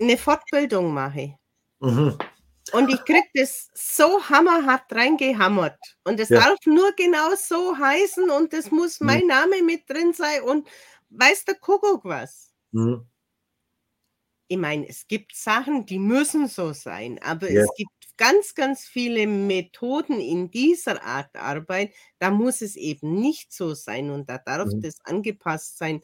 eine 0.00 0.16
Fortbildung 0.16 0.92
mache. 0.92 1.36
Mhm. 1.80 2.18
Und 2.72 2.88
ich 2.88 3.04
kriege 3.04 3.28
das 3.34 3.70
so 3.74 4.22
hammerhart 4.22 4.90
reingehammert. 4.90 5.78
Und 6.04 6.18
es 6.18 6.30
ja. 6.30 6.40
darf 6.40 6.58
nur 6.64 6.92
genau 6.92 7.34
so 7.36 7.76
heißen 7.76 8.30
und 8.30 8.54
es 8.54 8.70
muss 8.70 9.00
mhm. 9.00 9.06
mein 9.06 9.26
Name 9.26 9.62
mit 9.62 9.88
drin 9.88 10.12
sein 10.12 10.42
und 10.42 10.66
weiß 11.10 11.44
der 11.44 11.56
Kuckuck 11.56 12.04
was. 12.04 12.52
Mhm. 12.72 13.06
Ich 14.48 14.58
meine, 14.58 14.88
es 14.88 15.06
gibt 15.06 15.34
Sachen, 15.34 15.86
die 15.86 15.98
müssen 15.98 16.48
so 16.48 16.72
sein, 16.72 17.18
aber 17.22 17.50
ja. 17.50 17.62
es 17.62 17.70
gibt 17.76 17.90
ganz, 18.16 18.54
ganz 18.54 18.84
viele 18.84 19.26
Methoden 19.26 20.20
in 20.20 20.50
dieser 20.50 21.02
Art 21.02 21.34
Arbeit, 21.36 21.92
da 22.18 22.30
muss 22.30 22.60
es 22.60 22.76
eben 22.76 23.20
nicht 23.20 23.52
so 23.52 23.74
sein 23.74 24.10
und 24.10 24.28
da 24.28 24.38
darf 24.38 24.72
mhm. 24.72 24.80
das 24.80 25.00
angepasst 25.04 25.78
sein 25.78 26.02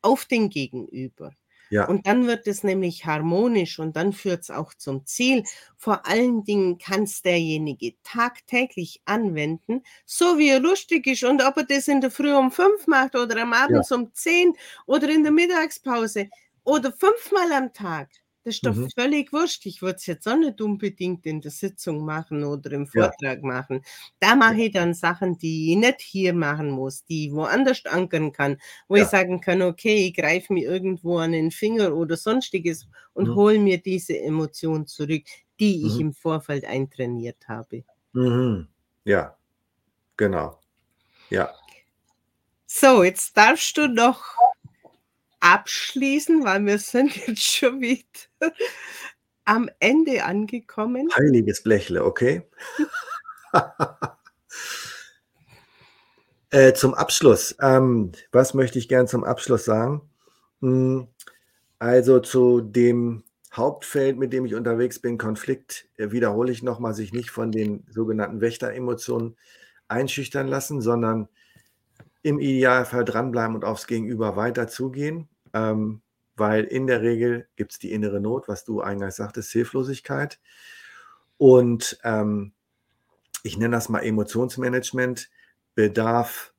auf 0.00 0.24
den 0.24 0.48
Gegenüber. 0.50 1.32
Ja. 1.72 1.88
Und 1.88 2.06
dann 2.06 2.26
wird 2.26 2.46
es 2.46 2.64
nämlich 2.64 3.06
harmonisch 3.06 3.78
und 3.78 3.96
dann 3.96 4.12
führt 4.12 4.42
es 4.42 4.50
auch 4.50 4.74
zum 4.74 5.06
Ziel. 5.06 5.42
Vor 5.78 6.06
allen 6.06 6.44
Dingen 6.44 6.76
kann 6.76 7.04
es 7.04 7.22
derjenige 7.22 7.94
tagtäglich 8.02 9.00
anwenden, 9.06 9.82
so 10.04 10.36
wie 10.36 10.50
er 10.50 10.60
lustig 10.60 11.06
ist. 11.06 11.24
Und 11.24 11.42
ob 11.42 11.56
er 11.56 11.64
das 11.64 11.88
in 11.88 12.02
der 12.02 12.10
Früh 12.10 12.34
um 12.34 12.52
fünf 12.52 12.86
macht 12.86 13.16
oder 13.16 13.40
am 13.40 13.54
Abend 13.54 13.86
ja. 13.88 13.96
um 13.96 14.12
zehn 14.12 14.52
oder 14.84 15.08
in 15.08 15.22
der 15.22 15.32
Mittagspause 15.32 16.28
oder 16.62 16.92
fünfmal 16.92 17.50
am 17.52 17.72
Tag. 17.72 18.10
Das 18.44 18.54
ist 18.56 18.66
doch 18.66 18.74
mhm. 18.74 18.90
völlig 18.90 19.32
wurscht. 19.32 19.66
Ich 19.66 19.82
würde 19.82 19.96
es 19.96 20.06
jetzt 20.06 20.26
auch 20.26 20.36
nicht 20.36 20.60
unbedingt 20.60 21.24
in 21.26 21.40
der 21.40 21.52
Sitzung 21.52 22.04
machen 22.04 22.42
oder 22.42 22.72
im 22.72 22.88
Vortrag 22.88 23.38
ja. 23.38 23.46
machen. 23.46 23.84
Da 24.18 24.34
mache 24.34 24.62
ich 24.62 24.72
dann 24.72 24.94
Sachen, 24.94 25.38
die 25.38 25.70
ich 25.72 25.76
nicht 25.76 26.00
hier 26.00 26.34
machen 26.34 26.70
muss, 26.70 27.04
die 27.04 27.26
ich 27.28 27.32
woanders 27.32 27.84
ankern 27.86 28.32
kann, 28.32 28.58
wo 28.88 28.96
ja. 28.96 29.04
ich 29.04 29.08
sagen 29.08 29.40
kann, 29.40 29.62
okay, 29.62 30.08
ich 30.08 30.14
greife 30.14 30.52
mir 30.52 30.68
irgendwo 30.68 31.18
an 31.18 31.32
den 31.32 31.52
Finger 31.52 31.94
oder 31.94 32.16
sonstiges 32.16 32.88
und 33.12 33.28
mhm. 33.28 33.34
hole 33.36 33.58
mir 33.60 33.78
diese 33.78 34.18
Emotion 34.18 34.88
zurück, 34.88 35.22
die 35.60 35.78
mhm. 35.78 35.86
ich 35.86 36.00
im 36.00 36.12
Vorfeld 36.12 36.64
eintrainiert 36.64 37.46
habe. 37.46 37.84
Mhm. 38.12 38.66
Ja, 39.04 39.36
genau. 40.16 40.58
Ja. 41.30 41.54
So, 42.66 43.04
jetzt 43.04 43.36
darfst 43.36 43.76
du 43.76 43.86
noch 43.86 44.36
abschließen, 45.38 46.44
weil 46.44 46.64
wir 46.64 46.78
sind 46.78 47.14
jetzt 47.26 47.42
schon 47.42 47.80
wieder 47.80 48.02
am 49.44 49.68
Ende 49.78 50.24
angekommen. 50.24 51.08
Heiliges 51.14 51.62
Blechle, 51.62 52.04
okay. 52.04 52.42
äh, 56.50 56.72
zum 56.74 56.94
Abschluss, 56.94 57.56
ähm, 57.60 58.12
was 58.30 58.54
möchte 58.54 58.78
ich 58.78 58.88
gern 58.88 59.08
zum 59.08 59.24
Abschluss 59.24 59.64
sagen? 59.64 60.02
Hm, 60.60 61.08
also 61.78 62.20
zu 62.20 62.60
dem 62.60 63.24
Hauptfeld, 63.52 64.18
mit 64.18 64.32
dem 64.32 64.46
ich 64.46 64.54
unterwegs 64.54 64.98
bin, 64.98 65.18
Konflikt, 65.18 65.88
äh, 65.96 66.10
wiederhole 66.10 66.52
ich 66.52 66.62
nochmal, 66.62 66.94
sich 66.94 67.12
nicht 67.12 67.30
von 67.30 67.52
den 67.52 67.84
sogenannten 67.90 68.40
Wächteremotionen 68.40 69.36
einschüchtern 69.88 70.48
lassen, 70.48 70.80
sondern 70.80 71.28
im 72.22 72.38
Idealfall 72.38 73.04
dranbleiben 73.04 73.54
und 73.54 73.64
aufs 73.64 73.86
Gegenüber 73.86 74.36
weiter 74.36 74.68
zugehen, 74.68 75.28
ähm, 75.52 76.00
weil 76.42 76.64
in 76.64 76.88
der 76.88 77.02
Regel 77.02 77.46
gibt 77.54 77.70
es 77.70 77.78
die 77.78 77.92
innere 77.92 78.20
Not, 78.20 78.48
was 78.48 78.64
du 78.64 78.80
eingangs 78.80 79.14
sagtest, 79.14 79.52
Hilflosigkeit. 79.52 80.40
Und 81.38 82.00
ähm, 82.02 82.52
ich 83.44 83.56
nenne 83.56 83.76
das 83.76 83.88
mal 83.88 84.00
Emotionsmanagement, 84.00 85.30
bedarf 85.76 86.52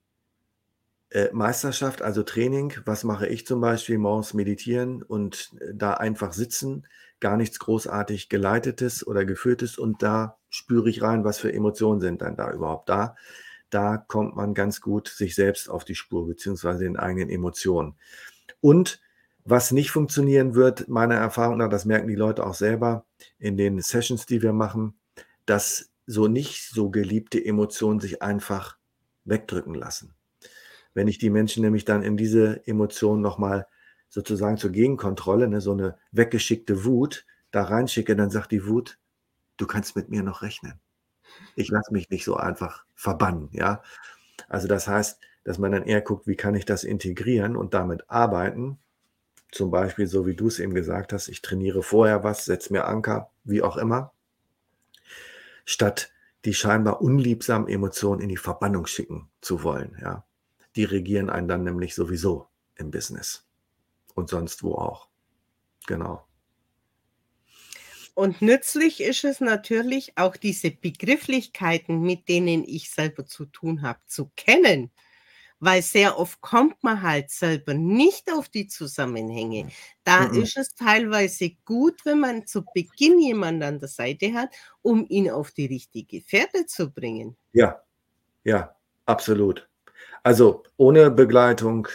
äh, 1.10 1.28
Meisterschaft, 1.34 2.02
also 2.02 2.24
Training. 2.24 2.74
Was 2.86 3.04
mache 3.04 3.28
ich 3.28 3.46
zum 3.46 3.60
Beispiel? 3.60 3.98
Morgens 3.98 4.34
meditieren 4.34 5.04
und 5.04 5.52
äh, 5.60 5.74
da 5.74 5.96
einfach 5.96 6.32
sitzen, 6.32 6.88
gar 7.20 7.36
nichts 7.36 7.60
großartig 7.60 8.30
geleitetes 8.30 9.06
oder 9.06 9.26
geführtes 9.26 9.78
und 9.78 10.02
da 10.02 10.38
spüre 10.50 10.90
ich 10.90 11.02
rein, 11.02 11.26
was 11.26 11.40
für 11.40 11.52
Emotionen 11.52 12.00
sind 12.00 12.22
dann 12.22 12.38
da 12.38 12.54
überhaupt 12.54 12.88
da 12.88 13.18
da 13.74 13.98
kommt 13.98 14.36
man 14.36 14.54
ganz 14.54 14.82
gut 14.82 15.08
sich 15.08 15.36
selbst 15.36 15.70
auf 15.70 15.84
die 15.84 15.96
Spur, 15.96 16.28
beziehungsweise 16.28 16.84
den 16.84 16.98
eigenen 16.98 17.30
Emotionen. 17.30 17.96
Und 18.62 19.02
was 19.46 19.72
nicht 19.72 19.92
funktionieren 19.92 20.56
wird, 20.56 20.88
meiner 20.88 21.16
Erfahrung 21.16 21.58
nach, 21.58 21.70
das 21.70 21.86
merken 21.86 22.08
die 22.08 22.16
Leute 22.16 22.46
auch 22.46 22.54
selber 22.54 23.06
in 23.40 23.58
den 23.58 23.82
Sessions, 23.82 24.26
die 24.26 24.42
wir 24.42 24.54
machen, 24.54 24.96
dass 25.46 25.92
so 26.06 26.28
nicht 26.28 26.70
so 26.70 26.90
geliebte 26.90 27.44
Emotionen 27.44 28.00
sich 28.00 28.22
einfach 28.22 28.78
wegdrücken 29.26 29.74
lassen. 29.76 30.14
Wenn 30.94 31.08
ich 31.08 31.18
die 31.18 31.30
Menschen 31.30 31.64
nämlich 31.64 31.86
dann 31.86 32.04
in 32.04 32.18
diese 32.18 32.66
Emotionen 32.68 33.22
nochmal 33.22 33.68
sozusagen 34.10 34.58
zur 34.58 34.72
Gegenkontrolle, 34.72 35.48
ne, 35.48 35.62
so 35.62 35.72
eine 35.74 35.98
weggeschickte 36.12 36.86
Wut, 36.86 37.26
da 37.52 37.64
reinschicke, 37.64 38.16
dann 38.16 38.30
sagt 38.30 38.52
die 38.52 38.68
Wut, 38.68 39.00
du 39.58 39.66
kannst 39.68 39.96
mit 39.96 40.10
mir 40.10 40.24
noch 40.24 40.42
rechnen 40.42 40.80
ich 41.56 41.70
lasse 41.70 41.94
mich 41.94 42.10
nicht 42.10 42.26
so 42.26 42.36
einfach 42.38 42.86
verbannen, 42.96 43.50
ja. 43.54 43.82
Also 44.50 44.68
das 44.68 44.88
heißt, 44.88 45.20
dass 45.44 45.58
man 45.58 45.72
dann 45.72 45.84
eher 45.84 46.02
guckt, 46.02 46.28
wie 46.28 46.36
kann 46.36 46.56
ich 46.56 46.66
das 46.66 46.84
integrieren 46.84 47.56
und 47.56 47.74
damit 47.74 48.10
arbeiten. 48.10 48.80
Zum 49.54 49.70
Beispiel, 49.70 50.08
so 50.08 50.26
wie 50.26 50.34
du 50.34 50.48
es 50.48 50.58
eben 50.58 50.74
gesagt 50.74 51.14
hast, 51.14 51.28
ich 51.28 51.44
trainiere 51.44 51.84
vorher 51.84 52.24
was, 52.24 52.46
setze 52.46 52.74
mir 52.74 52.86
Anker, 52.86 53.30
wie 53.44 53.62
auch 53.62 53.78
immer, 53.78 54.12
statt 55.64 56.12
die 56.44 56.56
scheinbar 56.56 57.02
unliebsamen 57.02 57.70
Emotionen 57.70 58.20
in 58.20 58.30
die 58.30 58.38
Verbannung 58.38 58.88
schicken 58.88 59.30
zu 59.42 59.62
wollen, 59.62 59.96
ja. 60.02 60.26
Die 60.76 60.86
regieren 60.86 61.30
einen 61.30 61.48
dann 61.48 61.64
nämlich 61.64 61.94
sowieso 61.94 62.48
im 62.78 62.90
Business 62.90 63.46
und 64.16 64.28
sonst 64.28 64.64
wo 64.64 64.74
auch. 64.74 65.08
Genau. 65.86 66.26
Und 68.16 68.42
nützlich 68.42 69.02
ist 69.02 69.24
es 69.24 69.40
natürlich 69.40 70.18
auch 70.18 70.36
diese 70.36 70.72
Begrifflichkeiten, 70.72 72.02
mit 72.02 72.28
denen 72.28 72.64
ich 72.64 72.90
selber 72.90 73.28
zu 73.28 73.46
tun 73.46 73.84
habe, 73.84 74.00
zu 74.08 74.32
kennen. 74.36 74.90
Weil 75.64 75.82
sehr 75.82 76.20
oft 76.20 76.42
kommt 76.42 76.84
man 76.84 77.02
halt 77.02 77.30
selber 77.30 77.74
nicht 77.74 78.30
auf 78.34 78.50
die 78.50 78.68
Zusammenhänge. 78.68 79.70
Da 80.04 80.28
mhm. 80.28 80.44
ist 80.44 80.58
es 80.58 80.76
teilweise 80.76 81.52
gut, 81.64 82.04
wenn 82.04 82.20
man 82.20 82.46
zu 82.46 82.66
Beginn 82.74 83.18
jemanden 83.18 83.64
an 83.64 83.80
der 83.80 83.88
Seite 83.88 84.34
hat, 84.34 84.50
um 84.82 85.06
ihn 85.08 85.32
auf 85.32 85.52
die 85.52 85.68
richtige 85.68 86.20
Fährte 86.20 86.66
zu 86.66 86.92
bringen. 86.92 87.38
Ja, 87.54 87.82
ja, 88.44 88.76
absolut. 89.06 89.70
Also 90.22 90.64
ohne 90.76 91.12
Begleitung, 91.12 91.88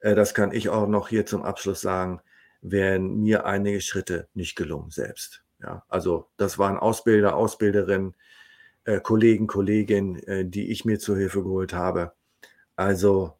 äh, 0.00 0.16
das 0.16 0.34
kann 0.34 0.50
ich 0.50 0.68
auch 0.68 0.88
noch 0.88 1.08
hier 1.08 1.26
zum 1.26 1.44
Abschluss 1.44 1.82
sagen, 1.82 2.20
wären 2.60 3.22
mir 3.22 3.46
einige 3.46 3.82
Schritte 3.82 4.28
nicht 4.34 4.56
gelungen 4.56 4.90
selbst. 4.90 5.44
Ja, 5.62 5.84
also 5.88 6.28
das 6.38 6.58
waren 6.58 6.76
Ausbilder, 6.76 7.36
Ausbilderinnen, 7.36 8.16
äh, 8.82 9.00
Kollegen, 9.00 9.46
Kolleginnen, 9.46 10.16
äh, 10.24 10.44
die 10.44 10.72
ich 10.72 10.84
mir 10.84 10.98
zur 10.98 11.16
Hilfe 11.16 11.44
geholt 11.44 11.72
habe. 11.72 12.12
Also 12.76 13.36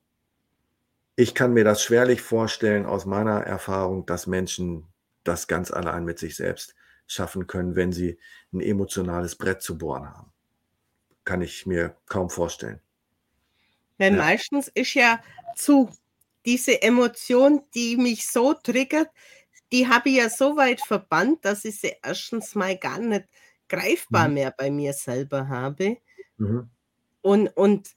ich 1.14 1.34
kann 1.34 1.53
mir 1.53 1.64
das 1.64 1.82
schwerlich 1.82 2.20
vorstellen 2.20 2.84
aus 2.87 3.07
meiner 3.07 3.43
Erfahrung, 3.43 4.07
dass 4.07 4.26
Menschen 4.26 4.87
das 5.24 5.47
ganz 5.47 5.70
allein 5.70 6.05
mit 6.05 6.18
sich 6.18 6.37
selbst 6.37 6.74
schaffen 7.07 7.47
können, 7.47 7.76
wenn 7.76 7.93
sie 7.93 8.18
ein 8.53 8.61
emotionales 8.61 9.37
Brett 9.37 9.62
zu 9.62 9.78
bohren 9.78 10.09
haben. 10.09 10.32
Kann 11.24 11.43
ich 11.43 11.66
mir 11.66 11.97
kaum 12.07 12.30
vorstellen. 12.30 12.80
Denn 13.99 14.16
ja. 14.16 14.22
meistens 14.22 14.68
ist 14.68 14.95
ja 14.95 15.20
zu 15.55 15.91
diese 16.45 16.80
Emotion, 16.82 17.62
die 17.74 17.97
mich 17.97 18.26
so 18.26 18.55
triggert, 18.55 19.09
die 19.72 19.89
habe 19.89 20.11
ich 20.11 20.16
ja 20.16 20.30
so 20.30 20.57
weit 20.57 20.80
verbannt, 20.80 21.45
dass 21.45 21.64
ich 21.64 21.80
sie 21.80 21.95
erstens 22.03 22.55
mal 22.55 22.76
gar 22.76 22.99
nicht 22.99 23.24
greifbar 23.68 24.28
mhm. 24.28 24.34
mehr 24.34 24.55
bei 24.57 24.70
mir 24.70 24.93
selber 24.93 25.49
habe. 25.49 25.97
Mhm. 26.37 26.70
Und, 27.22 27.49
und 27.49 27.95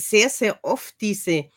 sehr, 0.00 0.28
sehr 0.28 0.58
oft 0.62 1.00
diese 1.00 1.50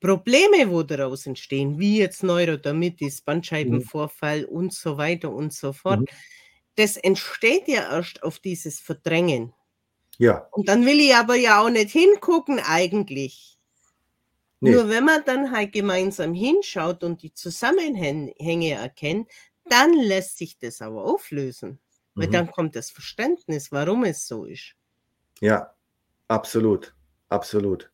Probleme, 0.00 0.68
wo 0.68 0.82
daraus 0.82 1.26
entstehen, 1.26 1.78
wie 1.78 1.98
jetzt 1.98 2.22
Neurodermitis, 2.22 3.20
mhm. 3.20 3.24
Bandscheibenvorfall 3.24 4.42
mhm. 4.42 4.48
und 4.48 4.74
so 4.74 4.98
weiter 4.98 5.32
und 5.32 5.52
so 5.52 5.72
fort, 5.72 6.00
mhm. 6.00 6.06
das 6.74 6.96
entsteht 6.96 7.68
ja 7.68 7.90
erst 7.96 8.22
auf 8.22 8.38
dieses 8.38 8.80
Verdrängen. 8.80 9.52
Ja. 10.18 10.46
Und 10.50 10.68
dann 10.68 10.84
will 10.84 11.00
ich 11.00 11.14
aber 11.14 11.36
ja 11.36 11.62
auch 11.62 11.70
nicht 11.70 11.90
hingucken 11.90 12.60
eigentlich. 12.60 13.58
Nee. 14.60 14.70
Nur 14.72 14.88
wenn 14.88 15.04
man 15.04 15.24
dann 15.24 15.50
halt 15.50 15.72
gemeinsam 15.72 16.34
hinschaut 16.34 17.02
und 17.02 17.22
die 17.22 17.32
Zusammenhänge 17.32 18.70
erkennt, 18.70 19.28
dann 19.64 19.92
lässt 19.94 20.38
sich 20.38 20.58
das 20.58 20.82
aber 20.82 21.04
auflösen. 21.04 21.80
Weil 22.14 22.28
mhm. 22.28 22.32
dann 22.32 22.50
kommt 22.50 22.76
das 22.76 22.90
Verständnis, 22.90 23.72
warum 23.72 24.04
es 24.04 24.26
so 24.26 24.44
ist. 24.44 24.74
Ja, 25.40 25.74
absolut, 26.28 26.94
absolut. 27.32 27.90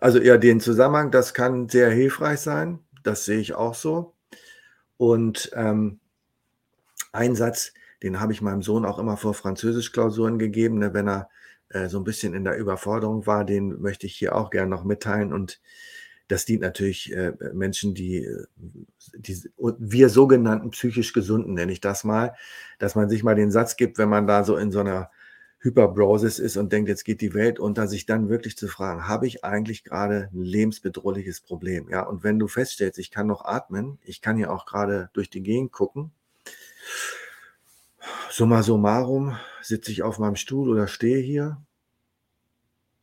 Also 0.00 0.20
ja, 0.20 0.36
den 0.36 0.60
Zusammenhang, 0.60 1.10
das 1.10 1.34
kann 1.34 1.68
sehr 1.68 1.90
hilfreich 1.90 2.40
sein. 2.40 2.78
Das 3.02 3.24
sehe 3.24 3.40
ich 3.40 3.54
auch 3.54 3.74
so. 3.74 4.14
Und 4.96 5.50
ähm, 5.54 6.00
ein 7.12 7.34
Satz, 7.34 7.72
den 8.02 8.20
habe 8.20 8.32
ich 8.32 8.42
meinem 8.42 8.62
Sohn 8.62 8.84
auch 8.84 8.98
immer 8.98 9.16
vor 9.16 9.34
Französischklausuren 9.34 10.38
gegeben, 10.38 10.78
ne, 10.78 10.94
wenn 10.94 11.08
er 11.08 11.28
äh, 11.70 11.88
so 11.88 11.98
ein 11.98 12.04
bisschen 12.04 12.34
in 12.34 12.44
der 12.44 12.56
Überforderung 12.56 13.26
war, 13.26 13.44
den 13.44 13.80
möchte 13.80 14.06
ich 14.06 14.14
hier 14.14 14.34
auch 14.34 14.50
gerne 14.50 14.70
noch 14.70 14.84
mitteilen. 14.84 15.32
Und 15.32 15.60
das 16.28 16.44
dient 16.44 16.62
natürlich 16.62 17.12
äh, 17.12 17.32
Menschen, 17.52 17.94
die, 17.94 18.24
äh, 18.24 18.46
die 19.16 19.42
wir 19.56 20.08
sogenannten 20.10 20.70
psychisch 20.70 21.12
Gesunden, 21.12 21.54
nenne 21.54 21.72
ich 21.72 21.80
das 21.80 22.04
mal, 22.04 22.34
dass 22.78 22.94
man 22.94 23.08
sich 23.08 23.22
mal 23.24 23.34
den 23.34 23.50
Satz 23.50 23.76
gibt, 23.76 23.98
wenn 23.98 24.08
man 24.08 24.26
da 24.26 24.44
so 24.44 24.56
in 24.56 24.70
so 24.70 24.80
einer 24.80 25.10
Hyperbrosis 25.60 26.38
ist 26.38 26.56
und 26.56 26.72
denkt, 26.72 26.88
jetzt 26.88 27.04
geht 27.04 27.20
die 27.20 27.34
Welt 27.34 27.58
unter, 27.58 27.88
sich 27.88 28.06
dann 28.06 28.28
wirklich 28.28 28.56
zu 28.56 28.68
fragen, 28.68 29.08
habe 29.08 29.26
ich 29.26 29.44
eigentlich 29.44 29.82
gerade 29.82 30.30
ein 30.32 30.42
lebensbedrohliches 30.42 31.40
Problem? 31.40 31.88
Ja, 31.88 32.02
und 32.02 32.22
wenn 32.22 32.38
du 32.38 32.46
feststellst, 32.46 32.98
ich 32.98 33.10
kann 33.10 33.26
noch 33.26 33.44
atmen, 33.44 33.98
ich 34.04 34.20
kann 34.20 34.38
ja 34.38 34.50
auch 34.50 34.66
gerade 34.66 35.10
durch 35.14 35.30
die 35.30 35.42
Gegend 35.42 35.72
gucken, 35.72 36.12
summa 38.30 38.62
summarum, 38.62 39.36
sitze 39.62 39.90
ich 39.90 40.02
auf 40.02 40.18
meinem 40.18 40.36
Stuhl 40.36 40.70
oder 40.70 40.86
stehe 40.86 41.18
hier, 41.18 41.60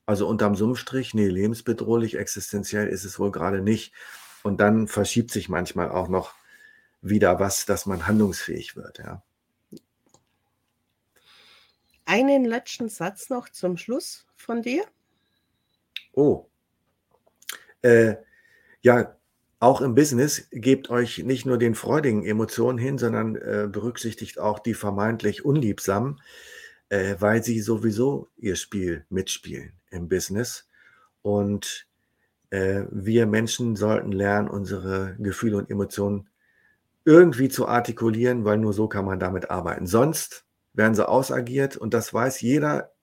also 0.06 0.28
unterm 0.28 0.56
Sumpfstrich, 0.56 1.14
nee, 1.14 1.28
lebensbedrohlich, 1.28 2.18
existenziell 2.18 2.88
ist 2.88 3.06
es 3.06 3.20
wohl 3.20 3.32
gerade 3.32 3.62
nicht. 3.62 3.94
Und 4.44 4.62
dann 4.62 4.88
verschiebt 4.88 5.32
sich 5.32 5.50
manchmal 5.50 5.90
auch 5.90 6.08
noch 6.08 6.36
wieder 7.02 7.40
was, 7.40 7.66
dass 7.66 7.86
man 7.88 8.08
handlungsfähig 8.08 8.76
wird, 8.76 9.00
ja. 9.00 9.24
Einen 12.06 12.46
letzten 12.46 12.90
Satz 12.90 13.30
noch 13.30 13.50
zum 13.50 13.78
Schluss 13.78 14.26
von 14.36 14.62
dir. 14.62 14.86
Oh. 16.14 16.48
Äh, 17.82 18.16
ja, 18.82 19.16
auch 19.60 19.82
im 19.82 19.96
Business 19.96 20.48
gebt 20.52 20.90
euch 20.90 21.20
nicht 21.20 21.46
nur 21.46 21.58
den 21.58 21.76
freudigen 21.76 22.24
Emotionen 22.24 22.78
hin, 22.78 22.98
sondern 22.98 23.36
äh, 23.36 23.68
berücksichtigt 23.72 24.40
auch 24.40 24.60
die 24.60 24.76
vermeintlich 24.76 25.44
unliebsamen, 25.44 26.22
äh, 26.90 27.16
weil 27.20 27.44
sie 27.44 27.60
sowieso 27.62 28.28
ihr 28.38 28.56
Spiel 28.56 29.06
mitspielen 29.10 29.74
im 29.90 30.08
Business. 30.08 30.68
Und 31.24 31.88
äh, 32.52 32.84
wir 32.92 33.26
Menschen 33.26 33.76
sollten 33.76 34.12
lernen, 34.12 34.50
unsere 34.50 35.16
Gefühle 35.20 35.58
und 35.58 35.72
Emotionen 35.72 36.30
irgendwie 37.04 37.50
zu 37.50 37.68
artikulieren, 37.68 38.46
weil 38.46 38.58
nur 38.58 38.74
so 38.74 38.88
kann 38.88 39.06
man 39.06 39.20
damit 39.20 39.50
arbeiten. 39.50 39.88
Sonst 39.88 40.46
werden 40.76 40.96
sie 40.96 41.08
ausagiert 41.08 41.78
und 41.78 41.94
das 41.94 42.14
weiß 42.14 42.42
jeder 42.42 42.94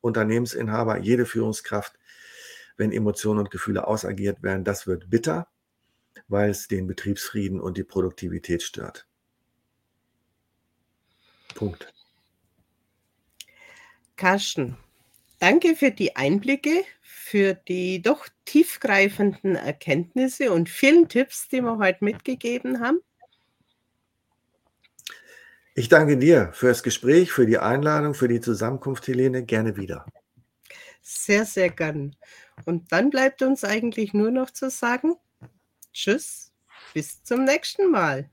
Unternehmensinhaber, 0.00 0.98
jede 0.98 1.26
Führungskraft, 1.26 1.98
wenn 2.76 2.92
Emotionen 2.92 3.40
und 3.40 3.50
Gefühle 3.50 3.86
ausagiert 3.86 4.42
werden, 4.42 4.64
das 4.64 4.86
wird 4.86 5.10
bitter, 5.10 5.48
weil 6.28 6.50
es 6.50 6.68
den 6.68 6.86
Betriebsfrieden 6.86 7.60
und 7.60 7.76
die 7.76 7.84
Produktivität 7.84 8.62
stört. 8.62 9.06
Punkt. 11.54 11.92
Carsten, 14.16 14.76
danke 15.38 15.76
für 15.76 15.90
die 15.90 16.16
Einblicke, 16.16 16.84
für 17.02 17.54
die 17.54 18.00
doch 18.02 18.26
tiefgreifenden 18.44 19.56
Erkenntnisse 19.56 20.52
und 20.52 20.68
vielen 20.68 21.08
Tipps, 21.08 21.48
die 21.48 21.60
wir 21.60 21.78
heute 21.78 22.04
mitgegeben 22.04 22.80
haben. 22.80 23.00
Ich 25.74 25.88
danke 25.88 26.18
dir 26.18 26.50
für 26.52 26.68
das 26.68 26.82
Gespräch, 26.82 27.32
für 27.32 27.46
die 27.46 27.58
Einladung, 27.58 28.12
für 28.12 28.28
die 28.28 28.40
Zusammenkunft, 28.40 29.06
Helene. 29.08 29.44
Gerne 29.44 29.76
wieder. 29.76 30.04
Sehr, 31.00 31.46
sehr 31.46 31.70
gern. 31.70 32.14
Und 32.66 32.92
dann 32.92 33.08
bleibt 33.08 33.40
uns 33.42 33.64
eigentlich 33.64 34.12
nur 34.12 34.30
noch 34.30 34.50
zu 34.50 34.68
sagen, 34.68 35.14
tschüss, 35.92 36.52
bis 36.92 37.22
zum 37.24 37.44
nächsten 37.44 37.90
Mal. 37.90 38.28